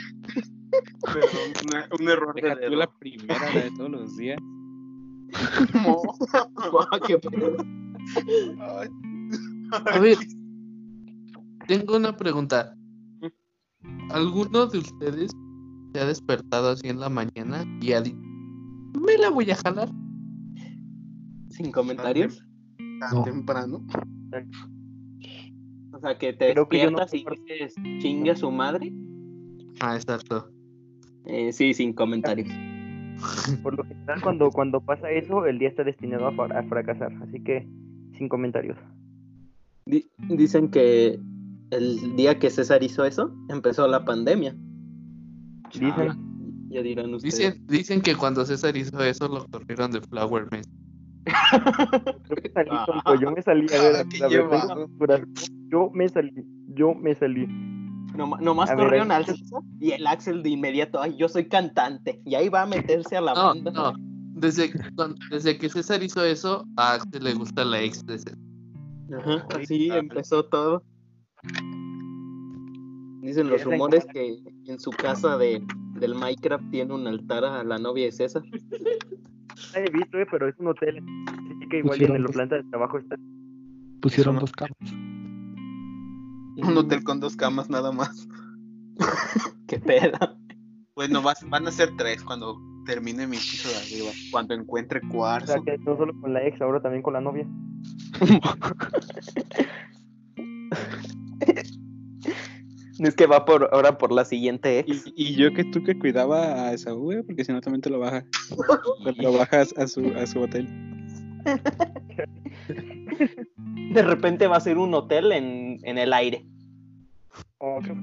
Pero 1.13 1.27
una- 1.67 1.87
un 1.99 2.09
error 2.09 2.33
de 2.33 2.41
Deja 2.41 2.55
tú 2.55 2.61
dedo. 2.61 2.75
la 2.75 2.87
primera, 2.99 3.53
la 3.53 3.61
de 3.61 3.71
todos 3.71 3.91
los 3.91 4.17
días. 4.17 4.39
Qué. 7.07 7.19
A 9.85 9.99
ver, 9.99 10.17
tengo 11.67 11.97
una 11.97 12.15
pregunta. 12.15 12.75
¿Alguno 14.11 14.67
de 14.67 14.77
ustedes 14.79 15.31
se 15.93 15.99
ha 15.99 16.05
despertado 16.05 16.69
así 16.71 16.87
en 16.87 16.99
la 16.99 17.09
mañana 17.09 17.63
y 17.81 17.93
ha 17.93 18.01
dicho, 18.01 18.17
me 19.05 19.17
la 19.17 19.29
voy 19.29 19.49
a 19.51 19.55
jalar? 19.55 19.89
Sin 21.49 21.71
comentarios. 21.71 22.43
Tan 22.99 23.13
No. 23.15 23.23
temprano. 23.23 23.85
O 25.95 25.99
sea, 25.99 26.17
que 26.17 26.33
te 26.33 26.51
Creo 26.51 26.67
que 26.67 26.83
yo 26.83 26.91
no 26.91 26.99
despiertas 26.99 27.39
y 27.47 27.53
dices, 27.53 27.75
chingue 27.99 28.31
a 28.31 28.35
su 28.35 28.51
madre. 28.51 28.91
Ah, 29.79 29.95
exacto. 29.95 30.49
Eh, 31.25 31.53
sí, 31.53 31.73
sin 31.73 31.93
comentarios. 31.93 32.49
Por 33.63 33.77
lo 33.77 33.83
general, 33.85 34.21
cuando, 34.21 34.49
cuando 34.51 34.81
pasa 34.81 35.09
eso, 35.09 35.45
el 35.45 35.57
día 35.57 35.69
está 35.69 35.83
destinado 35.85 36.27
a, 36.27 36.31
fra- 36.33 36.59
a 36.59 36.63
fracasar. 36.63 37.13
Así 37.23 37.41
que, 37.41 37.65
sin 38.17 38.27
comentarios. 38.27 38.77
Di- 39.85 40.05
dicen 40.29 40.69
que 40.69 41.17
el 41.71 42.15
día 42.17 42.37
que 42.39 42.49
César 42.49 42.83
hizo 42.83 43.05
eso, 43.05 43.33
empezó 43.49 43.87
la 43.87 44.03
pandemia. 44.03 44.53
Dicen, 45.73 46.67
Ya 46.69 46.81
dirán 46.81 47.13
ustedes. 47.13 47.37
Dicen, 47.37 47.67
dicen 47.67 48.01
que 48.01 48.15
cuando 48.15 48.45
César 48.45 48.75
hizo 48.75 49.01
eso 49.01 49.27
lo 49.29 49.45
corrieron 49.47 49.91
de 49.91 50.01
Flower 50.01 50.47
Mess. 50.51 50.67
Yo 51.25 52.35
me 52.41 52.51
salí, 52.53 52.69
tonto, 52.85 53.15
yo 53.19 53.31
me 53.31 53.41
salí. 53.41 53.65
A 53.73 53.81
ver, 53.81 53.95
a 53.95 54.03
ver, 54.03 54.77
censurar. 54.77 55.25
Yo 55.69 55.89
me 55.93 56.09
salí, 56.09 56.45
yo 56.75 56.93
me 56.93 57.15
salí. 57.15 57.47
Nomás 58.15 58.69
ahí- 58.69 58.99
al 58.99 59.25
César 59.25 59.61
y 59.79 59.91
el 59.91 60.07
Axel 60.07 60.41
de 60.41 60.49
inmediato, 60.49 61.01
ay, 61.01 61.15
yo 61.17 61.27
soy 61.27 61.47
cantante. 61.47 62.21
Y 62.25 62.35
ahí 62.35 62.47
va 62.49 62.61
a 62.61 62.65
meterse 62.65 63.17
a 63.17 63.21
la 63.21 63.33
No, 63.33 63.43
banda. 63.47 63.71
no. 63.71 63.93
Desde, 64.35 64.69
que 65.57 65.69
César 65.69 66.03
hizo 66.03 66.23
eso, 66.23 66.65
a 66.77 66.93
Axel 66.93 67.23
le 67.23 67.33
gusta 67.33 67.65
la 67.65 67.81
ex 67.81 68.05
de 68.05 68.17
César. 68.19 68.37
Ajá, 69.19 69.45
así 69.55 69.89
empezó 69.91 70.45
todo. 70.45 70.83
Dicen 73.21 73.49
los 73.49 73.63
rumores 73.63 74.05
que 74.13 74.37
en 74.67 74.79
su 74.79 74.91
casa 74.91 75.37
de, 75.37 75.61
del 75.99 76.15
Minecraft 76.15 76.69
tiene 76.69 76.93
un 76.93 77.07
altar 77.07 77.43
a 77.43 77.63
la 77.63 77.77
novia 77.77 78.05
de 78.05 78.11
César. 78.11 78.43
No 79.73 79.79
he 79.79 79.89
visto, 79.91 80.19
eh, 80.19 80.27
pero 80.29 80.47
es 80.47 80.55
un 80.59 80.67
hotel. 80.67 80.97
Así 81.27 81.69
que 81.69 81.77
igual 81.79 82.01
en 82.01 82.23
la 82.23 82.29
planta 82.29 82.55
de 82.55 82.63
trabajo 82.65 82.97
está. 82.97 83.15
Pusieron 84.01 84.37
dos 84.37 84.51
camas. 84.51 84.75
Un 86.57 86.77
hotel 86.77 87.03
con 87.03 87.19
dos 87.19 87.35
camas 87.35 87.69
nada 87.69 87.91
más. 87.91 88.27
Qué 89.67 89.79
pedo. 89.79 90.17
Bueno, 90.95 91.21
vas- 91.21 91.45
van 91.49 91.67
a 91.67 91.71
ser 91.71 91.89
tres 91.97 92.23
cuando 92.23 92.57
termine 92.85 93.27
mi 93.27 93.37
piso 93.37 93.67
de 93.69 93.75
arriba. 93.75 94.11
Cuando 94.31 94.53
encuentre 94.53 95.01
O 95.05 95.09
cuarzo. 95.09 95.53
sea, 95.53 95.61
que 95.65 95.77
no 95.79 95.97
solo 95.97 96.13
con 96.21 96.33
la 96.33 96.45
ex, 96.45 96.61
ahora 96.61 96.81
también 96.81 97.01
con 97.03 97.13
la 97.13 97.21
novia. 97.21 97.45
Es 102.99 103.15
que 103.15 103.25
va 103.27 103.43
por 103.45 103.69
ahora 103.73 103.97
por 103.97 104.11
la 104.11 104.23
siguiente 104.25 104.79
ex. 104.79 105.05
Y, 105.15 105.33
y 105.33 105.35
yo 105.35 105.53
que 105.53 105.63
tú 105.65 105.83
que 105.83 105.97
cuidaba 105.99 106.67
a 106.67 106.73
Esaú, 106.73 106.99
güey, 107.03 107.23
porque 107.23 107.43
si 107.43 107.51
no 107.51 107.59
también 107.61 107.81
te 107.81 107.89
lo 107.89 107.99
baja. 107.99 108.25
Lo 109.17 109.33
bajas 109.33 109.73
a 109.77 109.87
su, 109.87 110.05
a 110.15 110.25
su 110.25 110.39
hotel. 110.39 110.67
De 113.93 114.01
repente 114.01 114.47
va 114.47 114.57
a 114.57 114.61
ser 114.61 114.77
un 114.77 114.93
hotel 114.93 115.31
en, 115.31 115.77
en 115.83 115.97
el 115.97 116.13
aire. 116.13 116.45
Oh, 117.57 117.79
qué- 117.83 117.93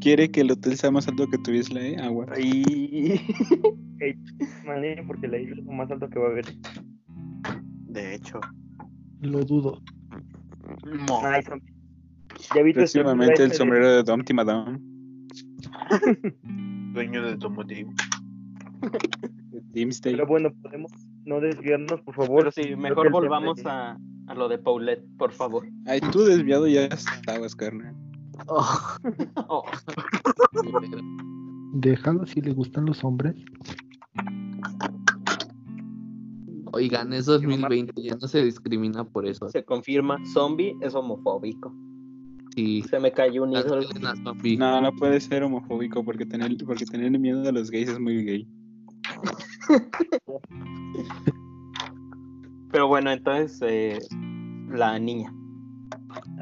Quiere 0.00 0.30
que 0.30 0.42
el 0.42 0.50
hotel 0.52 0.76
sea 0.76 0.90
más 0.90 1.08
alto 1.08 1.26
que 1.28 1.38
tu 1.38 1.50
isla, 1.50 1.80
¿eh? 1.80 1.96
Agua. 2.00 2.26
Y... 2.38 3.20
Mané, 4.64 5.02
porque 5.06 5.26
la 5.26 5.38
isla 5.38 5.56
es 5.58 5.64
lo 5.64 5.72
más 5.72 5.90
alto 5.90 6.08
que 6.08 6.18
va 6.18 6.26
a 6.28 6.30
haber. 6.30 6.44
De 7.88 8.14
hecho. 8.14 8.38
Lo 9.20 9.42
dudo. 9.44 9.80
Mo. 11.08 11.20
Ay, 11.24 11.42
son- 11.42 11.62
Ya 12.54 12.62
vi 12.62 12.72
Próximamente 12.72 13.42
el 13.42 13.50
ese 13.50 13.58
sombrero 13.58 13.88
de 13.90 14.02
Dumpty 14.02 14.34
Madame. 14.34 14.78
Dueño 16.92 17.22
de. 17.22 17.36
Doomsday. 19.72 20.12
Pero 20.14 20.26
bueno, 20.26 20.52
podemos 20.62 20.92
no 21.24 21.40
desviarnos, 21.40 22.00
por 22.02 22.14
favor. 22.14 22.38
Pero 22.38 22.52
sí, 22.52 22.76
mejor 22.76 23.10
volvamos 23.10 23.64
a, 23.66 23.98
a 24.26 24.34
lo 24.34 24.48
de 24.48 24.58
Paulette, 24.58 25.04
por 25.18 25.32
favor. 25.32 25.66
Ay, 25.86 26.00
tú 26.12 26.24
desviado 26.24 26.66
ya 26.66 26.86
estabas, 26.86 27.54
carnal. 27.54 27.94
Oh, 28.48 29.64
Déjalo 31.74 32.26
si 32.26 32.40
le 32.40 32.52
gustan 32.52 32.86
los 32.86 33.02
hombres. 33.04 33.34
Oigan, 36.72 37.12
es 37.12 37.26
2020, 37.26 38.02
ya 38.02 38.16
no 38.20 38.28
se 38.28 38.44
discrimina 38.44 39.04
por 39.04 39.26
eso. 39.26 39.48
se 39.48 39.64
confirma, 39.64 40.18
zombie 40.26 40.76
es 40.82 40.94
homofóbico. 40.94 41.74
Se 42.88 42.98
me 43.00 43.12
cayó 43.12 43.42
un 43.44 43.52
ídolo. 43.52 43.86
No, 44.58 44.80
no 44.80 44.92
puede 44.96 45.20
ser 45.20 45.42
homofóbico 45.42 46.02
porque 46.04 46.24
tener, 46.24 46.56
porque 46.64 46.86
tener 46.86 47.10
miedo 47.18 47.46
a 47.48 47.52
los 47.52 47.70
gays 47.70 47.90
es 47.90 47.98
muy 48.00 48.24
gay. 48.24 48.48
Pero 52.72 52.88
bueno, 52.88 53.10
entonces 53.10 53.60
eh, 53.62 53.98
la 54.70 54.98
niña. 54.98 55.32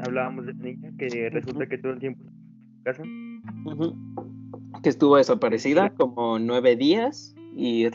Hablábamos 0.05 0.47
de 0.47 0.55
la 0.55 0.63
niña 0.63 0.91
que 0.99 1.29
resulta 1.31 1.67
que 1.67 1.79
todo 1.79 1.93
el 1.93 1.99
tiempo 2.01 2.25
en 2.25 2.83
casa. 2.83 3.03
Que 4.83 4.89
estuvo 4.89 5.17
desaparecida 5.17 5.91
como 5.95 6.39
nueve 6.39 6.77
días 6.77 7.35
y 7.57 7.87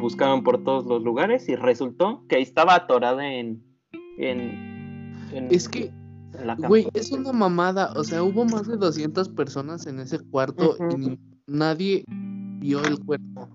buscaban 0.00 0.42
por 0.44 0.62
todos 0.64 0.84
los 0.86 1.02
lugares 1.02 1.48
y 1.48 1.56
resultó 1.56 2.24
que 2.28 2.40
estaba 2.40 2.74
atorada 2.74 3.32
en. 3.32 3.62
en, 4.18 5.12
en- 5.32 5.48
Es 5.50 5.68
que, 5.68 5.86
en 5.86 5.97
la 6.44 6.54
güey, 6.54 6.88
es 6.94 7.10
una 7.12 7.32
mamada. 7.32 7.92
O 7.96 8.04
sea, 8.04 8.22
hubo 8.22 8.44
más 8.44 8.66
de 8.66 8.76
200 8.76 9.28
personas 9.30 9.86
en 9.86 9.98
ese 10.00 10.18
cuarto 10.20 10.76
y 10.92 10.96
ni- 10.96 11.18
nadie 11.46 12.04
vio 12.08 12.82
el 12.84 12.98
cuerpo. 13.04 13.48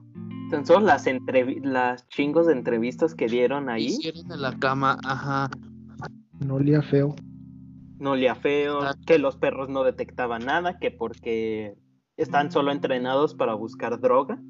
Tan 0.51 0.65
solo 0.65 0.85
las, 0.85 1.07
entrevi- 1.07 1.63
las 1.63 2.07
chingos 2.09 2.45
de 2.47 2.53
entrevistas 2.53 3.15
que 3.15 3.27
dieron 3.27 3.69
ahí, 3.69 3.85
Hicieron 3.87 4.31
en 4.31 4.41
la 4.41 4.57
cama, 4.59 4.97
ajá. 5.03 5.49
No 6.45 6.55
olía 6.55 6.81
feo. 6.81 7.15
no 7.99 8.11
olía 8.11 8.35
feo, 8.35 8.81
Ah. 8.81 8.95
que 9.05 9.17
los 9.17 9.37
perros 9.37 9.69
no 9.69 9.83
detectaban 9.83 10.45
nada, 10.45 10.77
que 10.77 10.91
porque 10.91 11.77
están 12.17 12.51
solo 12.51 12.71
entrenados 12.73 13.33
para 13.33 13.53
buscar 13.53 13.99
droga, 14.01 14.41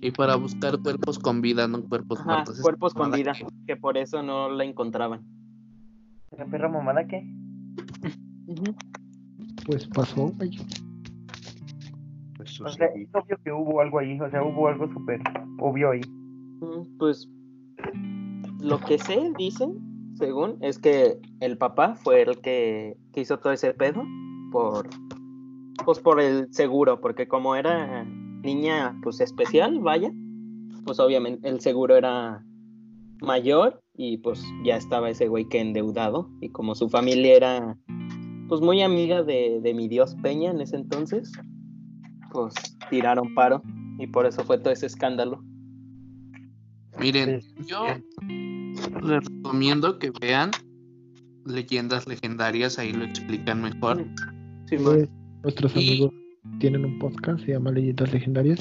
Y 0.00 0.10
para 0.10 0.36
buscar 0.36 0.78
cuerpos 0.82 1.18
con 1.18 1.40
vida, 1.40 1.68
no 1.68 1.82
cuerpos 1.82 2.20
Ajá, 2.20 2.32
muertos. 2.32 2.56
Es 2.56 2.62
cuerpos 2.62 2.92
con 2.94 3.10
vida, 3.12 3.32
que- 3.32 3.46
que 3.66 3.76
por 3.76 3.96
eso 3.98 4.22
no 4.22 4.50
la 4.50 4.64
encontraban. 4.64 5.22
¿La 6.32 6.44
perra 6.46 6.68
mamada 6.68 7.06
qué? 7.06 7.24
Pues 9.66 9.86
pasó, 9.88 10.28
güey. 10.36 10.50
Pues 12.36 12.60
O 12.60 12.68
sea, 12.68 12.86
es 12.88 13.08
obvio 13.14 13.38
que 13.44 13.52
hubo 13.52 13.80
algo 13.80 13.98
ahí, 13.98 14.20
o 14.20 14.30
sea, 14.30 14.42
hubo 14.42 14.68
algo 14.68 14.92
súper 14.92 15.20
obvio 15.58 15.90
ahí. 15.90 16.00
Mm, 16.60 16.98
Pues 16.98 17.28
lo 18.60 18.78
que 18.80 18.98
sé, 18.98 19.32
dicen, 19.38 19.78
según, 20.16 20.58
es 20.60 20.78
que 20.78 21.18
el 21.40 21.58
papá 21.58 21.94
fue 21.94 22.22
el 22.22 22.40
que, 22.40 22.96
que 23.12 23.20
hizo 23.20 23.38
todo 23.38 23.52
ese 23.52 23.72
pedo 23.74 24.02
por 24.52 24.88
pues 25.84 26.00
por 26.00 26.20
el 26.20 26.52
seguro, 26.52 27.00
porque 27.00 27.28
como 27.28 27.54
era 27.54 28.04
niña 28.04 28.98
pues 29.02 29.20
especial, 29.20 29.78
vaya, 29.80 30.10
pues 30.84 30.98
obviamente 30.98 31.48
el 31.48 31.60
seguro 31.60 31.96
era 31.96 32.44
mayor 33.20 33.82
y 33.96 34.18
pues 34.18 34.42
ya 34.64 34.76
estaba 34.76 35.10
ese 35.10 35.28
güey 35.28 35.48
que 35.48 35.60
endeudado 35.60 36.28
y 36.40 36.50
como 36.50 36.74
su 36.74 36.88
familia 36.88 37.34
era 37.36 37.76
pues 38.48 38.60
muy 38.60 38.82
amiga 38.82 39.22
de, 39.22 39.60
de 39.62 39.74
mi 39.74 39.88
dios 39.88 40.14
Peña 40.22 40.50
en 40.50 40.60
ese 40.60 40.76
entonces, 40.76 41.32
pues 42.32 42.54
tiraron 42.90 43.34
paro 43.34 43.62
y 43.98 44.06
por 44.06 44.26
eso 44.26 44.44
fue 44.44 44.58
todo 44.58 44.72
ese 44.72 44.86
escándalo. 44.86 45.42
Miren, 46.98 47.40
yo 47.66 47.84
les 49.02 49.24
recomiendo 49.24 49.98
que 49.98 50.12
vean 50.20 50.50
leyendas 51.44 52.06
legendarias, 52.06 52.78
ahí 52.78 52.92
lo 52.92 53.04
explican 53.04 53.62
mejor. 53.62 54.04
Sí, 54.66 54.76
nuestros 55.42 55.76
Y- 55.76 55.78
amigos 55.90 56.10
tienen 56.60 56.84
un 56.84 56.98
podcast, 56.98 57.44
se 57.44 57.52
llama 57.52 57.70
Leyendas 57.72 58.12
Legendarias. 58.12 58.60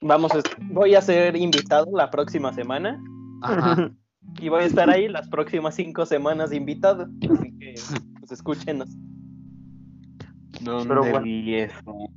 Vamos, 0.00 0.32
a- 0.32 0.40
voy 0.72 0.94
a 0.94 1.02
ser 1.02 1.36
invitado 1.36 1.86
la 1.94 2.10
próxima 2.10 2.52
semana 2.52 3.02
Ajá. 3.42 3.90
y 4.40 4.48
voy 4.48 4.62
a 4.62 4.66
estar 4.66 4.88
ahí 4.90 5.08
las 5.08 5.28
próximas 5.28 5.74
cinco 5.74 6.06
semanas 6.06 6.50
de 6.50 6.56
invitado. 6.56 7.08
Así 7.30 7.58
que, 7.58 7.74
pues 8.18 8.32
escúchenos. 8.32 8.88
¿Dónde 10.62 10.88
Pero 10.88 11.00
bueno. 11.02 11.20
vi 11.22 11.54
eso? 11.54 12.10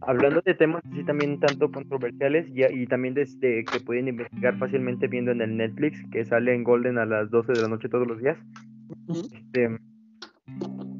Hablando 0.00 0.40
de 0.40 0.54
temas 0.54 0.82
así 0.90 1.04
también 1.04 1.38
tanto 1.40 1.70
controversiales 1.70 2.46
y, 2.54 2.64
y 2.64 2.86
también 2.86 3.14
desde 3.14 3.64
que 3.64 3.80
pueden 3.80 4.08
investigar 4.08 4.56
fácilmente 4.58 5.08
viendo 5.08 5.32
en 5.32 5.42
el 5.42 5.56
Netflix, 5.56 5.98
que 6.12 6.24
sale 6.24 6.54
en 6.54 6.64
Golden 6.64 6.98
a 6.98 7.04
las 7.04 7.30
12 7.30 7.52
de 7.52 7.62
la 7.62 7.68
noche 7.68 7.88
todos 7.88 8.06
los 8.06 8.18
días. 8.18 8.38
Este, 9.08 9.76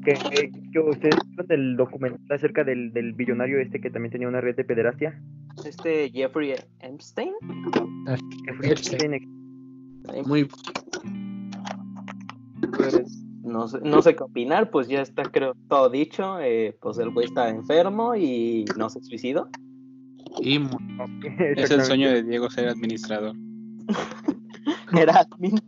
que, 0.03 0.13
que- 0.29 0.51
que 0.71 0.79
ustedes 0.79 1.15
vieron 1.29 1.47
del 1.47 1.75
documental 1.77 2.21
acerca 2.29 2.63
del, 2.63 2.91
del 2.93 3.13
billonario 3.13 3.59
este 3.59 3.79
que 3.81 3.89
también 3.89 4.11
tenía 4.11 4.27
una 4.27 4.41
red 4.41 4.55
de 4.55 4.63
pederastia. 4.65 5.19
Este 5.65 6.09
Jeffrey 6.11 6.55
Epstein. 6.81 7.33
Que 8.45 8.53
fue 8.53 8.71
Epstein. 8.71 9.39
Muy 10.25 10.47
pues, 12.75 13.23
no, 13.43 13.67
sé, 13.67 13.79
no 13.81 14.01
sé 14.01 14.15
qué 14.15 14.23
opinar, 14.23 14.69
pues 14.71 14.87
ya 14.87 15.01
está 15.01 15.23
creo 15.23 15.53
todo 15.67 15.89
dicho. 15.89 16.39
eh, 16.39 16.77
pues 16.81 16.97
el 16.97 17.11
güey 17.11 17.27
está 17.27 17.49
enfermo 17.49 18.15
y 18.15 18.65
no 18.77 18.89
se 18.89 19.01
suicidó. 19.01 19.49
y 20.41 20.59
Es 21.55 21.71
el 21.71 21.83
sueño 21.83 22.09
de 22.09 22.23
Diego 22.23 22.49
ser 22.49 22.69
administrador. 22.69 23.35
Era 24.97 25.19
admin. 25.19 25.59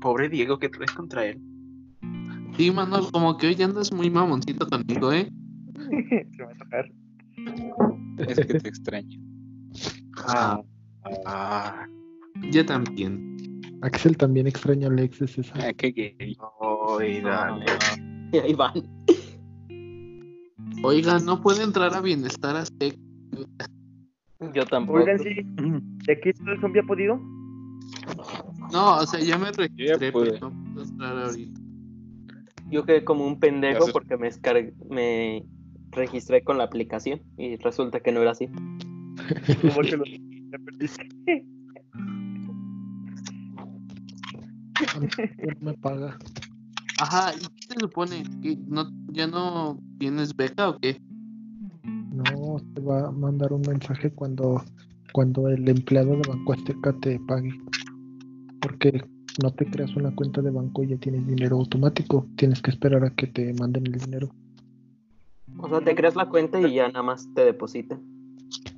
Pobre 0.00 0.28
Diego, 0.28 0.58
¿qué 0.58 0.68
traes 0.68 0.90
contra 0.92 1.26
él? 1.26 1.40
Sí, 2.56 2.70
Manuel, 2.70 3.04
como 3.12 3.36
que 3.36 3.46
hoy 3.46 3.62
andas 3.62 3.92
muy 3.92 4.10
mamoncito 4.10 4.66
conmigo, 4.66 5.12
¿eh? 5.12 5.30
Se 6.36 6.42
va 6.42 6.50
a 6.50 6.54
tocar. 6.56 6.90
Es 8.28 8.36
que 8.46 8.58
te 8.58 8.68
extraño. 8.68 9.20
Ah, 10.28 10.60
ah, 11.26 11.86
Yo 12.50 12.64
también. 12.66 13.36
Axel 13.82 14.16
también 14.16 14.46
extraña 14.46 14.88
a 14.88 14.90
Alex, 14.90 15.22
es 15.22 15.38
esa. 15.38 15.54
Ah, 15.68 15.72
qué 15.72 15.90
gay. 15.90 16.36
ay, 17.00 17.20
dale. 17.20 17.64
Y 18.32 18.38
ahí 18.38 18.54
van. 18.54 18.72
Oiga, 20.84 21.18
no 21.18 21.40
puede 21.40 21.62
entrar 21.62 21.94
a 21.94 22.00
bienestar 22.00 22.56
azteca. 22.56 22.96
Yo 24.54 24.66
tampoco. 24.66 24.98
Oigan, 25.00 25.18
sí, 25.20 25.34
¿de 26.06 26.12
aquí 26.12 26.32
todo 26.32 26.52
el 26.52 26.60
zombie 26.60 26.80
ha 26.80 26.84
podido? 26.84 27.16
No, 28.72 28.96
o 28.98 29.06
sea, 29.06 29.20
ya 29.20 29.38
me 29.38 29.52
registré, 29.52 30.10
pude. 30.12 30.32
pero 30.32 30.50
no 30.50 30.72
puedo 30.74 30.86
entrar 30.88 31.18
ahorita. 31.18 31.60
Yo 32.70 32.84
quedé 32.84 33.04
como 33.04 33.26
un 33.26 33.38
pendejo 33.38 33.86
porque 33.92 34.16
me, 34.16 34.28
descargué- 34.30 34.74
me 34.88 35.44
registré 35.92 36.42
con 36.42 36.58
la 36.58 36.64
aplicación 36.64 37.22
y 37.36 37.56
resulta 37.56 38.00
que 38.00 38.12
no 38.12 38.20
era 38.20 38.32
así. 38.32 38.46
Como 39.62 39.80
que 39.82 39.96
lo 39.96 40.04
perdiste. 40.64 41.08
Me 45.60 45.74
paga. 45.74 46.18
Ajá, 46.98 47.32
¿y 47.34 47.40
qué 47.40 47.74
se 47.74 47.80
supone? 47.80 48.22
¿Que 48.42 48.56
no, 48.66 48.90
¿Ya 49.08 49.26
no 49.26 49.78
tienes 49.98 50.36
beca 50.36 50.70
o 50.70 50.78
qué? 50.78 51.00
No, 51.84 52.60
te 52.74 52.80
va 52.80 53.08
a 53.08 53.10
mandar 53.10 53.52
un 53.52 53.62
mensaje 53.62 54.10
cuando, 54.10 54.62
cuando 55.12 55.48
el 55.48 55.68
empleado 55.68 56.16
de 56.16 56.28
Banco 56.28 56.52
Azteca 56.52 56.92
te 57.00 57.18
pague. 57.20 57.50
Porque 58.60 59.02
no 59.42 59.52
te 59.52 59.66
creas 59.66 59.96
una 59.96 60.14
cuenta 60.14 60.42
de 60.42 60.50
banco 60.50 60.82
y 60.82 60.88
ya 60.88 60.96
tienes 60.96 61.26
dinero 61.26 61.56
automático. 61.56 62.26
Tienes 62.36 62.60
que 62.60 62.70
esperar 62.70 63.04
a 63.04 63.10
que 63.10 63.26
te 63.26 63.52
manden 63.54 63.86
el 63.86 63.98
dinero. 63.98 64.30
O 65.58 65.68
sea, 65.68 65.80
te 65.80 65.94
creas 65.94 66.16
la 66.16 66.28
cuenta 66.28 66.60
y 66.60 66.74
ya 66.74 66.88
nada 66.88 67.02
más 67.02 67.28
te 67.34 67.44
depositan. 67.44 68.00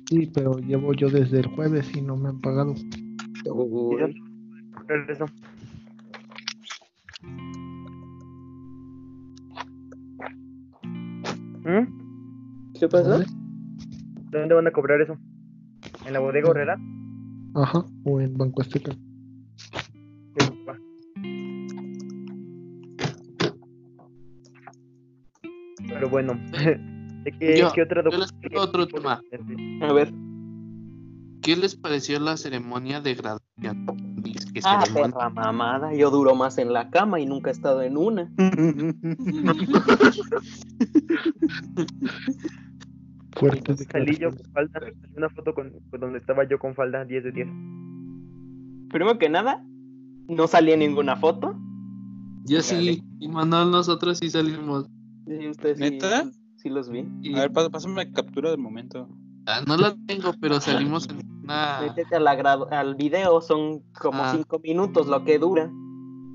Sí, 0.09 0.29
pero 0.33 0.57
llevo 0.59 0.93
yo 0.93 1.09
desde 1.09 1.39
el 1.39 1.47
jueves 1.47 1.95
y 1.95 2.01
no 2.01 2.15
me 2.15 2.29
han 2.29 2.39
pagado. 2.39 2.75
Uy. 3.45 4.21
Regreso. 4.87 5.25
¿Mm? 11.63 12.73
¿Qué 12.79 12.87
pasó? 12.87 13.09
¿Dónde? 13.09 13.25
¿Dónde 14.31 14.55
van 14.55 14.67
a 14.67 14.71
cobrar 14.71 15.01
eso? 15.01 15.17
¿En 16.05 16.13
la 16.13 16.19
bodega 16.19 16.49
horrera? 16.49 16.77
Ajá, 17.55 17.85
o 18.03 18.21
en 18.21 18.37
Banco 18.37 18.61
Azteca. 18.61 18.91
Pero 25.95 26.09
bueno, 26.09 26.33
¿de 27.23 27.31
qué, 27.39 27.57
Yo- 27.57 27.71
qué 27.73 27.81
otra 27.83 28.03
yo 28.03 28.17
les 28.17 28.33
otro 28.55 28.87
tema. 28.87 29.21
A 29.81 29.93
ver. 29.93 30.13
¿Qué 31.41 31.55
les 31.55 31.75
pareció 31.75 32.19
la 32.19 32.37
ceremonia 32.37 33.01
de 33.01 33.15
graduación? 33.15 33.85
Que 34.53 34.61
Ah, 34.63 34.81
ceremonia. 34.85 35.15
perra 35.15 35.29
mamada. 35.29 35.93
Yo 35.93 36.09
duro 36.09 36.33
más 36.35 36.57
en 36.57 36.73
la 36.73 36.89
cama 36.89 37.19
y 37.19 37.25
nunca 37.25 37.49
he 37.49 37.53
estado 37.53 37.81
en 37.83 37.97
una. 37.97 38.31
Fuertes 43.37 43.85
Salí 43.91 44.17
yo 44.17 44.29
con 44.31 44.45
falda, 44.53 44.79
salí 44.79 44.95
una 45.17 45.29
foto 45.29 45.53
con, 45.53 45.71
con 45.91 45.99
donde 45.99 46.19
estaba 46.19 46.47
yo 46.47 46.57
con 46.57 46.73
falda 46.73 47.03
10 47.05 47.23
de 47.25 47.31
10. 47.31 47.47
Primero 48.89 49.19
que 49.19 49.29
nada, 49.29 49.61
no 50.29 50.47
salí 50.47 50.71
en 50.71 50.79
ninguna 50.79 51.17
foto. 51.17 51.53
Yo 52.45 52.61
sí, 52.61 53.03
y 53.19 53.27
Manuel, 53.27 53.71
nosotros 53.71 54.19
sí 54.19 54.29
salimos. 54.29 54.87
Ustedes 55.51 55.77
sí- 55.77 55.83
¿Neta? 55.83 56.29
Sí, 56.57 56.69
los 56.69 56.89
vi. 56.89 57.05
Y- 57.21 57.35
A 57.35 57.41
ver, 57.41 57.51
pás- 57.51 57.69
pásame 57.69 57.95
la 58.05 58.11
captura 58.11 58.49
del 58.51 58.59
momento. 58.59 59.07
Ah, 59.47 59.61
no 59.67 59.77
la 59.77 59.95
tengo, 60.07 60.31
pero 60.41 60.59
salimos 60.59 61.07
en 61.09 61.17
una. 61.43 61.81
Métete 61.81 62.15
al 62.15 62.95
video, 62.95 63.39
son 63.41 63.81
como 63.99 64.23
Ah. 64.23 64.31
cinco 64.35 64.59
minutos 64.63 65.05
lo 65.07 65.23
que 65.23 65.37
dura. 65.37 65.71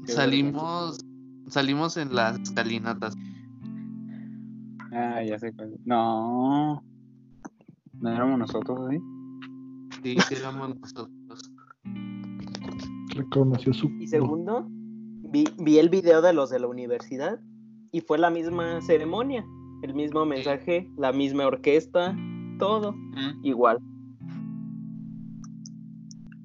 Salimos. 0.06 0.98
Salimos 1.48 1.96
en 1.96 2.14
las 2.14 2.38
escalinatas. 2.38 3.16
Ah, 4.92 5.22
ya 5.24 5.38
sé 5.38 5.52
cuál. 5.52 5.74
No. 5.84 6.82
No 8.00 8.10
éramos 8.10 8.38
nosotros, 8.38 8.92
¿eh? 8.92 9.00
Sí, 10.02 10.16
sí 10.28 10.34
éramos 10.36 10.78
nosotros. 10.78 11.10
Reconoció 13.14 13.72
su. 13.72 13.88
Y 14.00 14.06
segundo, 14.06 14.66
vi, 14.68 15.44
vi 15.58 15.78
el 15.78 15.88
video 15.88 16.22
de 16.22 16.32
los 16.32 16.50
de 16.50 16.60
la 16.60 16.68
universidad 16.68 17.40
y 17.92 18.00
fue 18.00 18.18
la 18.18 18.30
misma 18.30 18.80
ceremonia, 18.82 19.44
el 19.82 19.94
mismo 19.94 20.24
mensaje, 20.26 20.90
la 20.96 21.12
misma 21.12 21.46
orquesta, 21.46 22.16
todo 22.58 22.94
igual. 23.42 23.78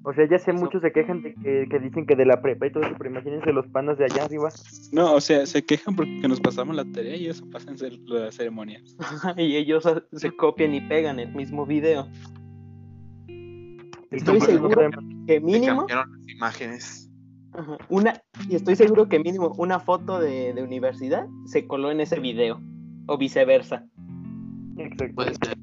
O 0.08 0.13
sea, 0.13 0.29
ya 0.29 0.38
sé, 0.38 0.53
muchos 0.53 0.84
se 0.84 0.91
quejan 0.91 1.23
de 1.23 1.34
que, 1.34 1.65
que 1.67 1.79
dicen 1.79 2.05
que 2.05 2.15
de 2.15 2.25
la 2.27 2.39
prepa 2.39 2.67
y 2.67 2.71
todo 2.71 2.84
eso, 2.84 2.93
pero 2.95 3.10
imagínense 3.10 3.51
los 3.51 3.65
panas 3.69 3.97
de 3.97 4.05
allá 4.05 4.25
arriba. 4.25 4.49
No, 4.91 5.15
o 5.15 5.19
sea, 5.19 5.47
se 5.47 5.65
quejan 5.65 5.95
porque 5.95 6.27
nos 6.27 6.39
pasamos 6.39 6.75
la 6.75 6.86
tarea 6.86 7.15
y 7.15 7.25
eso 7.27 7.43
pasa 7.49 7.71
en 7.71 7.77
cer- 7.77 7.99
las 8.05 8.36
ceremonias. 8.36 8.95
y 9.38 9.55
ellos 9.55 9.84
se 10.12 10.31
copian 10.36 10.75
y 10.75 10.81
pegan 10.81 11.19
el 11.19 11.34
mismo 11.34 11.65
video. 11.65 12.08
El 13.27 14.19
Estoy 14.19 14.39
seguro 14.41 14.89
no 14.91 15.25
que 15.25 15.34
Se 15.34 15.39
mínimo, 15.39 15.77
cambiaron 15.77 16.12
las 16.12 16.36
imágenes. 16.36 17.04
Ajá, 17.57 17.77
una, 17.89 18.21
y 18.49 18.55
estoy 18.55 18.75
seguro 18.75 19.09
que 19.09 19.19
mínimo 19.19 19.53
una 19.57 19.79
foto 19.79 20.19
de, 20.19 20.53
de 20.53 20.63
universidad 20.63 21.27
se 21.45 21.67
coló 21.67 21.91
en 21.91 22.01
ese 22.01 22.19
video, 22.19 22.61
o 23.07 23.17
viceversa. 23.17 23.85
Exacto. 24.77 25.15
Puede 25.15 25.35
ser. 25.35 25.57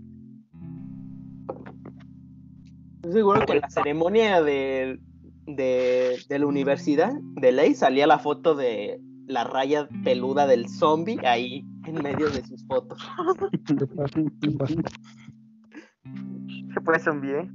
Estoy 2.96 3.12
seguro 3.12 3.44
que 3.44 3.52
en 3.52 3.60
la 3.60 3.70
ceremonia 3.70 4.42
de, 4.42 5.00
de, 5.46 6.18
de 6.28 6.38
la 6.38 6.46
universidad 6.46 7.12
de 7.40 7.52
ley 7.52 7.74
salía 7.74 8.06
la 8.06 8.18
foto 8.18 8.54
de 8.54 9.00
la 9.26 9.44
raya 9.44 9.88
peluda 10.04 10.46
del 10.46 10.68
zombie 10.68 11.18
ahí 11.24 11.64
en 11.86 12.02
medio 12.02 12.28
de 12.30 12.44
sus 12.44 12.64
fotos. 12.66 12.98
Se 16.74 16.80
puede 16.80 17.00
zombie, 17.00 17.32
¿eh? 17.32 17.50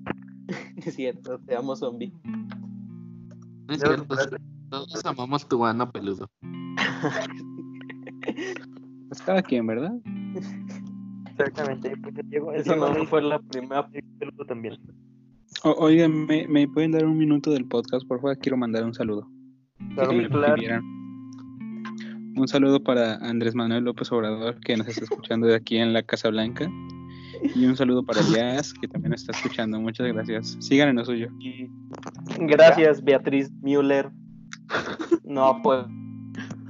Es 0.86 0.96
cierto, 0.96 1.40
te 1.40 1.56
amo 1.56 1.76
zombie. 1.76 2.14
No 3.68 3.74
es 3.74 3.80
cierto. 3.82 4.16
Todos 4.70 5.06
amamos 5.06 5.48
tu 5.48 5.66
ano 5.66 5.92
peludo. 5.92 6.30
Pues 9.10 9.22
cada 9.22 9.42
quien, 9.42 9.66
¿verdad? 9.66 9.94
Exactamente. 11.30 11.94
El 11.94 12.00
Eso 12.56 12.74
Diego 12.74 12.94
no 12.94 13.06
fue 13.06 13.22
la 13.22 13.40
primera. 13.40 13.88
peludo 14.20 14.46
también. 14.46 14.78
O- 15.64 15.76
oigan, 15.80 16.26
¿me, 16.26 16.46
¿me 16.48 16.68
pueden 16.68 16.92
dar 16.92 17.06
un 17.06 17.18
minuto 17.18 17.52
del 17.52 17.66
podcast? 17.66 18.06
Por 18.06 18.20
favor, 18.20 18.38
quiero 18.38 18.58
mandar 18.58 18.84
un 18.84 18.94
saludo. 18.94 19.30
Claro, 19.96 20.10
Que 20.12 20.28
claro. 20.28 20.82
Un 22.36 22.48
saludo 22.48 22.84
para 22.84 23.16
Andrés 23.16 23.56
Manuel 23.56 23.86
López 23.86 24.12
Obrador, 24.12 24.60
que 24.60 24.76
nos 24.76 24.88
está 24.88 25.06
escuchando 25.06 25.48
de 25.48 25.56
aquí 25.56 25.78
en 25.78 25.94
la 25.94 26.04
Casa 26.04 26.30
Blanca. 26.30 26.70
Y 27.56 27.66
un 27.66 27.76
saludo 27.76 28.04
para 28.04 28.22
Jazz, 28.22 28.74
que 28.74 28.88
también 28.88 29.14
está 29.14 29.32
escuchando. 29.32 29.80
Muchas 29.80 30.08
gracias. 30.14 30.58
Sigan 30.60 30.90
en 30.90 30.96
lo 30.98 31.06
suyo. 31.06 31.30
Gracias, 32.40 33.04
Beatriz 33.04 33.52
Müller. 33.62 34.10
No, 35.24 35.60
pues. 35.64 35.86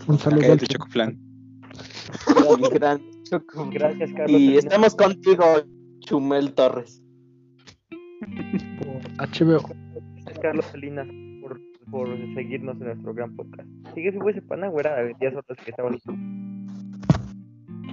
Un 0.07 0.17
saludo 0.19 0.53
al 0.53 0.59
Chocoflan. 0.59 1.17
gran- 2.73 3.01
Gracias, 3.71 4.11
Carlos. 4.13 4.39
Y 4.39 4.55
estamos 4.57 4.95
contigo, 4.95 5.43
Chumel 5.99 6.53
Torres. 6.53 7.03
por 8.79 9.27
HBO. 9.27 9.61
Gracias, 10.15 10.39
Carlos 10.41 10.65
Salinas, 10.71 11.07
por, 11.41 11.59
por 11.91 12.07
seguirnos 12.35 12.79
en 12.79 12.87
nuestro 12.87 13.13
gran 13.13 13.35
podcast. 13.35 13.67
¿Sigue 13.93 14.11
vivo 14.11 14.29
ese 14.29 14.41
pana, 14.41 14.67
güera? 14.69 15.03
Díaz 15.19 15.35
Ordaz 15.35 15.57
que 15.63 15.71
estaba 15.71 15.89
listo. 15.89 16.13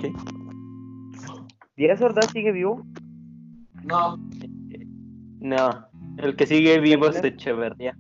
¿Qué? 0.01 0.13
¿Díaz 1.77 2.01
Ordaz 2.01 2.31
sigue 2.33 2.53
vivo? 2.53 2.85
No, 3.85 4.17
No, 5.41 5.87
el 6.19 6.37
que 6.37 6.47
sigue 6.47 6.79
vivo 6.81 7.07
es 7.09 7.23
Echeverría. 7.23 7.97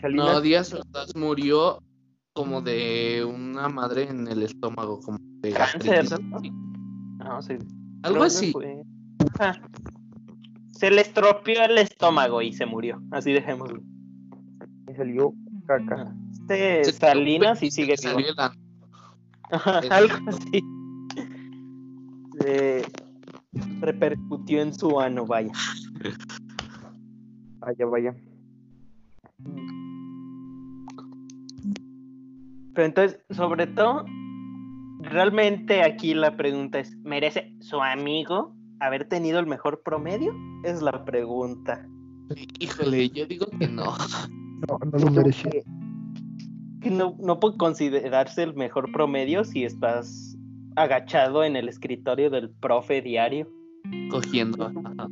Salinas. 0.00 0.26
no, 0.26 0.40
Díaz 0.40 0.72
Ordaz 0.72 1.14
murió 1.16 1.82
como 2.32 2.62
de 2.62 3.24
una 3.24 3.68
madre 3.68 4.08
en 4.08 4.28
el 4.28 4.42
estómago, 4.42 5.00
como 5.00 5.18
de 5.42 5.52
Cáncer. 5.52 6.04
¿no? 6.22 6.40
Sí, 6.40 6.50
No, 7.18 7.42
sí. 7.42 7.58
Algo 8.02 8.22
así. 8.22 8.52
fue- 8.52 8.82
Ajá. 9.38 9.60
Se 10.70 10.90
le 10.90 11.02
estropeó 11.02 11.62
el 11.64 11.76
estómago 11.76 12.40
y 12.40 12.52
se 12.54 12.64
murió. 12.64 13.02
Así 13.10 13.32
dejémoslo. 13.32 13.82
Me 14.86 14.94
salió 14.96 15.34
caca. 15.66 16.14
Este 16.32 16.84
Se- 16.84 16.92
Salinas 16.92 17.62
y 17.62 17.70
sigue 17.70 17.96
vivo. 18.00 18.12
salió. 18.12 18.34
Ajá, 19.50 19.80
algo 19.90 20.14
así. 20.28 20.62
Repercutió 23.92 24.62
en 24.62 24.72
su 24.74 25.00
ano, 25.00 25.26
vaya. 25.26 25.52
Vaya, 27.58 27.86
vaya. 27.86 28.14
Pero 32.74 32.86
entonces, 32.86 33.20
sobre 33.30 33.66
todo, 33.66 34.04
realmente 35.02 35.82
aquí 35.82 36.14
la 36.14 36.36
pregunta 36.36 36.78
es, 36.78 36.96
¿merece 36.98 37.52
su 37.60 37.82
amigo 37.82 38.54
haber 38.78 39.08
tenido 39.08 39.38
el 39.40 39.46
mejor 39.46 39.82
promedio? 39.82 40.32
Es 40.64 40.80
la 40.80 41.04
pregunta. 41.04 41.86
Híjole, 42.60 43.08
yo 43.10 43.26
digo 43.26 43.46
que 43.58 43.66
no. 43.68 43.94
No, 44.68 44.78
no 44.92 44.98
lo 44.98 45.10
merecía. 45.10 45.50
Que- 45.50 45.64
que 46.80 46.90
no, 46.90 47.14
no 47.20 47.38
puede 47.40 47.58
considerarse 47.58 48.42
el 48.42 48.54
mejor 48.54 48.90
promedio 48.92 49.44
si 49.44 49.64
estás 49.64 50.34
agachado 50.76 51.44
en 51.44 51.56
el 51.56 51.68
escritorio 51.68 52.30
del 52.30 52.48
profe 52.50 53.02
diario. 53.02 53.48
Cogiendo. 54.10 54.66
ajá. 54.66 55.08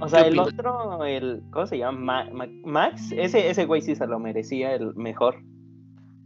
O 0.00 0.08
sea, 0.08 0.22
¿Qué 0.24 0.28
el 0.28 0.38
otro, 0.38 1.04
el, 1.04 1.42
¿cómo 1.50 1.66
se 1.66 1.78
llama? 1.78 2.24
Ma- 2.24 2.30
Ma- 2.32 2.52
Max, 2.64 3.12
ese, 3.16 3.48
ese 3.48 3.64
güey 3.64 3.80
sí 3.80 3.94
se 3.94 4.06
lo 4.06 4.18
merecía 4.18 4.74
el 4.74 4.94
mejor. 4.96 5.36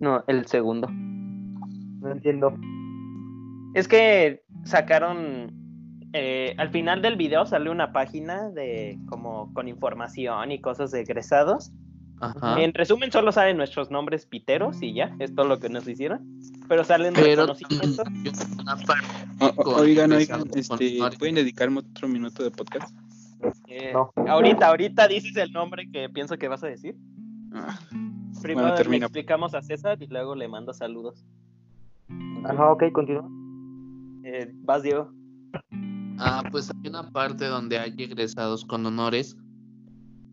No, 0.01 0.25
el 0.27 0.47
segundo. 0.47 0.89
No 0.91 2.11
entiendo. 2.11 2.55
Es 3.75 3.87
que 3.87 4.43
sacaron, 4.65 5.53
eh, 6.13 6.55
al 6.59 6.71
final 6.71 7.03
del 7.03 7.17
video 7.17 7.47
sale 7.47 7.71
una 7.71 7.93
página 7.93 8.51
de 8.51 8.99
como 9.09 9.53
con 9.53 9.69
información 9.69 10.51
y 10.51 10.61
cosas 10.61 10.91
de 10.91 11.03
egresados. 11.03 11.73
Ajá. 12.21 12.61
En 12.61 12.75
resumen, 12.75 13.13
solo 13.13 13.31
salen 13.33 13.57
nuestros 13.57 13.91
nombres 13.91 14.27
piteros 14.27 14.83
y 14.83 14.93
ya, 14.95 15.15
es 15.19 15.35
todo 15.35 15.47
lo 15.47 15.59
que 15.61 15.69
nos 15.69 15.87
hicieron. 15.87 16.27
Pero 16.69 16.85
salen 16.85 17.15
Pero 17.15 17.43
reconocimientos. 17.43 18.07
oigan, 19.67 20.13
oigan, 20.13 20.45
este. 20.55 20.99
¿pueden 21.19 21.37
dedicarme 21.37 21.81
otro 21.81 22.09
minuto 22.09 22.43
de 22.43 22.51
podcast? 22.51 22.95
Eh, 23.69 23.93
No. 23.93 24.13
Ahorita, 24.27 24.69
ahorita 24.69 25.07
dices 25.07 25.37
el 25.37 25.53
nombre 25.53 25.89
que 25.91 26.09
pienso 26.09 26.37
que 26.37 26.49
vas 26.49 26.65
a 26.65 26.67
decir. 26.67 26.97
Ah, 27.53 27.79
Primero 28.43 28.69
Bueno, 28.69 28.91
le 28.91 28.97
explicamos 28.99 29.55
a 29.55 29.63
César 29.63 30.01
y 30.03 30.07
luego 30.07 30.35
le 30.35 30.49
mando 30.49 30.73
saludos. 30.73 31.25
Ajá, 32.45 32.73
ok, 32.73 32.85
continúa. 32.93 33.29
Eh, 34.25 34.53
vas, 34.63 34.83
Diego. 34.83 35.13
Ah, 36.19 36.43
pues 36.51 36.71
hay 36.71 36.89
una 36.89 37.11
parte 37.11 37.47
donde 37.47 37.79
hay 37.79 37.95
egresados 37.97 38.65
con 38.65 38.85
honores 38.87 39.37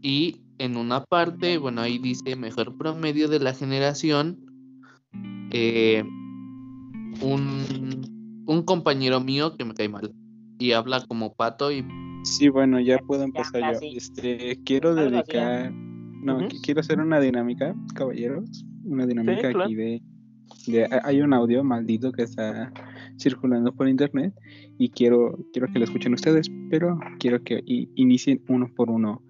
y 0.02 0.42
en 0.58 0.78
una 0.78 1.04
parte, 1.04 1.58
bueno, 1.58 1.82
ahí 1.82 1.98
dice 1.98 2.36
mejor 2.36 2.78
promedio 2.78 3.28
de 3.28 3.40
la 3.40 3.54
generación, 3.54 4.38
eh, 5.52 6.04
un, 7.22 8.44
un 8.46 8.64
compañero 8.64 9.20
mío 9.22 9.56
que 9.58 9.66
me 9.66 9.74
cae 9.74 9.90
mal 9.90 10.14
y 10.60 10.72
habla 10.72 11.04
como 11.08 11.34
pato 11.34 11.72
y 11.72 11.86
Sí, 12.24 12.50
bueno, 12.50 12.80
ya 12.80 12.98
puedo 12.98 13.22
empezar 13.24 13.62
yo. 13.74 13.80
Este, 13.96 14.60
quiero 14.66 14.96
dedicar, 14.96 15.72
no, 15.72 16.40
quiero 16.64 16.80
hacer 16.80 17.00
una 17.00 17.20
dinámica, 17.20 17.76
caballeros, 17.94 18.66
una 18.84 19.06
dinámica 19.06 19.42
claro. 19.52 19.66
aquí 19.66 19.76
de, 19.76 20.02
de- 20.66 20.86
ha- 20.86 21.02
hay 21.04 21.22
un 21.22 21.34
audio 21.34 21.64
maldito 21.64 22.12
que 22.12 22.24
está 22.24 22.72
circulando 23.20 23.72
por 23.74 23.88
internet 23.88 24.34
y 24.80 24.90
quiero, 24.90 25.38
quiero 25.54 25.68
que 25.72 25.78
lo 25.78 25.86
escuchen 25.86 26.16
ustedes, 26.16 26.50
pero 26.72 26.98
quiero 27.20 27.44
que 27.44 27.62
inicien 27.66 28.42
uno 28.50 28.72
por 28.76 28.90
uno. 28.90 29.22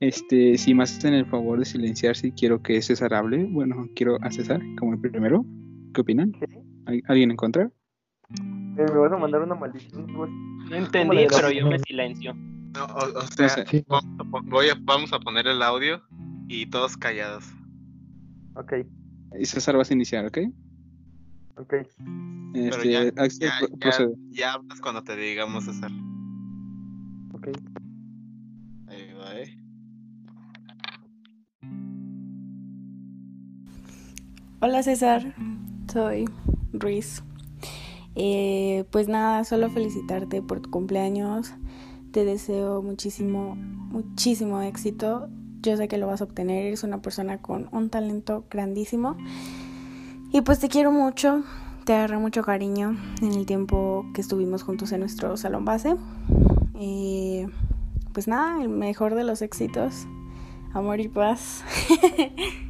Este, 0.00 0.58
si 0.58 0.74
me 0.74 0.82
hacen 0.82 1.14
el 1.14 1.26
favor 1.26 1.58
de 1.58 1.64
silenciarse, 1.64 2.32
quiero 2.32 2.62
que 2.62 2.82
César 2.82 3.14
hable. 3.14 3.44
Bueno, 3.44 3.88
quiero 3.94 4.18
a 4.22 4.30
César 4.30 4.60
como 4.78 4.92
el 4.94 5.00
primero. 5.00 5.44
¿Qué 5.94 6.00
opinan? 6.02 6.32
¿Hay- 6.86 7.02
¿Alguien 7.08 7.30
en 7.30 7.36
contra? 7.36 7.70
Eh, 8.30 8.84
me 8.92 8.98
vas 8.98 9.12
a 9.12 9.16
mandar 9.16 9.42
una 9.42 9.54
maldición. 9.54 10.06
No 10.12 10.76
entendí, 10.76 11.26
pero 11.30 11.50
yo 11.50 11.66
me 11.66 11.78
silencio. 11.78 12.34
No, 12.34 12.84
o, 12.84 13.04
o 13.18 13.22
No 13.22 13.22
sea, 13.22 13.48
sé. 13.48 13.64
Sí, 13.66 13.84
vamos 13.88 14.04
a, 14.20 14.24
pon- 14.24 14.46
voy 14.50 14.68
a- 14.68 14.76
vamos 14.80 15.12
a 15.14 15.18
poner 15.18 15.46
el 15.46 15.62
audio 15.62 16.02
y 16.48 16.66
todos 16.66 16.96
callados. 16.96 17.44
Ok, 18.54 18.72
Y 19.38 19.44
César 19.46 19.76
vas 19.76 19.90
a 19.90 19.94
iniciar, 19.94 20.26
¿ok? 20.26 20.38
ok. 21.56 21.74
Pero 22.52 22.66
Este, 22.76 22.90
ya, 22.90 23.00
Axel, 23.16 23.48
ya, 23.48 23.90
ya- 23.90 24.08
ya 24.30 24.52
hablas 24.54 24.80
cuando 24.80 25.02
te 25.02 25.16
digamos 25.16 25.64
César. 25.64 25.90
Hola 34.68 34.82
César, 34.82 35.32
soy 35.92 36.24
Ruiz. 36.72 37.22
Eh, 38.16 38.84
pues 38.90 39.06
nada, 39.06 39.44
solo 39.44 39.70
felicitarte 39.70 40.42
por 40.42 40.58
tu 40.58 40.72
cumpleaños. 40.72 41.54
Te 42.10 42.24
deseo 42.24 42.82
muchísimo, 42.82 43.54
muchísimo 43.54 44.60
éxito. 44.62 45.28
Yo 45.62 45.76
sé 45.76 45.86
que 45.86 45.98
lo 45.98 46.08
vas 46.08 46.20
a 46.20 46.24
obtener. 46.24 46.66
Eres 46.66 46.82
una 46.82 47.00
persona 47.00 47.40
con 47.40 47.68
un 47.70 47.90
talento 47.90 48.44
grandísimo. 48.50 49.16
Y 50.32 50.40
pues 50.40 50.58
te 50.58 50.68
quiero 50.68 50.90
mucho. 50.90 51.44
Te 51.84 51.94
agarré 51.94 52.18
mucho 52.18 52.42
cariño 52.42 52.96
en 53.22 53.34
el 53.34 53.46
tiempo 53.46 54.04
que 54.14 54.20
estuvimos 54.20 54.64
juntos 54.64 54.90
en 54.90 54.98
nuestro 54.98 55.36
salón 55.36 55.64
base. 55.64 55.94
Eh, 56.74 57.46
pues 58.12 58.26
nada, 58.26 58.60
el 58.60 58.68
mejor 58.68 59.14
de 59.14 59.22
los 59.22 59.42
éxitos. 59.42 60.08
Amor 60.74 60.98
y 60.98 61.06
paz. 61.06 61.62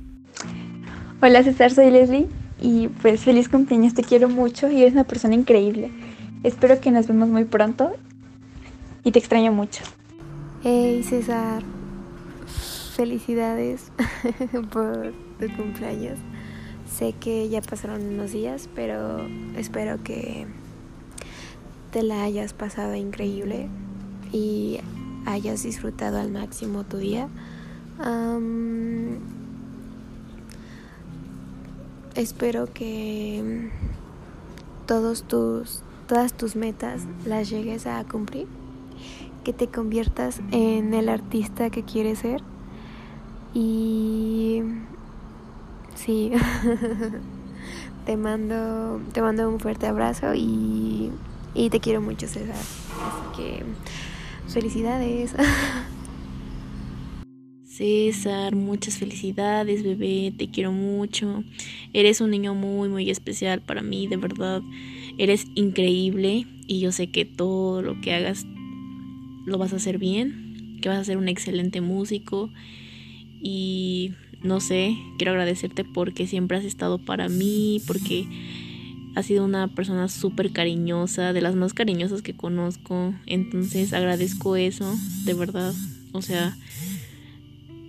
Hola 1.23 1.43
César, 1.43 1.73
soy 1.73 1.91
Leslie 1.91 2.29
y 2.61 2.89
pues 2.89 3.23
feliz 3.23 3.49
cumpleaños, 3.49 3.95
te 3.95 4.03
quiero 4.03 4.29
mucho 4.29 4.71
y 4.71 4.83
eres 4.83 4.93
una 4.93 5.05
persona 5.05 5.35
increíble. 5.35 5.91
Espero 6.43 6.79
que 6.79 6.91
nos 6.91 7.07
vemos 7.07 7.31
muy 7.31 7.47
pronto 7.47 7.93
y 9.03 9.13
te 9.13 9.19
extraño 9.19 9.51
mucho. 9.51 9.83
Hey 10.63 11.03
César, 11.03 11.63
felicidades 12.95 13.91
por 14.71 15.15
tu 15.41 15.57
cumpleaños. 15.57 16.19
Sé 16.87 17.15
que 17.19 17.49
ya 17.49 17.63
pasaron 17.63 18.07
unos 18.07 18.33
días, 18.33 18.69
pero 18.75 19.27
espero 19.57 20.03
que 20.05 20.47
te 21.93 22.03
la 22.03 22.25
hayas 22.25 22.53
pasado 22.53 22.95
increíble 22.95 23.69
y 24.33 24.81
hayas 25.25 25.63
disfrutado 25.63 26.21
al 26.21 26.31
máximo 26.31 26.85
tu 26.85 26.99
día. 26.99 27.31
Espero 32.17 32.73
que 32.73 33.71
todos 34.87 35.23
tus, 35.25 35.83
todas 36.07 36.33
tus 36.33 36.57
metas 36.57 37.03
las 37.25 37.51
llegues 37.51 37.87
a 37.87 38.05
cumplir 38.05 38.47
que 39.45 39.53
te 39.53 39.69
conviertas 39.69 40.41
en 40.51 40.93
el 40.93 41.09
artista 41.09 41.71
que 41.71 41.85
quieres 41.85 42.19
ser. 42.19 42.43
Y 43.55 44.61
sí, 45.95 46.33
te 48.07 48.17
mando, 48.17 49.01
te 49.13 49.23
mando 49.23 49.49
un 49.49 49.61
fuerte 49.61 49.87
abrazo 49.87 50.35
y, 50.35 51.13
y 51.55 51.71
te 51.71 51.79
quiero 51.79 52.01
mucho, 52.01 52.27
César. 52.27 52.57
Así 52.57 53.37
que 53.37 53.63
felicidades. 54.49 55.33
César, 57.77 58.57
muchas 58.57 58.97
felicidades, 58.97 59.83
bebé, 59.83 60.33
te 60.37 60.49
quiero 60.49 60.73
mucho. 60.73 61.45
Eres 61.93 62.23
un 62.23 62.31
niño 62.31 62.55
muy, 62.55 62.89
muy 62.89 63.11
especial 63.11 63.61
para 63.61 63.83
mí, 63.83 64.07
de 64.07 64.17
verdad. 64.17 64.63
Eres 65.19 65.47
increíble 65.55 66.47
y 66.67 66.81
yo 66.81 66.91
sé 66.91 67.09
que 67.09 67.27
todo 67.27 67.83
lo 67.83 68.01
que 68.01 68.15
hagas 68.15 68.47
lo 69.45 69.59
vas 69.59 69.75
a 69.75 69.77
hacer 69.77 69.99
bien, 69.99 70.79
que 70.81 70.89
vas 70.89 70.99
a 70.99 71.05
ser 71.05 71.19
un 71.19 71.29
excelente 71.29 71.83
músico 71.83 72.51
y 73.43 74.13
no 74.43 74.61
sé, 74.61 74.97
quiero 75.19 75.33
agradecerte 75.33 75.85
porque 75.85 76.27
siempre 76.27 76.57
has 76.57 76.65
estado 76.65 76.99
para 76.99 77.29
mí, 77.29 77.83
porque 77.87 78.27
has 79.15 79.27
sido 79.27 79.45
una 79.45 79.69
persona 79.69 80.09
súper 80.09 80.53
cariñosa, 80.53 81.33
de 81.33 81.41
las 81.43 81.55
más 81.55 81.75
cariñosas 81.75 82.23
que 82.23 82.35
conozco, 82.35 83.15
entonces 83.27 83.93
agradezco 83.93 84.57
eso, 84.57 84.95
de 85.25 85.35
verdad, 85.35 85.75
o 86.13 86.23
sea, 86.23 86.57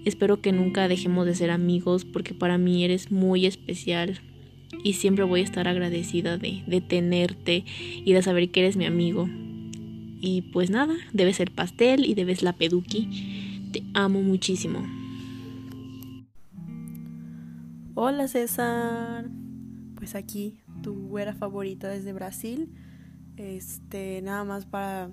espero 0.08 0.42
que 0.42 0.52
nunca 0.52 0.88
dejemos 0.88 1.26
de 1.26 1.36
ser 1.36 1.52
amigos 1.52 2.06
porque 2.06 2.34
para 2.34 2.58
mí 2.58 2.84
eres 2.84 3.12
muy 3.12 3.46
especial 3.46 4.20
y 4.84 4.94
siempre 4.94 5.26
voy 5.26 5.42
a 5.42 5.44
estar 5.44 5.68
agradecida 5.68 6.38
de, 6.38 6.64
de 6.66 6.82
tenerte 6.82 7.66
y 8.06 8.14
de 8.14 8.22
saber 8.22 8.50
que 8.50 8.62
eres 8.62 8.78
mi 8.78 8.86
amigo. 8.86 9.28
Y 10.20 10.44
pues 10.54 10.70
nada, 10.70 10.96
debes 11.14 11.40
el 11.40 11.52
pastel 11.52 12.06
y 12.06 12.14
debes 12.16 12.42
la 12.42 12.54
peduqui. 12.54 13.70
Te 13.72 13.84
amo 13.94 14.22
muchísimo. 14.22 14.86
Hola 17.94 18.28
César, 18.28 19.30
pues 19.96 20.16
aquí 20.16 20.60
tu 20.82 20.94
güera 21.08 21.34
favorita 21.34 21.90
desde 21.90 22.14
Brasil. 22.14 22.70
Este, 23.36 24.22
nada 24.22 24.44
más 24.44 24.66
para 24.66 25.12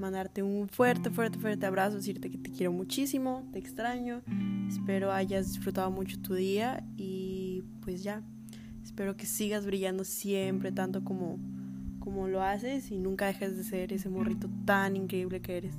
mandarte 0.00 0.42
un 0.42 0.68
fuerte, 0.68 1.10
fuerte, 1.10 1.38
fuerte 1.38 1.66
abrazo, 1.66 1.96
decirte 1.96 2.30
que 2.30 2.38
te 2.38 2.50
quiero 2.50 2.72
muchísimo, 2.72 3.48
te 3.52 3.58
extraño. 3.58 4.22
Espero 4.68 5.12
hayas 5.12 5.48
disfrutado 5.48 5.90
mucho 5.90 6.20
tu 6.20 6.34
día 6.34 6.84
y 6.96 7.62
pues 7.82 8.02
ya. 8.02 8.22
Espero 8.82 9.16
que 9.16 9.26
sigas 9.26 9.66
brillando 9.66 10.04
siempre 10.04 10.72
tanto 10.72 11.04
como 11.04 11.38
como 12.00 12.26
lo 12.28 12.42
haces 12.42 12.90
y 12.90 12.98
nunca 12.98 13.26
dejes 13.26 13.56
de 13.56 13.62
ser 13.62 13.92
ese 13.92 14.08
morrito 14.08 14.48
tan 14.64 14.96
increíble 14.96 15.40
que 15.40 15.58
eres. 15.58 15.74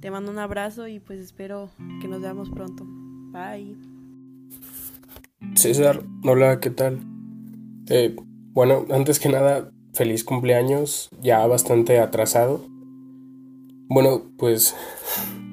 Te 0.00 0.10
mando 0.10 0.32
un 0.32 0.38
abrazo 0.38 0.88
y 0.88 0.98
pues 0.98 1.20
espero 1.20 1.70
que 2.00 2.08
nos 2.08 2.20
veamos 2.20 2.50
pronto. 2.50 2.84
Bye. 2.86 3.76
César, 5.54 6.02
hola, 6.24 6.60
¿qué 6.60 6.70
tal? 6.70 7.00
Eh, 7.88 8.16
bueno, 8.52 8.86
antes 8.90 9.20
que 9.20 9.28
nada, 9.28 9.70
feliz 9.92 10.24
cumpleaños, 10.24 11.10
ya 11.20 11.46
bastante 11.46 12.00
atrasado. 12.00 12.66
Bueno, 13.94 14.22
pues 14.38 14.74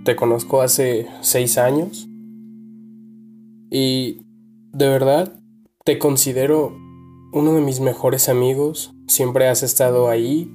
te 0.03 0.15
conozco 0.15 0.63
hace 0.63 1.07
seis 1.21 1.59
años 1.59 2.09
y 3.69 4.25
de 4.73 4.87
verdad 4.87 5.39
te 5.85 5.99
considero 5.99 6.75
uno 7.33 7.53
de 7.53 7.61
mis 7.61 7.81
mejores 7.81 8.29
amigos. 8.29 8.95
Siempre 9.05 9.47
has 9.47 9.61
estado 9.61 10.09
ahí, 10.09 10.51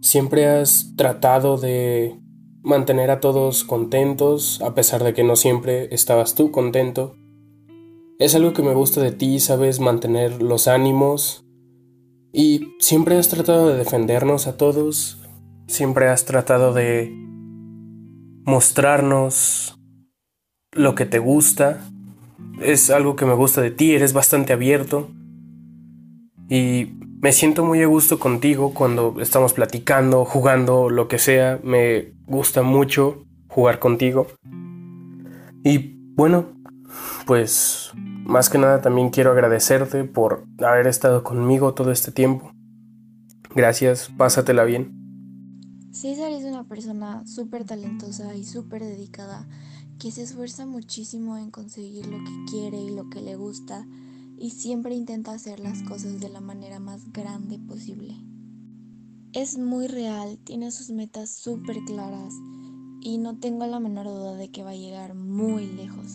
siempre 0.00 0.48
has 0.48 0.96
tratado 0.96 1.58
de 1.58 2.18
mantener 2.64 3.12
a 3.12 3.20
todos 3.20 3.62
contentos, 3.62 4.60
a 4.60 4.74
pesar 4.74 5.04
de 5.04 5.14
que 5.14 5.22
no 5.22 5.36
siempre 5.36 5.94
estabas 5.94 6.34
tú 6.34 6.50
contento. 6.50 7.14
Es 8.18 8.34
algo 8.34 8.52
que 8.52 8.64
me 8.64 8.74
gusta 8.74 9.00
de 9.00 9.12
ti, 9.12 9.38
sabes 9.38 9.78
mantener 9.78 10.42
los 10.42 10.66
ánimos 10.66 11.46
y 12.32 12.72
siempre 12.80 13.16
has 13.16 13.28
tratado 13.28 13.68
de 13.68 13.76
defendernos 13.76 14.48
a 14.48 14.56
todos, 14.56 15.17
siempre 15.68 16.08
has 16.08 16.24
tratado 16.24 16.72
de 16.72 17.12
mostrarnos 18.44 19.78
lo 20.72 20.96
que 20.96 21.06
te 21.06 21.20
gusta. 21.20 21.84
Es 22.60 22.90
algo 22.90 23.14
que 23.14 23.26
me 23.26 23.34
gusta 23.34 23.60
de 23.60 23.70
ti, 23.70 23.94
eres 23.94 24.12
bastante 24.12 24.52
abierto 24.52 25.08
y 26.48 26.94
me 27.20 27.32
siento 27.32 27.64
muy 27.64 27.82
a 27.82 27.86
gusto 27.86 28.18
contigo 28.18 28.72
cuando 28.72 29.16
estamos 29.20 29.52
platicando, 29.52 30.24
jugando, 30.24 30.88
lo 30.88 31.08
que 31.08 31.18
sea. 31.18 31.60
Me 31.62 32.12
gusta 32.26 32.62
mucho 32.62 33.24
jugar 33.48 33.78
contigo. 33.78 34.28
Y 35.62 35.98
bueno, 36.14 36.46
pues 37.26 37.92
más 38.24 38.48
que 38.48 38.58
nada 38.58 38.80
también 38.80 39.10
quiero 39.10 39.32
agradecerte 39.32 40.04
por 40.04 40.44
haber 40.64 40.86
estado 40.86 41.22
conmigo 41.22 41.74
todo 41.74 41.92
este 41.92 42.12
tiempo. 42.12 42.52
Gracias, 43.54 44.10
pásatela 44.16 44.64
bien. 44.64 44.97
César 45.90 46.32
es 46.32 46.44
una 46.44 46.64
persona 46.64 47.26
súper 47.26 47.64
talentosa 47.64 48.34
y 48.34 48.44
súper 48.44 48.84
dedicada 48.84 49.48
que 49.98 50.10
se 50.10 50.22
esfuerza 50.22 50.66
muchísimo 50.66 51.36
en 51.38 51.50
conseguir 51.50 52.06
lo 52.06 52.18
que 52.18 52.44
quiere 52.50 52.80
y 52.80 52.90
lo 52.90 53.08
que 53.10 53.20
le 53.20 53.36
gusta 53.36 53.86
y 54.36 54.50
siempre 54.50 54.94
intenta 54.94 55.32
hacer 55.32 55.60
las 55.60 55.82
cosas 55.82 56.20
de 56.20 56.28
la 56.28 56.40
manera 56.40 56.78
más 56.78 57.10
grande 57.12 57.58
posible. 57.58 58.14
Es 59.32 59.58
muy 59.58 59.88
real, 59.88 60.38
tiene 60.44 60.70
sus 60.70 60.90
metas 60.90 61.30
súper 61.30 61.78
claras 61.84 62.34
y 63.00 63.18
no 63.18 63.38
tengo 63.38 63.66
la 63.66 63.80
menor 63.80 64.06
duda 64.06 64.34
de 64.34 64.50
que 64.50 64.62
va 64.62 64.70
a 64.70 64.76
llegar 64.76 65.14
muy 65.14 65.66
lejos. 65.66 66.12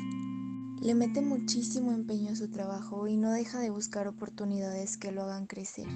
Le 0.84 0.96
mete 0.96 1.22
muchísimo 1.22 1.94
empeño 1.94 2.32
a 2.32 2.36
su 2.36 2.52
trabajo 2.52 3.08
y 3.08 3.16
no 3.16 3.32
deja 3.32 3.62
de 3.62 3.70
buscar 3.70 4.06
oportunidades 4.10 4.98
que 4.98 5.14
lo 5.14 5.22
hagan 5.22 5.48
crecer. 5.48 5.88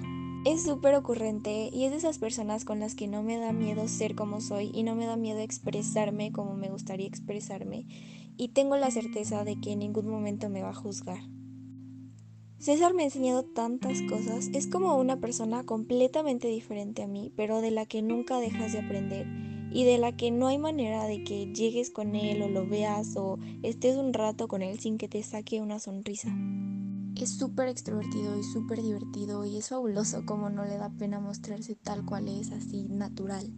Es 0.46 0.64
súper 0.64 0.94
ocurrente 0.94 1.68
y 1.70 1.84
es 1.84 1.90
de 1.90 1.98
esas 1.98 2.18
personas 2.18 2.64
con 2.64 2.80
las 2.80 2.94
que 2.94 3.06
no 3.06 3.22
me 3.22 3.36
da 3.36 3.52
miedo 3.52 3.86
ser 3.86 4.14
como 4.14 4.40
soy 4.40 4.70
y 4.72 4.84
no 4.84 4.94
me 4.94 5.04
da 5.04 5.18
miedo 5.18 5.40
expresarme 5.40 6.32
como 6.32 6.54
me 6.54 6.70
gustaría 6.70 7.06
expresarme 7.06 7.86
y 8.38 8.48
tengo 8.54 8.78
la 8.78 8.90
certeza 8.90 9.44
de 9.44 9.60
que 9.60 9.72
en 9.72 9.80
ningún 9.80 10.08
momento 10.08 10.48
me 10.48 10.62
va 10.62 10.70
a 10.70 10.74
juzgar. 10.74 11.20
César 12.58 12.94
me 12.94 13.02
ha 13.02 13.06
enseñado 13.06 13.44
tantas 13.44 14.00
cosas, 14.08 14.48
es 14.54 14.66
como 14.68 14.96
una 14.96 15.20
persona 15.20 15.64
completamente 15.64 16.48
diferente 16.48 17.02
a 17.02 17.08
mí, 17.08 17.30
pero 17.36 17.60
de 17.60 17.72
la 17.72 17.84
que 17.84 18.00
nunca 18.00 18.40
dejas 18.40 18.72
de 18.72 18.78
aprender 18.78 19.26
y 19.70 19.84
de 19.84 19.98
la 19.98 20.12
que 20.12 20.30
no 20.30 20.48
hay 20.48 20.58
manera 20.58 21.04
de 21.04 21.24
que 21.24 21.52
llegues 21.52 21.90
con 21.90 22.14
él 22.14 22.42
o 22.42 22.48
lo 22.48 22.66
veas 22.66 23.16
o 23.16 23.38
estés 23.62 23.96
un 23.96 24.12
rato 24.12 24.48
con 24.48 24.62
él 24.62 24.78
sin 24.78 24.98
que 24.98 25.08
te 25.08 25.22
saque 25.22 25.60
una 25.60 25.78
sonrisa. 25.78 26.34
Es 27.16 27.36
súper 27.36 27.68
extrovertido 27.68 28.38
y 28.38 28.44
súper 28.44 28.80
divertido 28.80 29.44
y 29.44 29.56
es 29.56 29.68
fabuloso 29.70 30.24
como 30.24 30.50
no 30.50 30.64
le 30.64 30.78
da 30.78 30.90
pena 30.90 31.18
mostrarse 31.20 31.74
tal 31.74 32.04
cual 32.04 32.28
es, 32.28 32.52
así 32.52 32.84
natural. 32.88 33.52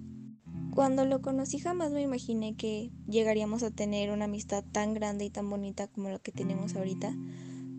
Cuando 0.74 1.04
lo 1.04 1.20
conocí 1.20 1.58
jamás 1.58 1.90
me 1.90 2.00
imaginé 2.00 2.54
que 2.56 2.90
llegaríamos 3.06 3.62
a 3.62 3.70
tener 3.70 4.10
una 4.10 4.26
amistad 4.26 4.64
tan 4.72 4.94
grande 4.94 5.24
y 5.24 5.30
tan 5.30 5.50
bonita 5.50 5.88
como 5.88 6.08
la 6.08 6.18
que 6.18 6.32
tenemos 6.32 6.74
ahorita, 6.74 7.14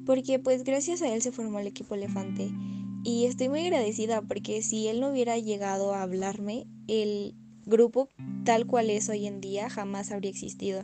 porque 0.05 0.39
pues 0.39 0.63
gracias 0.63 1.01
a 1.01 1.13
él 1.13 1.21
se 1.21 1.31
formó 1.31 1.59
el 1.59 1.67
equipo 1.67 1.95
Elefante 1.95 2.51
y 3.03 3.25
estoy 3.25 3.49
muy 3.49 3.61
agradecida 3.61 4.21
porque 4.21 4.61
si 4.61 4.87
él 4.87 4.99
no 4.99 5.09
hubiera 5.09 5.37
llegado 5.37 5.93
a 5.93 6.03
hablarme, 6.03 6.67
el 6.87 7.35
grupo 7.65 8.09
tal 8.43 8.65
cual 8.65 8.89
es 8.89 9.09
hoy 9.09 9.27
en 9.27 9.41
día 9.41 9.69
jamás 9.69 10.11
habría 10.11 10.31
existido. 10.31 10.83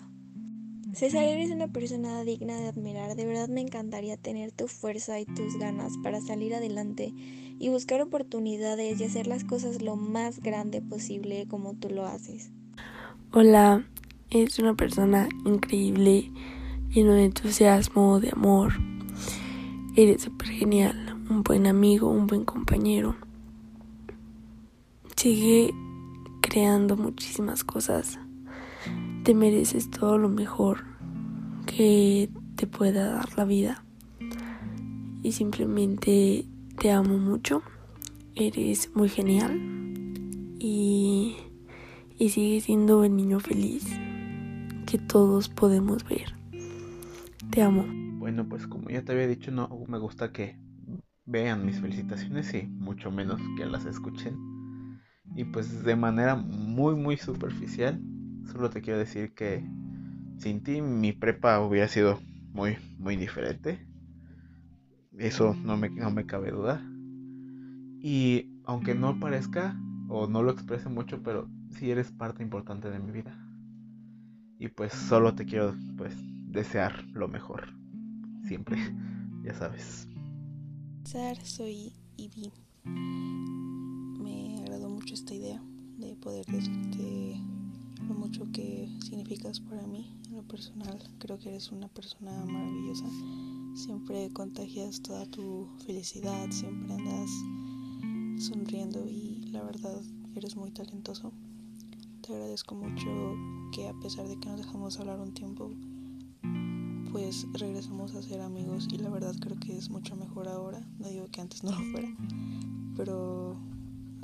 César, 0.94 1.26
eres 1.26 1.52
una 1.52 1.68
persona 1.68 2.24
digna 2.24 2.60
de 2.60 2.68
admirar, 2.68 3.16
de 3.16 3.26
verdad 3.26 3.50
me 3.50 3.62
encantaría 3.62 4.18
tener 4.18 4.52
tu 4.52 4.68
fuerza 4.68 5.20
y 5.20 5.26
tus 5.26 5.58
ganas 5.60 5.94
para 6.02 6.22
salir 6.22 6.56
adelante 6.56 7.14
y 7.60 7.70
buscar 7.70 8.02
oportunidades 8.02 9.00
y 9.00 9.04
hacer 9.04 9.28
las 9.28 9.44
cosas 9.44 9.82
lo 9.82 9.96
más 9.96 10.40
grande 10.40 10.82
posible 10.82 11.46
como 11.48 11.76
tú 11.76 11.90
lo 11.90 12.06
haces. 12.06 12.52
Hola, 13.32 13.86
eres 14.30 14.58
una 14.60 14.76
persona 14.76 15.28
increíble, 15.46 16.32
lleno 16.90 17.14
de 17.14 17.26
entusiasmo, 17.26 18.20
de 18.20 18.30
amor. 18.32 18.74
Eres 19.96 20.22
súper 20.24 20.48
genial, 20.48 21.18
un 21.30 21.44
buen 21.44 21.68
amigo, 21.68 22.10
un 22.10 22.28
buen 22.28 22.46
compañero. 22.46 23.18
Sigue 25.16 25.74
creando 26.48 26.96
muchísimas 26.96 27.64
cosas. 27.64 28.20
Te 29.24 29.34
mereces 29.34 29.90
todo 29.90 30.18
lo 30.18 30.30
mejor 30.30 30.86
que 31.66 32.30
te 32.56 32.68
pueda 32.68 33.12
dar 33.12 33.38
la 33.38 33.44
vida. 33.44 33.84
Y 35.24 35.34
simplemente 35.34 36.46
te 36.80 36.92
amo 36.92 37.18
mucho. 37.18 37.64
Eres 38.36 38.92
muy 38.96 39.10
genial. 39.10 39.60
Y, 40.60 41.36
y 42.18 42.30
sigues 42.30 42.64
siendo 42.64 43.04
el 43.04 43.16
niño 43.16 43.40
feliz 43.40 43.86
que 44.86 44.98
todos 44.98 45.50
podemos 45.50 46.08
ver. 46.08 46.34
Te 47.52 47.62
amo. 47.62 47.86
Bueno, 48.20 48.48
pues 48.48 48.68
como 48.68 48.90
ya 48.90 49.04
te 49.04 49.12
había 49.12 49.28
dicho, 49.28 49.52
no 49.52 49.70
me 49.88 50.00
gusta 50.00 50.32
que 50.32 50.58
vean 51.26 51.66
mis 51.66 51.82
felicitaciones 51.82 52.54
y 52.54 52.64
mucho 52.68 53.12
menos 53.12 53.42
que 53.58 53.66
las 53.66 53.86
escuchen. 53.86 54.57
Y 55.36 55.44
pues 55.46 55.84
de 55.84 55.96
manera 55.96 56.36
muy 56.36 56.96
muy 56.96 57.18
superficial, 57.18 58.02
solo 58.52 58.70
te 58.70 58.82
quiero 58.82 59.00
decir 59.00 59.34
que 59.34 59.64
sin 60.38 60.64
ti 60.64 60.82
mi 60.82 61.14
prepa 61.14 61.60
hubiera 61.60 61.88
sido 61.88 62.20
muy 62.54 62.78
muy 62.98 63.16
diferente. 63.16 63.86
Eso 65.18 65.56
no 65.64 65.78
me, 65.78 65.90
no 65.90 66.12
me 66.12 66.26
cabe 66.26 66.52
duda. 66.52 66.82
Y 68.00 68.62
aunque 68.66 68.94
no 68.94 69.20
parezca 69.20 69.76
o 70.10 70.28
no 70.28 70.44
lo 70.44 70.52
exprese 70.52 70.90
mucho, 70.90 71.22
pero 71.24 71.50
sí 71.72 71.92
eres 71.92 72.12
parte 72.12 72.44
importante 72.44 72.90
de 72.90 73.00
mi 73.00 73.12
vida. 73.12 73.36
Y 74.60 74.70
pues 74.70 74.94
solo 74.94 75.36
te 75.36 75.46
quiero 75.46 75.76
pues 75.98 76.16
desear 76.48 77.04
lo 77.14 77.28
mejor. 77.28 77.68
Siempre, 78.48 78.78
ya 79.44 79.54
sabes. 79.54 80.08
Soy 81.44 81.94
Ivy 82.18 82.52
esta 85.14 85.34
idea 85.34 85.62
de 85.98 86.16
poder 86.16 86.46
decirte 86.46 87.42
lo 88.08 88.14
mucho 88.14 88.46
que 88.52 88.90
significas 89.04 89.60
para 89.60 89.86
mí 89.88 90.14
en 90.28 90.36
lo 90.36 90.44
personal. 90.44 91.00
Creo 91.20 91.40
que 91.40 91.50
eres 91.50 91.72
una 91.72 91.88
persona 91.88 92.46
maravillosa. 92.46 93.06
Siempre 93.76 94.30
contagias 94.32 95.02
toda 95.02 95.26
tu 95.26 95.68
felicidad, 95.86 96.50
siempre 96.52 96.94
andas 96.94 97.30
sonriendo 98.38 99.08
y 99.08 99.48
la 99.52 99.64
verdad 99.64 100.02
eres 100.36 100.56
muy 100.56 100.72
talentoso. 100.72 101.32
Te 102.22 102.34
agradezco 102.34 102.76
mucho 102.76 103.36
que 103.72 103.88
a 103.88 103.94
pesar 104.00 104.28
de 104.28 104.38
que 104.40 104.50
nos 104.50 104.58
dejamos 104.58 105.00
hablar 105.00 105.20
un 105.20 105.34
tiempo, 105.34 105.72
pues 107.12 107.48
regresamos 107.54 108.14
a 108.16 108.22
ser 108.22 108.42
amigos 108.42 108.88
y 108.92 108.98
la 108.98 109.10
verdad 109.10 109.36
creo 109.40 109.58
que 109.60 109.78
es 109.78 109.90
mucho 109.90 110.16
mejor 110.16 110.48
ahora. 110.48 110.86
No 111.00 111.08
digo 111.08 111.26
que 111.32 111.42
antes 111.42 111.64
no 111.64 111.72
lo 111.72 111.78
fuera, 111.92 112.16
pero 112.96 113.58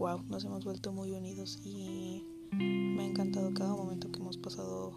wow, 0.03 0.21
nos 0.27 0.43
hemos 0.43 0.65
vuelto 0.65 0.91
muy 0.91 1.11
unidos 1.11 1.61
y 1.63 2.25
me 2.51 3.03
ha 3.03 3.05
encantado 3.05 3.53
cada 3.53 3.73
momento 3.73 4.11
que 4.11 4.19
hemos 4.19 4.37
pasado, 4.37 4.91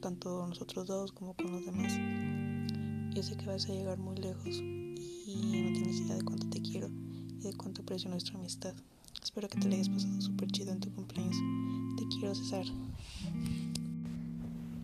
tanto 0.00 0.46
nosotros 0.46 0.86
dos 0.86 1.10
como 1.10 1.34
con 1.34 1.50
los 1.50 1.66
demás. 1.66 1.92
Yo 3.12 3.24
sé 3.24 3.36
que 3.36 3.46
vas 3.46 3.68
a 3.68 3.72
llegar 3.72 3.98
muy 3.98 4.16
lejos 4.18 4.54
y 4.54 5.64
no 5.64 5.72
tienes 5.72 6.00
idea 6.02 6.14
de 6.14 6.22
cuánto 6.22 6.48
te 6.48 6.62
quiero 6.62 6.86
y 7.40 7.42
de 7.42 7.52
cuánto 7.54 7.82
aprecio 7.82 8.08
nuestra 8.08 8.38
amistad. 8.38 8.72
Espero 9.20 9.48
que 9.48 9.58
te 9.58 9.68
la 9.68 9.74
hayas 9.74 9.88
pasado 9.88 10.20
súper 10.20 10.48
chido 10.52 10.70
en 10.70 10.78
tu 10.78 10.92
cumpleaños. 10.92 11.36
Te 11.96 12.06
quiero, 12.06 12.32
César. 12.32 12.64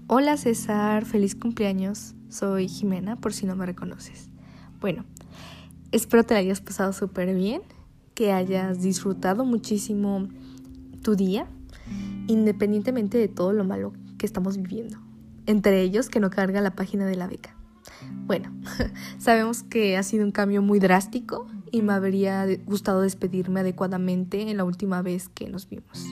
Hola 0.09 0.37
César, 0.39 1.05
feliz 1.05 1.37
cumpleaños. 1.37 2.15
Soy 2.31 2.67
Jimena, 2.67 3.15
por 3.15 3.33
si 3.33 3.47
no 3.47 3.55
me 3.55 3.65
reconoces. 3.65 4.29
Bueno, 4.81 5.05
espero 5.93 6.25
te 6.25 6.35
la 6.35 6.41
hayas 6.41 6.61
pasado 6.61 6.93
súper 6.93 7.33
bien 7.33 7.63
que 8.19 8.33
hayas 8.33 8.83
disfrutado 8.83 9.45
muchísimo 9.45 10.27
tu 11.03 11.15
día, 11.15 11.47
independientemente 12.27 13.17
de 13.17 13.29
todo 13.29 13.53
lo 13.53 13.63
malo 13.63 13.93
que 14.19 14.27
estamos 14.27 14.57
viviendo. 14.57 14.99
Entre 15.47 15.83
ellos, 15.83 16.09
que 16.09 16.19
no 16.19 16.29
carga 16.29 16.61
la 16.61 16.75
página 16.75 17.07
de 17.07 17.15
la 17.15 17.29
beca. 17.29 17.55
Bueno, 18.27 18.51
sabemos 19.19 19.63
que 19.63 19.97
ha 19.97 20.03
sido 20.03 20.25
un 20.25 20.33
cambio 20.33 20.63
muy 20.63 20.81
drástico 20.81 21.47
y 21.71 21.83
me 21.83 21.93
habría 21.93 22.45
gustado 22.67 23.03
despedirme 23.03 23.61
adecuadamente 23.61 24.51
en 24.51 24.57
la 24.57 24.65
última 24.65 25.01
vez 25.01 25.29
que 25.29 25.49
nos 25.49 25.69
vimos. 25.69 26.05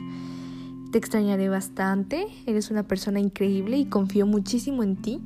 Te 0.92 0.98
extrañaré 0.98 1.48
bastante, 1.48 2.28
eres 2.46 2.70
una 2.70 2.84
persona 2.84 3.18
increíble 3.18 3.78
y 3.78 3.86
confío 3.86 4.28
muchísimo 4.28 4.84
en 4.84 4.94
ti. 4.94 5.20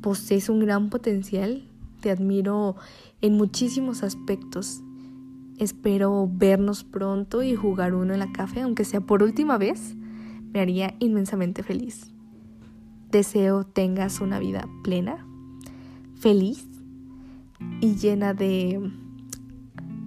Posees 0.00 0.48
un 0.48 0.58
gran 0.58 0.90
potencial, 0.90 1.68
te 2.00 2.10
admiro 2.10 2.74
en 3.20 3.34
muchísimos 3.34 4.02
aspectos 4.02 4.82
Espero 5.58 6.28
vernos 6.30 6.84
pronto 6.84 7.42
y 7.42 7.54
jugar 7.54 7.94
uno 7.94 8.12
en 8.12 8.18
la 8.18 8.30
café, 8.32 8.60
aunque 8.60 8.84
sea 8.84 9.00
por 9.00 9.22
última 9.22 9.56
vez. 9.56 9.96
Me 10.52 10.60
haría 10.60 10.94
inmensamente 10.98 11.62
feliz. 11.62 12.12
Deseo 13.10 13.64
tengas 13.64 14.20
una 14.20 14.38
vida 14.38 14.68
plena, 14.84 15.26
feliz 16.16 16.68
y 17.80 17.96
llena 17.96 18.34
de, 18.34 18.90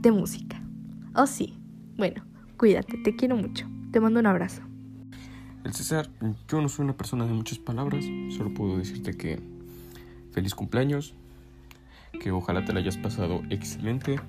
de 0.01 0.11
música. 0.11 0.61
Oh 1.15 1.25
sí, 1.25 1.57
bueno, 1.97 2.23
cuídate, 2.57 2.97
te 2.97 3.15
quiero 3.15 3.35
mucho. 3.35 3.67
Te 3.91 3.99
mando 3.99 4.19
un 4.19 4.27
abrazo. 4.27 4.61
El 5.63 5.73
César, 5.73 6.09
yo 6.47 6.61
no 6.61 6.69
soy 6.69 6.85
una 6.85 6.95
persona 6.95 7.25
de 7.25 7.33
muchas 7.33 7.57
palabras, 7.57 8.05
solo 8.29 8.53
puedo 8.53 8.77
decirte 8.77 9.17
que 9.17 9.39
feliz 10.31 10.53
cumpleaños, 10.53 11.15
que 12.21 12.31
ojalá 12.31 12.65
te 12.65 12.73
la 12.73 12.79
hayas 12.79 12.97
pasado 12.97 13.41
excelente 13.49 14.19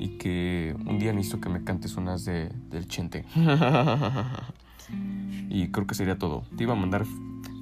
y 0.00 0.16
que 0.16 0.74
un 0.86 0.98
día 0.98 1.12
necesito 1.12 1.42
que 1.42 1.50
me 1.50 1.62
cantes 1.62 1.96
unas 1.96 2.24
de, 2.24 2.50
del 2.70 2.88
Chente. 2.88 3.26
y 5.50 5.68
creo 5.68 5.86
que 5.86 5.94
sería 5.94 6.18
todo. 6.18 6.42
Te 6.56 6.64
iba 6.64 6.72
a 6.72 6.76
mandar 6.76 7.04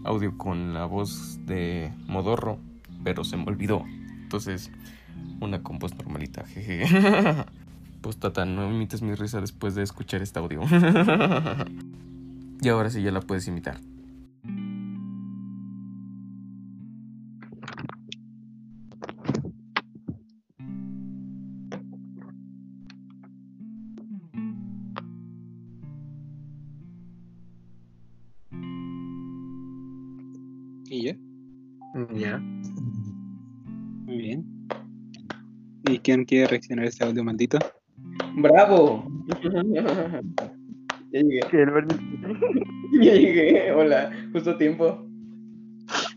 audio 0.04 0.38
con 0.38 0.72
la 0.72 0.84
voz 0.84 1.44
de 1.46 1.92
Modorro, 2.06 2.60
pero 3.02 3.24
se 3.24 3.36
me 3.36 3.44
olvidó. 3.44 3.84
Entonces, 4.22 4.70
una 5.40 5.62
compost 5.62 5.96
normalita, 5.96 6.46
jeje. 6.46 6.86
Pues 8.00 8.16
Tata, 8.16 8.44
no 8.44 8.70
imites 8.70 9.02
mi 9.02 9.16
risa 9.16 9.40
después 9.40 9.74
de 9.74 9.82
escuchar 9.82 10.22
este 10.22 10.38
audio. 10.38 10.60
y 12.62 12.68
ahora 12.68 12.90
sí 12.90 13.02
ya 13.02 13.10
la 13.10 13.20
puedes 13.20 13.48
imitar. 13.48 13.80
Quién 36.08 36.24
quiere 36.24 36.46
reaccionar 36.46 36.86
a 36.86 36.88
este 36.88 37.04
audio 37.04 37.22
maldito? 37.22 37.58
¡Bravo! 38.36 39.06
ya 41.12 41.20
llegué. 41.20 41.40
ya 43.02 43.12
llegué. 43.12 43.70
Hola, 43.72 44.10
justo 44.32 44.52
a 44.52 44.56
tiempo. 44.56 45.06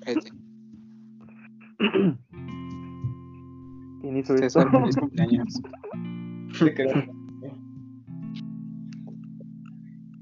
¿Quién 4.02 4.18
hizo 4.18 4.34
esto? 4.36 4.62
César, 4.62 4.72
feliz 4.72 4.96
cumpleaños. 4.96 5.62
Te 6.60 6.74
creo. 6.74 7.04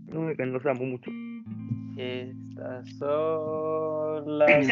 No 0.08 0.22
me 0.22 0.34
los 0.48 0.66
amo 0.66 0.84
mucho. 0.84 1.12
Estas 1.96 2.90
son 2.98 4.40
las. 4.40 4.68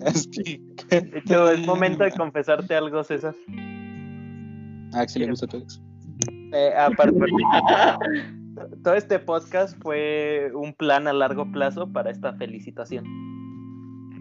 De 0.90 1.18
hecho, 1.18 1.50
es 1.50 1.66
momento 1.66 2.04
de 2.04 2.12
confesarte 2.12 2.74
algo, 2.74 3.04
César. 3.04 3.34
A 4.94 5.00
Axel 5.00 5.22
le 5.22 5.30
gusta 5.30 5.46
tu 5.46 5.58
ex. 5.58 5.82
Eh, 6.52 6.72
aparte, 6.76 7.16
todo 8.82 8.94
este 8.94 9.18
podcast 9.18 9.78
fue 9.82 10.50
un 10.54 10.72
plan 10.74 11.06
a 11.06 11.12
largo 11.12 11.50
plazo 11.52 11.92
para 11.92 12.10
esta 12.10 12.32
felicitación. 12.34 13.04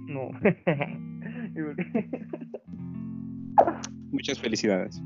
No. 0.07 0.29
Muchas 4.11 4.39
felicidades. 4.39 5.01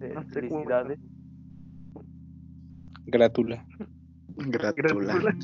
Eh, 0.00 0.14
felicidades. 0.32 0.98
Gratula. 3.06 3.64
Gratula. 4.36 5.34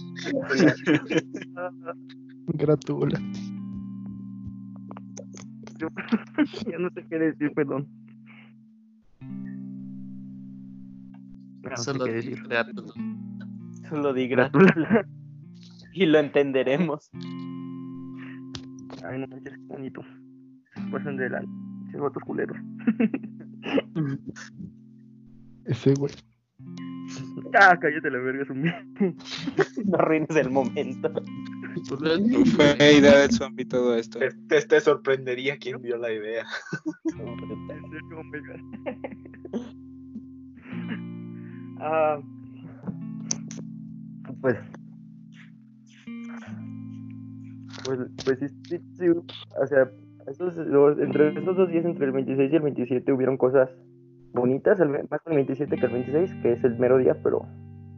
Gratula. 2.47 3.21
ya 6.71 6.79
no 6.79 6.91
sé 6.91 7.05
qué 7.09 7.19
decir, 7.19 7.53
perdón. 7.55 7.89
No 11.63 11.77
sé 11.77 11.85
Solo 11.85 12.05
di. 12.05 12.37
Solo 13.89 14.13
di 14.13 14.29
gratula. 14.29 15.07
y 15.93 16.07
lo 16.07 16.19
entenderemos. 16.19 17.11
Ay, 19.05 19.19
no 19.19 19.27
manches, 19.27 19.55
qué 19.55 19.67
bonito. 19.69 20.03
Pasan 20.91 21.17
de 21.17 21.31
la... 21.31 21.43
Culeros. 22.25 22.57
Ese 25.67 25.95
güey. 25.95 26.13
ah, 27.55 27.77
cállate 27.79 28.11
la 28.11 28.19
verga, 28.19 28.43
es 28.43 28.51
un 28.51 28.63
No 28.63 29.99
arruines 29.99 30.35
el 30.37 30.51
momento. 30.51 31.13
Fue 32.57 32.77
idea 32.99 33.19
del 33.19 33.31
zombie 33.33 33.65
todo 33.65 33.95
esto. 33.97 34.19
Te, 34.19 34.31
te, 34.49 34.63
te 34.63 34.81
sorprendería 34.81 35.57
quién 35.59 35.81
vio 35.83 35.97
la 35.97 36.13
idea. 36.13 36.45
Ah, 41.81 42.21
pues, 44.41 44.57
pues, 47.85 47.99
pues 48.25 48.39
sí, 48.39 48.47
sí, 48.69 48.79
sí, 48.99 49.09
o 49.09 49.67
sea, 49.67 49.91
esos 50.29 50.55
dos- 50.71 50.99
entre 51.01 51.31
esos 51.31 51.57
dos 51.57 51.69
días, 51.71 51.85
entre 51.85 52.07
el 52.07 52.13
26 52.13 52.53
y 52.53 52.57
el 52.57 52.63
27, 52.63 53.13
hubieron 53.13 53.37
cosas 53.37 53.69
bonitas, 54.33 54.79
el, 54.81 54.89
ve- 54.89 55.05
más 55.11 55.21
el 55.27 55.35
27 55.35 55.77
que 55.77 55.87
el 55.87 55.93
26, 55.93 56.35
que 56.43 56.53
es 56.53 56.63
el 56.65 56.79
mero 56.79 56.99
día, 56.99 57.17
pero, 57.23 57.47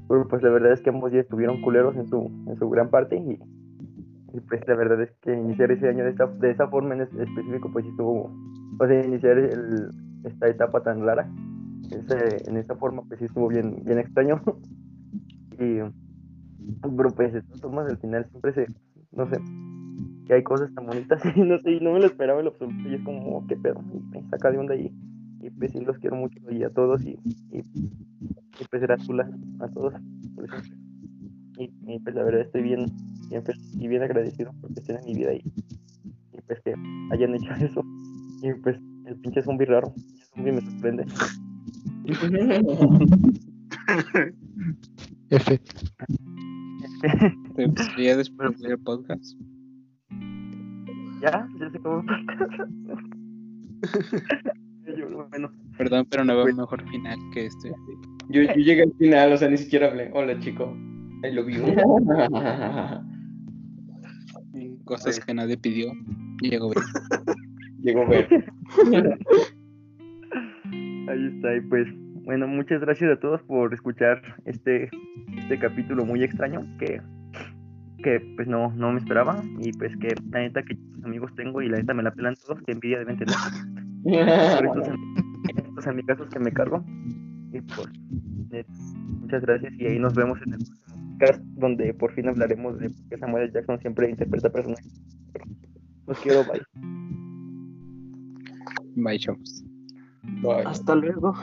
pero 0.08 0.26
pues 0.28 0.42
la 0.42 0.48
verdad 0.50 0.72
es 0.72 0.80
que 0.80 0.88
ambos 0.90 1.12
días 1.12 1.24
estuvieron 1.24 1.60
culeros 1.60 1.94
en 1.96 2.06
su, 2.08 2.30
en 2.48 2.56
su 2.58 2.70
gran 2.70 2.88
parte 2.90 3.16
y, 3.16 3.38
y, 4.34 4.40
pues 4.40 4.60
la 4.66 4.74
verdad 4.74 5.00
es 5.02 5.10
que 5.22 5.32
iniciar 5.32 5.70
ese 5.70 5.88
año 5.88 6.04
de 6.04 6.10
esta, 6.10 6.26
de 6.26 6.50
esa 6.50 6.68
forma 6.68 6.94
en 6.94 7.02
es- 7.02 7.14
específico, 7.14 7.70
pues 7.72 7.84
sí 7.84 7.90
estuvo, 7.90 8.30
o 8.78 8.86
sea, 8.86 9.04
iniciar 9.06 9.38
el- 9.38 9.88
esta 10.24 10.48
etapa 10.48 10.82
tan 10.82 11.04
rara, 11.04 11.28
en 12.46 12.56
esa 12.56 12.74
forma, 12.76 13.02
pues 13.02 13.18
sí 13.20 13.26
estuvo 13.26 13.48
bien, 13.48 13.82
bien 13.84 13.98
extraño. 13.98 14.40
y, 15.58 15.78
pero 16.96 17.10
pues 17.14 17.32
de 17.32 17.42
todas 17.42 17.60
formas 17.60 17.90
al 17.90 17.98
final 17.98 18.26
siempre 18.30 18.52
se, 18.54 18.66
no 19.12 19.28
sé, 19.28 19.38
que 20.26 20.34
hay 20.34 20.42
cosas 20.42 20.74
tan 20.74 20.86
bonitas 20.86 21.22
y 21.36 21.40
no 21.40 21.58
sé, 21.60 21.72
y 21.72 21.80
no 21.80 21.92
me 21.92 22.00
lo 22.00 22.06
esperaba 22.06 22.40
en 22.40 22.46
lo 22.46 22.50
absoluto 22.52 22.88
y 22.88 22.94
es 22.94 23.02
como, 23.02 23.36
oh, 23.38 23.44
qué 23.46 23.56
pedo, 23.56 23.80
y 23.92 24.00
me 24.10 24.28
saca 24.28 24.50
de 24.50 24.58
onda 24.58 24.74
y, 24.74 24.90
y 25.40 25.50
pues 25.50 25.72
sí 25.72 25.80
los 25.80 25.98
quiero 25.98 26.16
mucho 26.16 26.38
y 26.50 26.62
a 26.64 26.70
todos 26.70 27.02
y, 27.04 27.18
y, 27.52 27.58
y 27.58 28.64
pues 28.70 28.82
gratula 28.82 29.30
a 29.60 29.68
todos 29.68 29.94
y, 31.56 31.98
pues 31.98 32.14
la 32.14 32.24
verdad 32.24 32.40
estoy 32.42 32.62
bien, 32.62 32.86
bien 33.28 33.44
feliz 33.44 33.74
y 33.74 33.88
bien 33.88 34.02
agradecido 34.02 34.52
porque 34.60 34.80
estén 34.80 34.96
en 34.96 35.04
mi 35.04 35.14
vida 35.14 35.34
y, 35.34 35.42
y 36.32 36.40
pues 36.46 36.60
que 36.60 36.74
hayan 37.10 37.34
hecho 37.34 37.52
eso 37.60 37.84
y 38.42 38.52
pues 38.54 38.76
el 39.06 39.16
pinche 39.16 39.42
zombie 39.42 39.66
raro, 39.66 39.92
el 39.96 40.24
zombie 40.34 40.52
me 40.52 40.60
sorprende. 40.60 41.04
F. 45.30 45.60
¿Te 47.56 47.66
gustaría 47.66 48.16
después 48.16 48.60
del 48.60 48.78
podcast? 48.78 49.36
Ya, 51.20 51.48
ya 51.58 51.70
se 51.70 51.78
acabó. 51.78 52.02
Yo, 54.96 55.26
bueno, 55.28 55.50
Perdón, 55.78 56.06
pero 56.10 56.24
no 56.24 56.36
veo 56.36 56.54
mejor 56.54 56.88
final 56.88 57.18
que 57.32 57.46
este. 57.46 57.72
Yo, 58.28 58.42
yo 58.42 58.54
llegué 58.54 58.82
al 58.82 58.92
final, 58.94 59.32
o 59.32 59.36
sea, 59.36 59.48
ni 59.48 59.56
siquiera 59.56 59.88
hablé. 59.88 60.10
Hola, 60.14 60.38
chico. 60.40 60.76
I 61.24 61.30
love 61.30 61.48
you. 61.48 61.64
Cosas 64.84 65.20
que 65.20 65.34
nadie 65.34 65.56
pidió. 65.56 65.92
Llegó 66.40 66.70
bien. 66.70 66.84
Llegó 67.82 68.06
ver. 68.06 68.26
Ahí 71.06 71.26
está, 71.36 71.54
y 71.54 71.60
pues, 71.60 71.86
bueno, 72.24 72.46
muchas 72.46 72.80
gracias 72.80 73.10
a 73.12 73.20
todos 73.20 73.42
por 73.42 73.74
escuchar 73.74 74.22
este, 74.46 74.88
este 75.36 75.58
capítulo 75.58 76.06
muy 76.06 76.24
extraño 76.24 76.66
que, 76.78 77.02
que 78.02 78.20
pues 78.36 78.48
no, 78.48 78.72
no 78.72 78.90
me 78.90 79.00
esperaba 79.00 79.42
y 79.60 79.70
pues 79.74 79.94
que 79.98 80.14
la 80.30 80.40
neta 80.40 80.62
que 80.62 80.78
amigos 81.04 81.34
tengo 81.36 81.60
y 81.60 81.68
la 81.68 81.76
neta 81.76 81.92
me 81.92 82.02
la 82.02 82.12
pelan 82.12 82.36
todos, 82.36 82.62
que 82.62 82.72
envidia 82.72 82.98
deben 83.00 83.18
tener. 83.18 83.34
por 84.02 84.66
estos, 84.66 84.88
estos 85.54 85.86
amigazos 85.86 86.28
que 86.30 86.38
me 86.38 86.50
cargo. 86.50 86.82
Y 87.52 87.60
pues, 87.60 87.88
eh, 88.52 88.64
muchas 89.20 89.42
gracias 89.42 89.74
y 89.78 89.86
ahí 89.86 89.98
nos 89.98 90.14
vemos 90.14 90.40
en 90.46 90.54
el 90.54 90.58
próximo 90.58 90.83
podcast 91.26 91.44
donde 91.56 91.94
por 91.94 92.12
fin 92.12 92.28
hablaremos 92.28 92.78
de 92.78 92.90
por 92.90 93.08
qué 93.08 93.18
Samuel 93.18 93.44
L. 93.44 93.52
Jackson 93.52 93.80
siempre 93.80 94.10
interpreta 94.10 94.50
personajes. 94.50 94.92
Los 96.06 96.18
quiero, 96.20 96.44
bye. 96.44 96.62
Bye, 98.96 99.18
chavos. 99.18 99.64
Hasta 100.66 100.94
luego. 100.94 101.34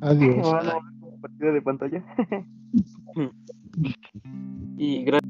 Adiós. 0.00 0.48
Bueno, 0.48 0.80
partida 1.20 1.52
de 1.52 1.62
pantalla. 1.62 2.04
Y 4.82 5.04
gracias. 5.04 5.29